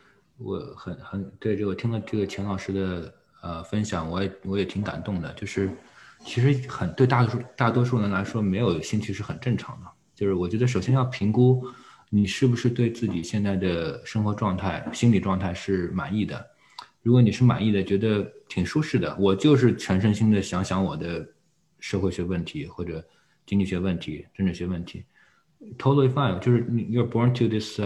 [0.44, 5.32] 我很很对这个听了这个钱老师的呃分享，我也我也挺感动的。
[5.34, 5.70] 就是
[6.26, 9.88] 其实很对大多数大多数人来说，没有兴趣是很正常的。
[10.16, 11.66] 就是我觉得首先要评估
[12.10, 16.46] 你是不是对自己现在的生活状态、心理状态是满意的。
[17.02, 21.28] 如果你是满意的，觉得挺舒适的，我就是全身心的想想我的
[21.80, 23.04] 社会学问题或者
[23.46, 25.04] 经济学问题、政治学问题
[25.78, 27.80] ，totally fine，就是你 you're born to this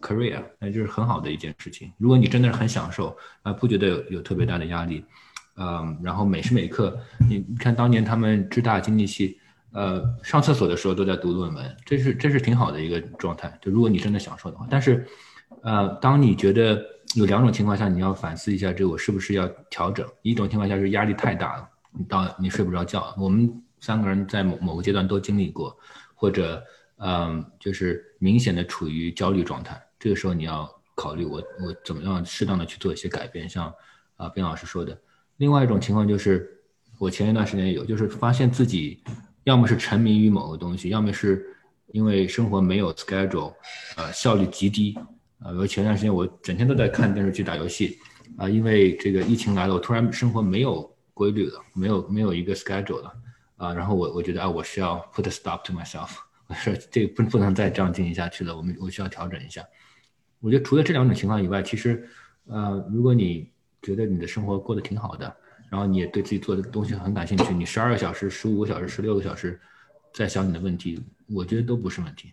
[0.00, 1.92] career，那就是很好的一件事情。
[1.98, 5.04] 如果你真的是很享受啊，不觉得有有特别大的压力，
[5.56, 6.98] 嗯，然后每时每刻，
[7.28, 9.38] 你你看当年他们浙大经济系，
[9.72, 13.52] 呃，上厕所的时候都在读论文，这是这是挺好的一个状态。
[13.60, 15.06] 就如果你真的享受的话，但是，
[15.62, 16.82] 呃，当你觉得
[17.14, 20.06] 有两种情况下，你要反思一下，这我是不是要调整？
[20.22, 23.14] 一种情况下是压力太大了，你到你睡不着觉。
[23.18, 25.76] 我们三个人在某某个阶段都经历过，
[26.14, 26.62] 或者
[27.02, 29.80] 嗯，就是明显的处于焦虑状态。
[29.98, 33.72] 这个时候你要考虑我我怎么样适当的去做一些改变，像
[34.16, 34.98] 啊边老师说的。
[35.38, 36.62] 另外一种情况就是
[36.98, 39.02] 我前一段时间有，就是发现自己
[39.44, 41.46] 要么是沉迷于某个东西，要么是
[41.92, 43.54] 因为生活没有 schedule，
[43.96, 44.98] 呃效率极低。
[45.42, 47.98] 啊，比如前段时间我整天都在看电视剧、打游戏，
[48.36, 53.12] 啊，因为这个疫情来了，我突然生活没有规律了，没有没有一个 schedule 了，
[53.56, 56.10] 啊，然后我我觉得啊，我需要 put a stop to myself，
[56.54, 59.66] 说这不不能再这样进行下去了，我们我需要调整一下。
[60.40, 62.08] 我觉得除了这两种情况以外，其实，
[62.46, 63.50] 呃，如果你
[63.82, 65.36] 觉得你的生活过得挺好的，
[65.70, 69.60] 然后你也对自己做的东西很感兴趣，你十二个小时、十五个小时、十六个小时
[70.12, 72.32] 在想你的问题，我觉得都不是问题。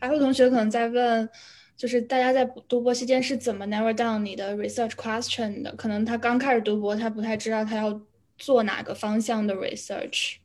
[0.00, 1.28] 还有同学可能在问。
[1.76, 5.74] 就是大家在读博期间是怎么 narrow down 你的 research question 的？
[5.74, 8.00] 可能他刚开始读博，他不太知道他要
[8.38, 10.36] 做哪个方向的 research。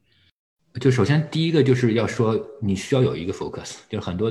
[0.80, 4.28] 就首先第一个就是要说你需要有一个 focus，就是很多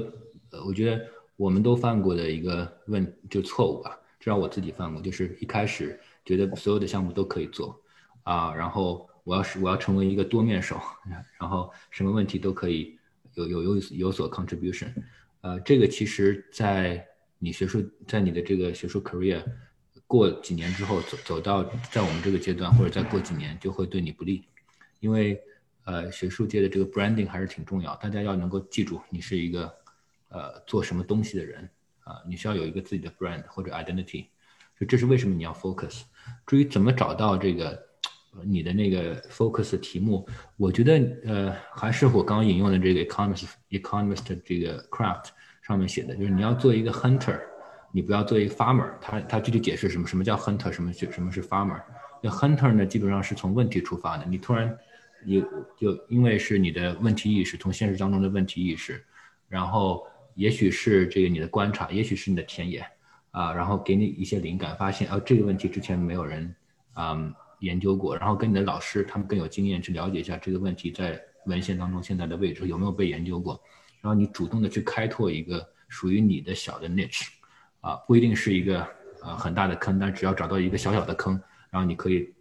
[0.50, 1.04] 呃，我觉得
[1.36, 7.78] 我们都犯过的一个问就错误吧，至少我自己犯过，就是一开始觉得所有的项目都可以做
[8.22, 10.80] 啊，然后我要是我要成为一个多面手，
[11.38, 12.96] 然后什么问题都可以
[13.34, 14.92] 有有有有所 contribution。
[15.40, 17.06] 呃，这个其实，在
[17.38, 19.42] 你学术，在你的这个学术 career
[20.06, 21.62] 过几年之后，走走到
[21.92, 24.44] 在我们这个阶段，或者再过几年，就会对你不利，
[25.00, 25.40] 因为
[25.88, 29.74] 呃，学术界的这个 branding 还是挺重要，大家要能够记住你是一个
[30.28, 31.66] 呃做什么东西的人
[32.04, 34.26] 啊，你需要有一个自己的 brand 或者 identity，
[34.78, 36.02] 就这是为什么你要 focus。
[36.46, 37.82] 至于怎么找到这个
[38.44, 40.28] 你的那个 focus 题目，
[40.58, 40.92] 我觉得
[41.24, 45.30] 呃，还是我刚刚引用的这个 economist economist 这个 craft。
[45.62, 47.38] 上面写的就是你要做一个 hunter，
[47.92, 48.90] 你不要做一个 farmer。
[49.00, 51.80] 他他具体解释什么什么叫 hunter，什么什么是 farmer。
[52.22, 54.24] 那 hunter 呢，基本上是从问题出发的。
[54.24, 54.78] 你突然，
[55.24, 55.44] 你
[55.76, 59.04] 就因为是你的问题意识，从现实当中的问题意识，
[59.48, 62.84] 然后也许是这个你的观察，也许是你的田野
[63.30, 66.54] 啊，然后给你一些灵感，发现哦这个问题之前没有人
[66.92, 67.16] 啊
[67.60, 73.60] 研究过，然后跟你的老师他们更有经验去了解一下这个问题在文献当中现在的位置有没有被研究过。
[74.00, 77.26] 然后你主动的去开拓一个属于你的小的 niche，
[77.80, 78.86] 啊，不一定是一个
[79.22, 81.32] 呃很大的坑，但只要找到一个小小的坑，
[81.70, 82.32] 然后你可以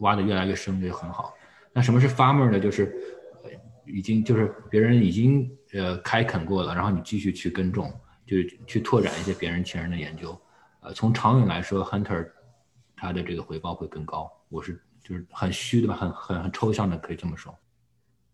[0.00, 1.34] 挖的越来越深，就很好。
[1.72, 2.60] 那什么是 farmer 呢？
[2.60, 2.94] 就是
[3.86, 7.92] 已经就是别人已经呃开垦过了，然后你继续去耕种，
[8.26, 10.38] 就是去拓展一些别人前人的研究。
[10.80, 12.28] 呃，从长远来说，hunter
[12.96, 14.30] 他的这个回报会更高。
[14.48, 17.56] 我是就是很虚的吧，很很很抽象的，可以这么说。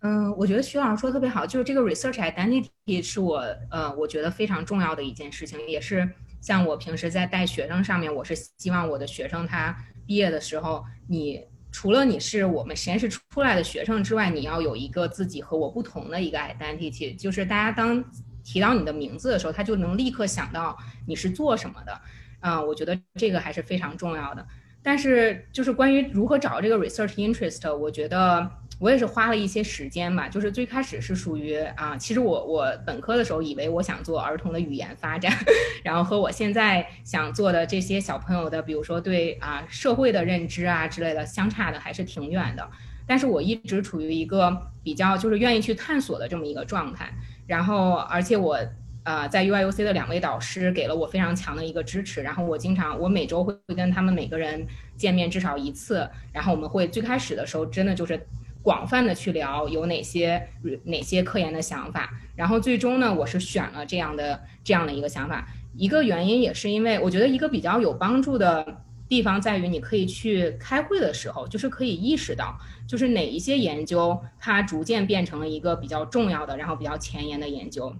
[0.00, 3.38] 嗯，我觉得徐老师说的特别好，就是这个 research identity 是我
[3.70, 6.08] 呃，我觉得非常重要的一件事情，也是
[6.40, 18.02] 像我平时在带学生上面，我是希望我的学生他毕业的时候，你除了你是我们实验室出来的学生之外，你要有一个自己和我不同的一个 identity，就是大家当
[18.42, 20.76] 提到你的名字的时候，他就能立刻想到
[21.06, 22.00] 你是做什么的。
[22.40, 24.46] 嗯，我觉得这个还是非常重要的。
[24.82, 28.50] 但是就是关于如何找这个 research interest，我觉得。
[28.78, 35.32] 我也是花了一些时间吧，就是最开始是属于啊，其实我我本科的时候以为我想做儿童的语言发展，
[35.82, 42.70] 然后和我现在想做的这些小朋友的，比如说对啊社会的认知啊之类的，相差的还是挺远的。
[43.04, 47.12] 但是我一直处于一个比较就是愿意去探索的这么一个状态，
[47.48, 48.56] 然后而且我
[49.02, 54.64] 呃在 UIUC 的两位导师给了我非常强的一个支持，然后我经常我每周会会跟他们每个人
[54.96, 58.24] 见面至少一次，然后我们会最开始的时候真的就是。
[58.62, 60.48] 广泛的去聊有哪些
[60.84, 65.46] 哪些科研的想法，然后最终呢，我是选了这样的这样的一个想法。
[65.76, 77.94] 一个原因也是因为我觉得一个比较有帮助的地方在于，你可以去开会的时候，就是可以意识到，就是哪一些研究它逐渐变成了一个比较重要的，然后比较前沿的研究，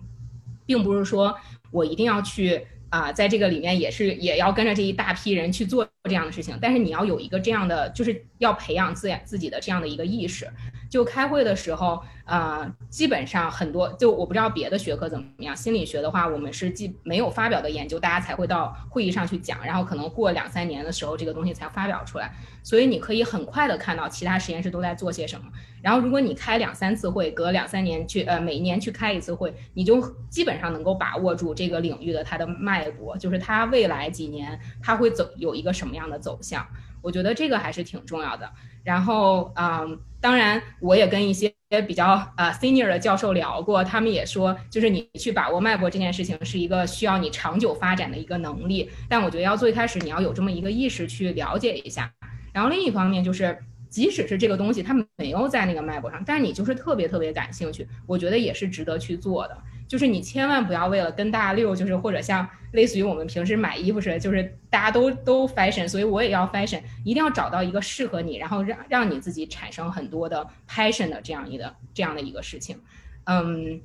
[0.67, 1.35] 并不是说
[1.71, 2.67] 我一定要去。
[2.90, 10.48] 啊，在这个里面也是也要跟着这一大批人去做这样的事情，但是你要有一个这样的，就是要培养自自己的这样的一个意识。
[10.89, 15.55] 就开会的时候，呃，基本上很多就我不知道别的学科怎么样。
[15.55, 22.32] 心理学的话，我们是既没有发表的研究，大家才会到会议上去讲，然后可能过两三年的时候，这个东西才发表出来。
[22.62, 25.47] 所以你可以很快的看到其他实验室都在做些什么。
[25.82, 36.66] 然后如果你开两三次会，隔两三年去，呃，每年去开一次会，你就基本上能够把握住这个领域的它的脉搏，就是它未来几年它会走有一个什么样的走向。
[37.03, 38.51] 我觉得这个还是挺重要的。
[38.85, 41.53] 然后，嗯，当然，我也跟一些
[41.87, 48.91] 比较呃 senior 的教授聊过，他们也说，就是你去把握脉搏这件事情是一个需要你长久发展的一个能力。
[49.09, 52.11] 但我觉得要最开始你要有这么一个意识去了解一下。
[52.53, 53.59] 然后另一方面就是，
[53.91, 59.59] 即使是这个东西它没有在那个脉搏上，但是你就是特别特别感兴趣，我觉得也是值得去做的。
[59.89, 72.78] 就是你千万不要为了跟大六，就是或者像类似于我们平时买衣服似的，就是大家都都 fashion，所以我也要 fashion，一定要找到一个适合你，然后让让你自己产生很多的 passion 的这样一个这样的一个事情，
[73.24, 73.81] 嗯，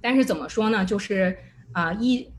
[0.00, 1.36] 但是怎么说呢，就是
[1.72, 2.30] 啊一。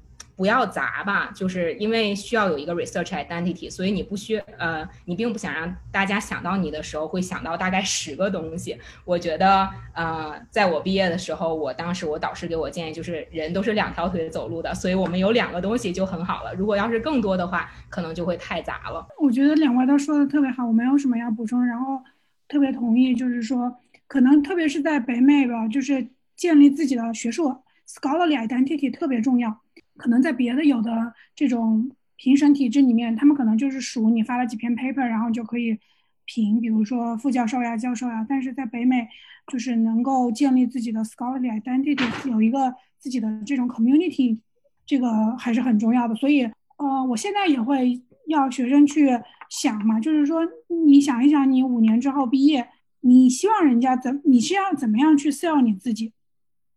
[0.43, 8.77] 不要杂吧，就是因为需要有一个 research identity，所以你不需呃，你并不想让大家想到你的时候会想到大概十个东西。
[9.05, 16.53] 我觉得呃，在我毕业的时候，我当时我导师给我建议就是人都是两条腿走路的，所以我们有两个东西就很好了。
[16.55, 19.07] 如果要是更多的话，可能就会太杂了。
[19.21, 22.03] 我觉得两位都说的特别好，我没有什么要补充，然后
[22.49, 23.73] 特别同意，就是说
[24.07, 26.05] 可能特别是在北美吧，就是
[26.35, 27.55] 建立自己的学术
[27.87, 29.62] scholarly identity 特别重要。
[29.97, 35.77] 可能在别的有的这种评审体制里面，他们可能就是数你发了几篇 paper，然后就可以
[36.25, 38.25] 评，比如说副教授呀、教授呀。
[38.27, 39.07] 但是在北美，
[39.51, 44.39] 就是能够建立自己的 scholarly identity，有一个自己的这种 community，
[44.85, 46.15] 这个还是很重要的。
[46.15, 46.43] 所以，
[46.77, 49.09] 呃，我现在也会要学生去
[49.49, 50.41] 想嘛，就是说
[50.85, 52.67] 你想一想，你五年之后毕业，
[53.01, 56.13] 你希望人家怎，你是要怎么样去 sell 你自己？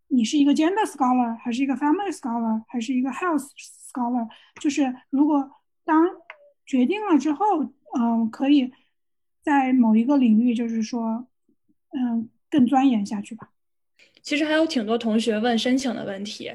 [0.08, 3.48] 你是一个 gender scholar，还是一个 family scholar，还是一个 health
[3.92, 4.28] scholar？
[4.60, 5.50] 就是如果
[5.84, 6.06] 当
[6.64, 7.44] 决定了之后，
[7.98, 8.72] 嗯，可以
[9.42, 11.26] 在某一个领域，就是说，
[11.90, 13.50] 嗯，更钻研下去吧。
[14.22, 16.52] 其实还有挺多同学问申请的问题，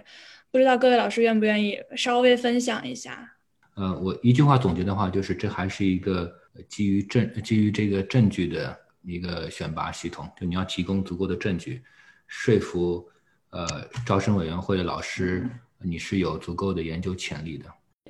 [0.50, 3.34] 不知道各位老师愿不愿意稍微分享一下？
[3.76, 6.34] 呃，我一句话总结的话，就是这还是一个
[6.68, 11.84] 基于证、基于这个证据的一个选拔系统，就你要提供足够的证据，
[12.28, 13.08] 说服。
[13.52, 13.68] 呃，
[14.06, 15.46] 招生委员会的老师，
[15.78, 17.66] 你是有足够的研究潜力的。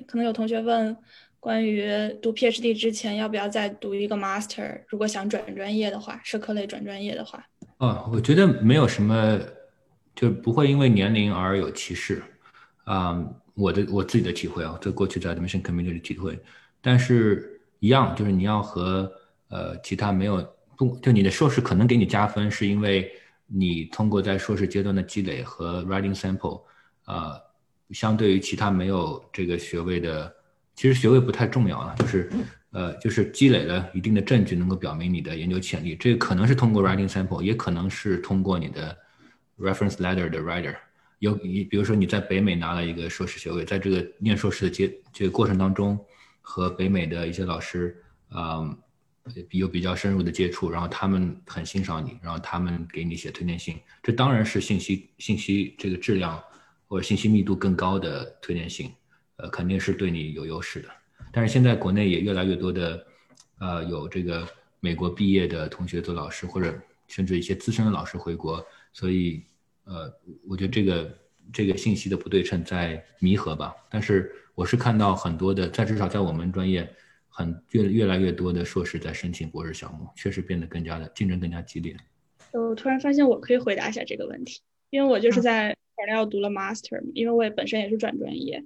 [0.06, 0.96] 可能有同学问，
[1.40, 1.84] 关于
[2.22, 4.82] 读 PhD 之前要不要再读一个 Master？
[4.86, 7.44] 如果想转专业的话，社科类转专业的话。
[7.78, 9.40] 哦，我觉得没有什么，
[10.14, 12.22] 就不会因为年龄而有歧视。
[12.84, 13.20] 啊，
[13.54, 16.38] 我的我自己的体会啊，在过去在 Admission Committee 的体会，
[16.80, 19.12] 但是一样，就是你要和
[19.48, 20.36] 呃其他没有
[20.76, 23.12] 不，就你的硕士可能给你加分，是因为。
[23.54, 26.62] 你通过在硕士阶段的积累和 writing sample，
[27.04, 27.38] 呃，
[27.90, 30.34] 相对于其他没有这个学位的，
[30.74, 32.30] 其实学位不太重要了，就是
[32.70, 35.94] 呃，就是积累了一定的证据，能够表明你的研究潜力。
[35.94, 38.96] 这个可能是通过 writing sample，也可能是通过你的
[39.58, 40.74] reference letter 的 writer。
[41.18, 45.98] 有你，比如说你在北美拿了一个硕士学位，在这个念硕士的阶这个过程当中，
[46.40, 48.02] 和北美的一些老师，
[48.34, 48.78] 嗯。
[49.50, 56.42] 有比较深入的接触，然后他们很欣赏你，然后他们给你写推荐信，这当然是信息信息这个质量
[56.88, 58.92] 或者信息密度更高的推荐信，
[59.36, 60.88] 呃，肯定是对你有优势的。
[61.32, 63.06] 但是现在国内也越来越多的，
[63.58, 64.44] 呃，有这个
[64.80, 66.76] 美国毕业的同学做老师，或者
[67.06, 69.44] 甚至一些资深的老师回国，所以
[69.84, 70.12] 呃，
[70.48, 71.18] 我觉得这个
[71.52, 73.72] 这个信息的不对称在弥合吧。
[73.88, 76.92] 但是我是看到很多的，在至少在我们专业。
[77.34, 81.96] 很越越来越多的硕士在申请博士项目，确实变得更加的竞争更加激烈。
[82.52, 84.60] 我突然发现我可以回答一下这个问题，
[84.90, 88.62] 因为我就是在材料读了 master，因为我也本身也是转专业。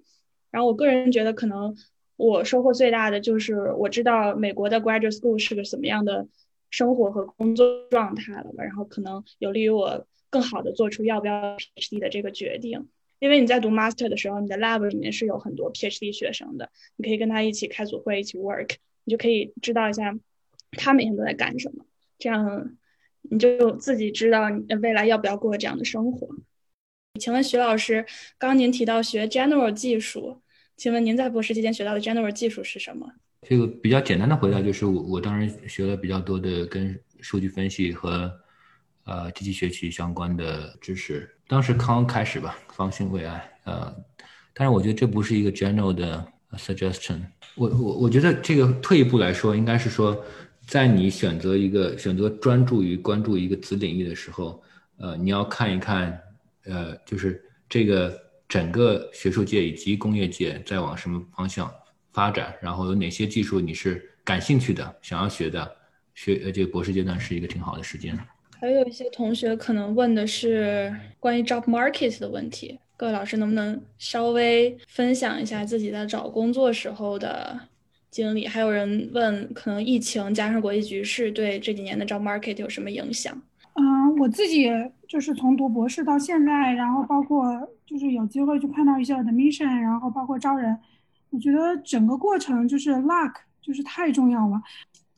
[0.51, 1.77] 然后我个人觉得，可能
[2.17, 6.27] 我收获最大的就是我知道美国的 graduate school 是个什么样的
[6.71, 12.89] 生活和工作状态了吧，然后可能有利于我更好的做出要不要 PhD 的这个决定。
[13.19, 18.75] 因为你在读 master 的时候，你的 lab 里面是有很多 PhD 学生的，你可以跟他一起开组会，一起 work，
[19.05, 20.17] 你就可以知道一下
[20.73, 21.85] 他每天都在干什么，
[22.19, 22.77] 这样
[23.23, 26.29] 你就自己知道你未来要不要过这样的生活。
[27.19, 28.05] 请问徐老师，
[28.39, 30.43] 刚刚您提到学 general 技术，
[30.77, 33.11] 请问您在博士期间学到的 general 技术是什么？
[33.43, 38.41] 这个比较简单的回答就是，我我当然学了比较多的跟数据分析和。
[39.09, 43.53] 呃，机器学习相关的知识，当时刚开始吧，方兴未艾。
[43.65, 43.95] 呃，
[44.53, 47.21] 但是我觉得这不是一个 general 的 suggestion。
[47.55, 50.25] 我我我觉得这个退一步来说，应该是说，
[50.67, 54.63] 在你选择一个选择专注于关注一个子领域的时候，
[54.99, 56.21] 呃，你要看一看，
[56.65, 58.17] 呃，就是这个
[58.49, 61.73] 整个学术界以及工业界在往什么方向
[62.13, 65.77] 发展，然后有哪些技术你是感兴趣的、想要学的，
[66.15, 68.19] 学呃这个博士阶段是一个挺好的时间。
[68.59, 77.61] 还有一些同学可能问的是关于 job market 的问题，各位老师能不能稍微分享一下自己在找工作时候的
[78.11, 78.47] 经历？
[78.47, 83.41] 还有人问，可能疫情加上国际局势对这几年的 job market 有什么影响？
[83.75, 84.71] 嗯，我自己
[85.07, 87.45] 就是从读博士到现在，然后包括
[87.85, 90.75] 就是有机会去看到一些 admission，然后包括招人，
[91.29, 94.63] 我觉得整个过程就是 luck 就是太重要了。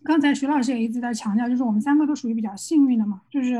[0.04, 3.56] 刚才徐老师也一直在强调，就是我们三个都属于比较幸运的嘛，就是，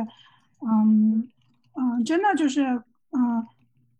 [0.61, 1.29] 嗯
[1.75, 2.63] 嗯，真的就是，
[3.11, 3.45] 嗯，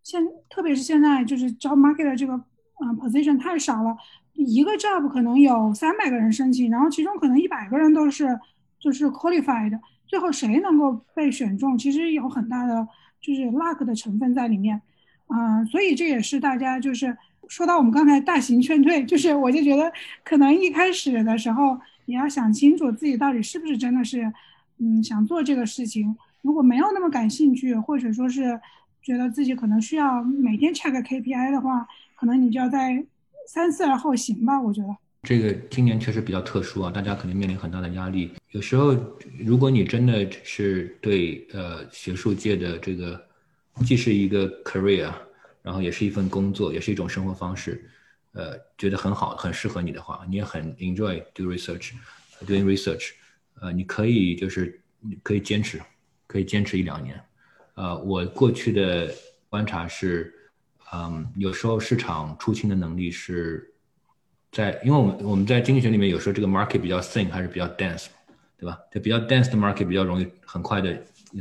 [0.03, 2.35] 现特别是现在就是 job market 的这个，
[2.81, 3.97] 嗯，position 太少了，
[4.35, 8.39] 一个 job 可能有三百个人申请，然后其中可能一百个人都是
[8.79, 12.87] 就是 qualified，最后谁能够被选中，其实有很大的
[13.21, 14.81] 就是 luck 的成分在里面，
[15.27, 17.15] 嗯，所以这也是大家就是
[17.49, 19.93] 说到我们刚才大型劝退，就是我就觉得
[20.25, 21.79] 可能一开始的时候。
[22.09, 24.33] 也要想清楚自己到底是不是真的是，
[24.79, 26.17] 嗯，想做这个事情。
[26.41, 28.59] 如果没有那么感兴趣，或者说是
[29.03, 31.87] 觉得自己可能需要每天 check KPI 的话，
[32.17, 33.05] 可能你就要在
[33.47, 34.59] 三思而后行吧。
[34.59, 38.33] 我觉得这个今年确实比较特殊啊，大家肯定面临很大的压力。
[38.53, 38.97] 有时候，
[39.45, 43.23] 如果你真的是对呃学术界的这个
[43.85, 45.13] 既是一个 career，
[45.63, 47.85] 然后也是一份工作，也是一种生活方式。
[48.39, 53.11] 呃，觉得很好，很适合你的话，你也很 enjoy do research，doing research，
[53.61, 54.81] 呃，你可以就是
[55.25, 55.81] 可以坚持，
[56.29, 57.21] 可以坚持一两年。
[57.75, 59.13] 呃，我过去的
[59.49, 60.33] 观察是，
[60.93, 63.75] 嗯，有时候市场出清的能力是
[64.53, 68.07] 在，因为我们我们在经济学里面有时候这个 market 比较 thin 还是比较 dense，
[68.57, 68.79] 对吧？
[68.93, 70.97] 就比较 dense 的 market 比较容易很快的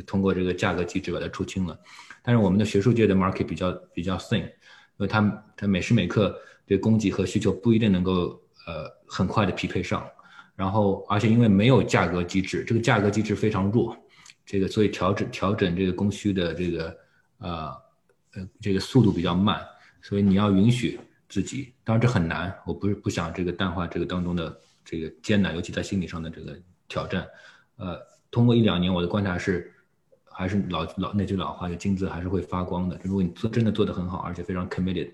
[0.08, 1.80] 通过这个价格机制把它出清了，
[2.24, 4.50] 但是我们的学术界的 market 比较比较 thin，因
[4.98, 6.36] 为它它每时每刻。
[6.68, 10.06] 对供给和需求不一定能够呃很快的匹配上，
[10.54, 13.96] 然后而且因为没有价格机制，这个价格机制非常弱，
[14.46, 16.98] 这个所以调整调整这个供需的这个
[17.38, 17.50] 呃
[18.34, 19.66] 呃这个速度比较慢，
[20.02, 21.00] 所以你要允许
[21.30, 26.54] 自己，当然这很难，我不是不想这个淡化这个当中的这个艰难，尤其在心理上的这个
[26.90, 27.26] 挑战，
[27.78, 27.98] 呃，
[28.30, 29.72] 通过一两年我的观察是，
[30.26, 35.12] 还是老老那句老话，就金子还是会发光的，如果你做真的做得很好，而且非常 committed。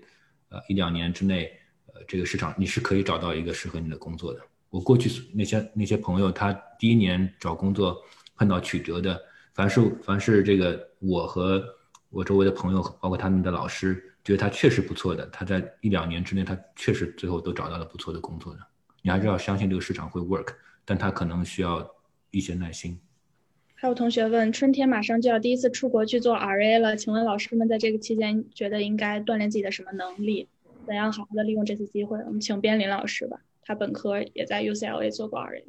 [0.68, 1.50] 一两年之内，
[1.86, 4.40] 呃，这个市场你是可以找到一个适合你的工作的。
[4.70, 7.96] 我过去那些那些朋友，他第一年找工作
[8.36, 9.20] 碰到曲折的，
[9.52, 11.64] 凡是凡是这个我和
[12.10, 18.60] 我周围的朋友，包括他们的老师，觉得他确实不错的，他在一两年之内，他确实最后都找到了不错的工作的。
[19.02, 20.54] 你还是要相信这个市场会 work，
[20.84, 21.88] 但他可能需要
[22.30, 22.98] 一些耐心。
[23.74, 30.48] 还有同学问，春天马上就要第一次出国去做 RA 了，请问老师们在这个期间觉得应该锻炼自己的什么能力？
[30.86, 32.18] 怎样好好的利用这次机会？
[32.26, 35.62] 我们请边林老师吧，他本科也在 UCLA 做过 RA。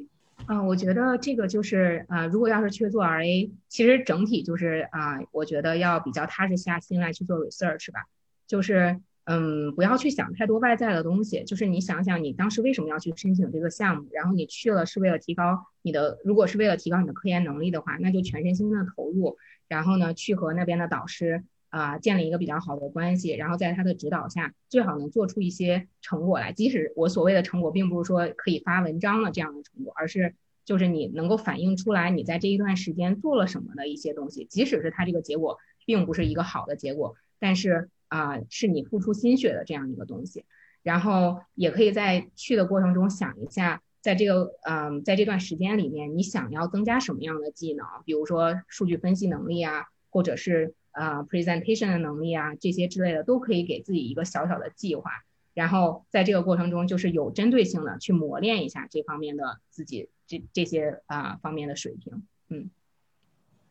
[0.48, 8.06] 嗯，我觉得这个就是啊，如果要是去做 RA，其实整体就是啊，我觉得要比较踏实下心来去做 research 吧，
[8.46, 9.00] 就是。
[9.26, 19.36] 嗯，不要去想太多外在的东西，就是你想想你当时为什么要去申请这个项目，然后你去了是为了提高你的，如果是为了提高你的科研能力的话，那就全身心的投入，
[19.66, 26.52] 然后呢，去和那边的导师啊建立一个比较好的关系，然后在他的指导下，最好能做出一些成果来。
[26.52, 37.90] 即使我所谓的成果，并不是说可以发文章的这样的成果，而是就是你能够反映出来你在这一段时间做了什么的一些东西，即使是他这个结果并不是一个好的结果，但是。
[38.08, 40.44] 啊，是你付出心血的这样一个东西，
[40.82, 55.10] 然后也可以在去的过程中想一下，在这个嗯，在这段时间里面，你想要增加什么样的技能，比如说数据分析能力啊，或者是呃 presentation 的能力啊，这些之类的，都可以给自己一个小小的计划，
[55.52, 62.22] 然后在这个过程中，就是有针对性的去磨练一下这方面的自己这这些啊方面的水平。
[62.48, 62.70] 嗯，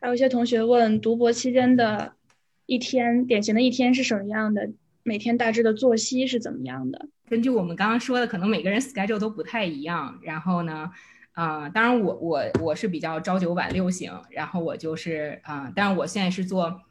[0.02, 2.14] 还有一些同学问读博期间的。
[2.66, 4.70] 一天典型的一天是什么样的？
[5.04, 7.08] 每天大致的作息是怎么样的？
[7.30, 10.20] 根据我们刚刚说的，可能每个人 schedule 都不太一样。
[10.24, 10.90] 然后呢，
[11.34, 16.82] 啊，当然我我我是比较朝九晚六型，然后我就是啊，但是我现在是做，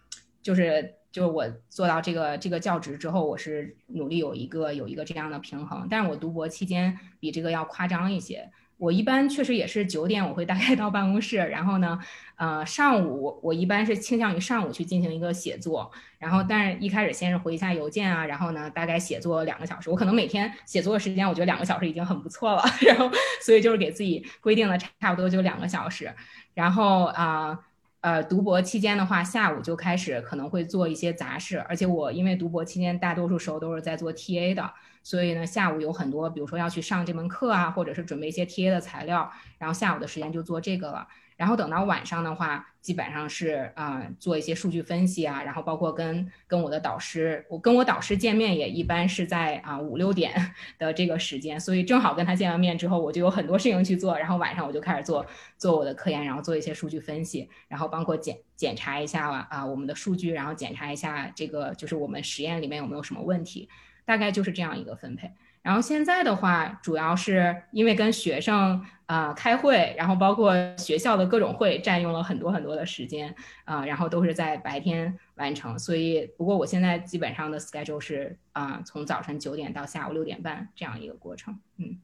[0.42, 5.88] 就是就是我做到这个这个教职之后，我是努力有一个有一个这样的平衡。
[5.90, 8.48] 但是我读博期间比这个要夸张一些。
[8.76, 11.98] 我一般确实也是九点，我会大概到办公室，然后呢，
[12.36, 23.10] 呃，上午我一般是倾向于上午去进行一个写作，然后但是一开始先是回一下邮件啊，然后呢，大概写作两个小时，我可能每天写作的时间，我觉得两个小时已经很不错了， 然后
[23.40, 26.12] 所以就是给自己规定了差不多就两个小时，
[26.54, 27.58] 然后啊
[28.00, 34.70] 呃，读博期间的话，下午就开始可能会做一些杂事，而且我因为读博期间大多数时候都是在做 TA 的，
[35.04, 41.06] 所以呢，下午有很多，比如说要去上这门课啊，或者是准备一些 TA 的材料，然后下午的时间就做这个了。
[41.36, 50.32] 然后等到晚上的话，基本上是啊做一些数据分析啊，然后包括跟跟我的导师，我跟我导师见面也一般是在啊五六点
[50.78, 55.26] 的这个时间，所以正好跟他见完面之后，我就有很多事情去做，然后晚上我就开始做
[55.58, 63.68] 做我的科研，然后做一些数据分析，然后包括检检查一下啊我们的数据，然后检查一下这个就是我们实验里面有没有什么问题，
[64.04, 65.30] 大概就是这样一个分配。
[65.62, 75.78] 然后现在的话，主要是因为跟学生啊开会，然后包括学校的各种会，占用了很多很多的时间啊，然后都是在白天完成。
[75.78, 81.98] 所以，不过我现在基本上的 schedule 是啊，从早晨九点到下午六点半这样一个过程，嗯。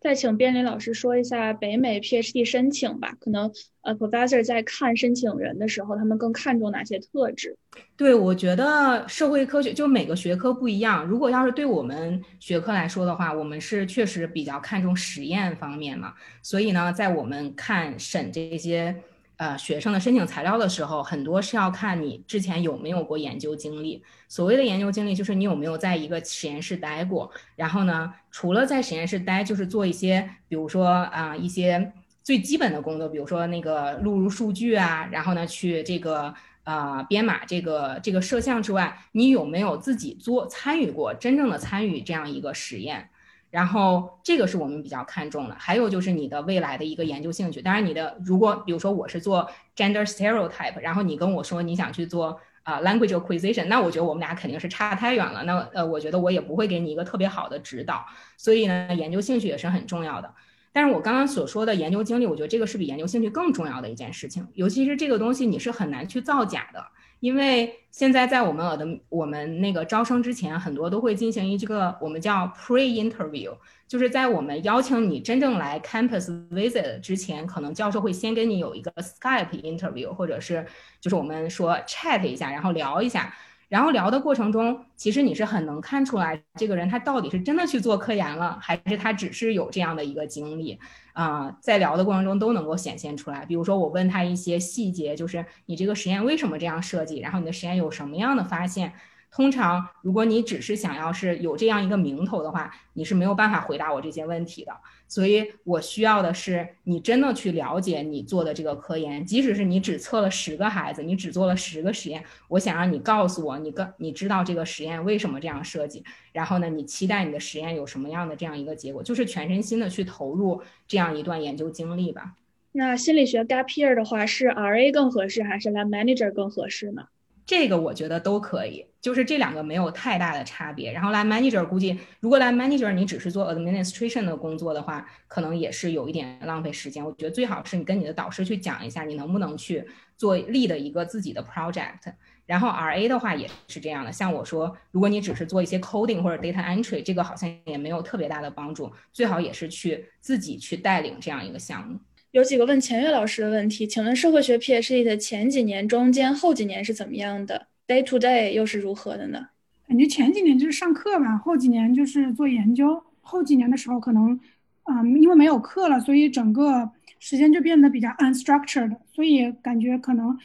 [0.00, 3.16] 再请边林老师说一下北美 PhD 申请吧。
[3.20, 3.50] 可能
[3.82, 7.56] 呃，Professor 在看申请人的时候，他们更看重哪些特质？
[7.96, 11.04] 对，我觉得社会科学就每个学科不一样。
[11.04, 16.14] 如果要是对我们学科来说的话，我们是确实比较看重实验方面嘛。
[16.42, 18.94] 所以呢，在我们看审这些。
[19.38, 24.02] 呃，学生的申请材料的时候，很多是要看你之前有没有过研究经历。
[24.26, 27.30] 所谓的研究经历，就是你有没有在一个实验室待过。
[27.54, 31.92] 然后呢，除了在实验室待，就是做一些，比如说啊，一些
[32.24, 36.34] 最基本的工作，比如说那个录入数据啊，然后呢，去这个
[36.64, 43.08] 呃编码这个这个摄像之外，你有没有自己做参与过，真正的参与这样一个实验？
[43.50, 47.62] 然后这个是我们比较看重的，还有就是你的未来的一个研究兴趣。
[47.62, 55.44] 当然，你的如果比如说我是做 gender stereotype，然后你跟我说你想去做啊 language acquisition，那我觉得我们俩肯定是差太远了。
[55.44, 58.04] 那呃，我觉得我也不会给你一个特别好的指导。
[58.36, 60.34] 所以呢，研究兴趣也是很重要的。
[60.70, 66.84] 但是我刚刚所说的研究经历，我觉得这个是比研究兴趣更重要的一件事情，尤其是这个东西你是很难去造假的。
[67.20, 73.52] 因为现在在我们的我们那个招生之前，很多都会进行一这个我们叫 pre interview，
[73.86, 80.64] 就是在我们邀请你真正来 campus visit 之前，可能教授会先跟你有一个 Skype interview，或者是
[81.00, 83.34] 就是我们说 chat 一下，然后聊一下。
[83.68, 90.78] 然后聊的过程中，其实你是很能看出来这个人他到底是真的去做科研了，还是他只是有这样的一个经历
[91.12, 91.56] 啊？
[91.60, 93.44] 在聊的过程中都能够显现出来。
[93.44, 98.92] 比如说我问他一些细节，就是你这个实验为什么这样设计，然后你的实验有什么样的发现。
[99.30, 104.72] 通常，如果你只是想要是有这样一个名头的话，你是没有办法回答我这些问题的。
[105.06, 122.34] 所以我需要的是你真的去了解你做的这个科研，即使是你只测了十个孩子，你只做了十个实验，我想让你告诉我，你跟你知道这个实验为什么这样设计，然后呢，你期待你的实验有什么样的这样一个结果，就是全身心的去投入这样一段研究经历吧。
[122.72, 127.06] 那心理学 gap year 的话，是 RA 更合适还是 lab manager 更合适呢？
[127.48, 130.92] 这个我觉得都可以，就是这两个没有太大的差别。
[130.92, 137.02] 然后来 manager 估计，如果来 manager 你只是做 administration 的工作的话，可能也是有一点浪费时间。
[137.02, 139.82] 我觉得最好是你跟你的导师去讲一下，你能不能去
[140.18, 142.12] 做立的一个自己的 project。
[142.44, 148.92] 然后 RA 的话也是这样的，像我说，如果你只是做一些 coding 或者 data entry，这个好像也没有特别大的帮助。
[149.10, 151.98] 最好也是去自己去带领这样一个项目。
[152.32, 159.48] 有几个问钱月老师的问题，请问社会学 PhD 的前几年、中间、后几年是怎么样的？Day to day 又是如何的呢？
[159.88, 163.02] 感觉前几年就是上课吧，后几年就是做研究。
[163.22, 164.38] 后几年的时候，可能，
[164.84, 170.38] 嗯，因为没有课了，所以整个时间就变得比较 unstructured，所以感觉可能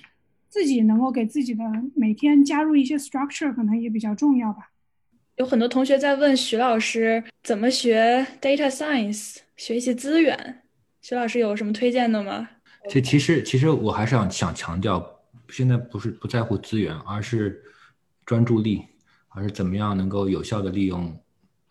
[0.47, 1.64] 自己能够给自己的
[1.95, 4.72] 每天加入一些 structure，可能也比较重要吧。
[5.35, 10.62] 有很多同学在问徐老师怎么学 data science，学习资源。
[11.03, 12.49] 徐老师有什么推荐的吗？
[12.89, 15.05] 这其实其实我还是想想强调，
[15.49, 17.61] 现在不是不在乎资源，而是
[18.25, 18.81] 专注力，
[19.27, 21.13] 而是怎么样能够有效的利用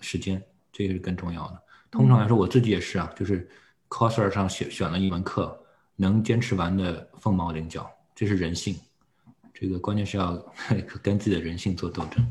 [0.00, 0.40] 时间，
[0.70, 1.62] 这个是更重要的。
[1.90, 3.48] 通常来说，我自己也是啊，就是
[3.90, 5.58] c o s e r 上选选了一门课，
[5.96, 8.76] 能坚持完的凤毛麟角，这是人性。
[9.54, 10.36] 这个关键是要
[11.02, 12.22] 跟自己的人性做斗争。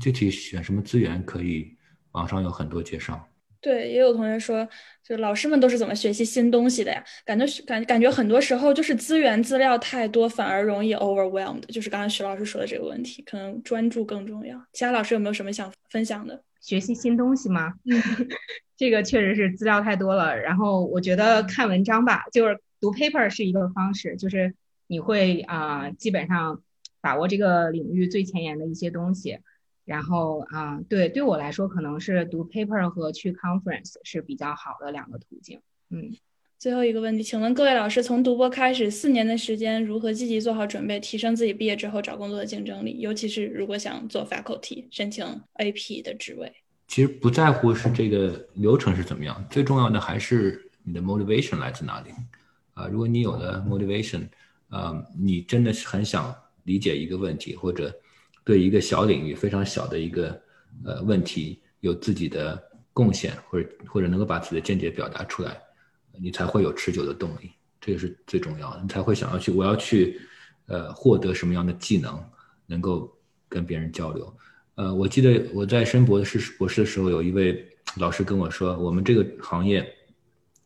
[0.00, 1.76] 具体选什么资源，可以
[2.12, 3.22] 网上有很多介绍。
[3.60, 4.66] 对，也有同学说，
[5.02, 7.02] 就老师们都是怎么学习新东西的呀？
[7.24, 11.62] 感觉感感觉很多时候就是资源资料太多，反而容易 overwhelmed。
[11.66, 14.56] 就是刚刚徐老师说的这个问题，可能专注更重要。
[14.72, 16.40] 其他老师有没有什么想分享的？
[16.62, 17.72] 学习新东西吗？
[18.76, 20.38] 这个确实是资料太多了。
[20.38, 24.54] 然后我觉得看文章吧，就是读 paper 是一个方式，就是
[24.86, 26.62] 你会啊，基本上
[27.00, 29.38] 把握这个领域最前沿的一些东西。
[29.88, 35.58] 然后啊，对，对我来说可能是读 paper 和去 conference 是比较好的两个途径。
[35.88, 36.14] 嗯，
[36.58, 43.00] 最后一个问题，请问各位老师，从读博开始四年的时间，如何积极做好准备，提升自己毕业之后找工作的竞争力？
[43.00, 45.24] 尤其是如果想做 faculty，申请
[45.54, 46.52] AP 的职位。
[46.86, 52.10] 其实不在乎是这个流程是怎么样，最重要的还是你的 motivation 来自哪里。
[52.74, 54.28] 啊，如果你有了 motivation，
[54.68, 56.34] 啊，你真的是很想
[56.64, 57.90] 理解一个问题，或者
[58.48, 60.40] 对一个小领域非常小的一个
[60.82, 62.58] 呃问题有自己的
[62.94, 65.60] 贡献，或者或者能够把自己的见解表达出来。
[66.18, 68.80] 你才会有持久的动力，这个是最重要的。
[68.80, 70.18] 你才会想要去，我要去，
[70.64, 72.18] 呃，获得什么样的技能，
[72.64, 73.14] 能够
[73.50, 74.34] 跟别人交流。
[74.76, 77.68] 呃，我记得我在申博士博士的时候，有一位
[77.98, 79.86] 老师跟我说，我们这个行业，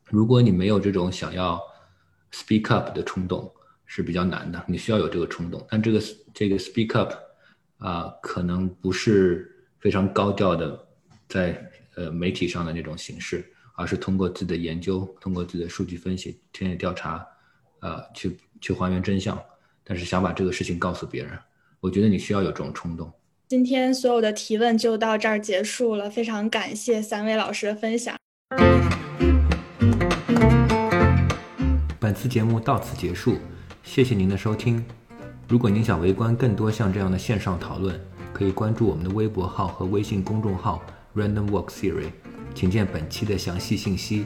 [0.08, 1.60] 如果你没有这种想要
[2.30, 3.52] speak up 的冲动，
[3.86, 4.64] 是比较难的。
[4.68, 6.00] 你需要有这个冲动，但这个
[6.32, 7.12] 这个 speak up
[7.82, 10.86] 啊，可能不是非常高调的，
[11.28, 13.44] 在呃媒体上的那种形式。
[13.74, 17.26] 而是通过自己的研究，通过自己的数据分析、田野调查，
[17.80, 19.36] 呃，去去还原真相。
[19.82, 21.32] 但是想把这个事情告诉别人，
[21.80, 23.10] 我觉得你需要有这种冲动。
[23.48, 28.14] 今天所有的提问就到这儿结束了，非常感谢三位老师的分享。
[31.98, 33.38] 本次节目到此结束，
[33.82, 34.84] 谢谢您的收听。
[35.52, 38.00] 如果您想围观更多像这样的线上讨论，
[38.32, 40.82] 可以关注我们的微博号和微信公众号
[41.14, 42.06] Random Walk Theory。
[42.54, 44.24] 请见本期的详细信息。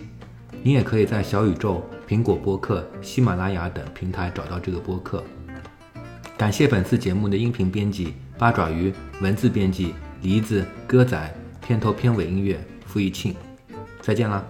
[0.62, 5.24] 您也可以在小宇宙、苹果播客、喜马拉雅等平台找到这个播客。
[6.38, 13.34] 感谢本次节目的音频编辑八爪鱼，文字编辑梨子、歌仔，片头片尾音乐付一庆。
[14.00, 14.44] 再见啦。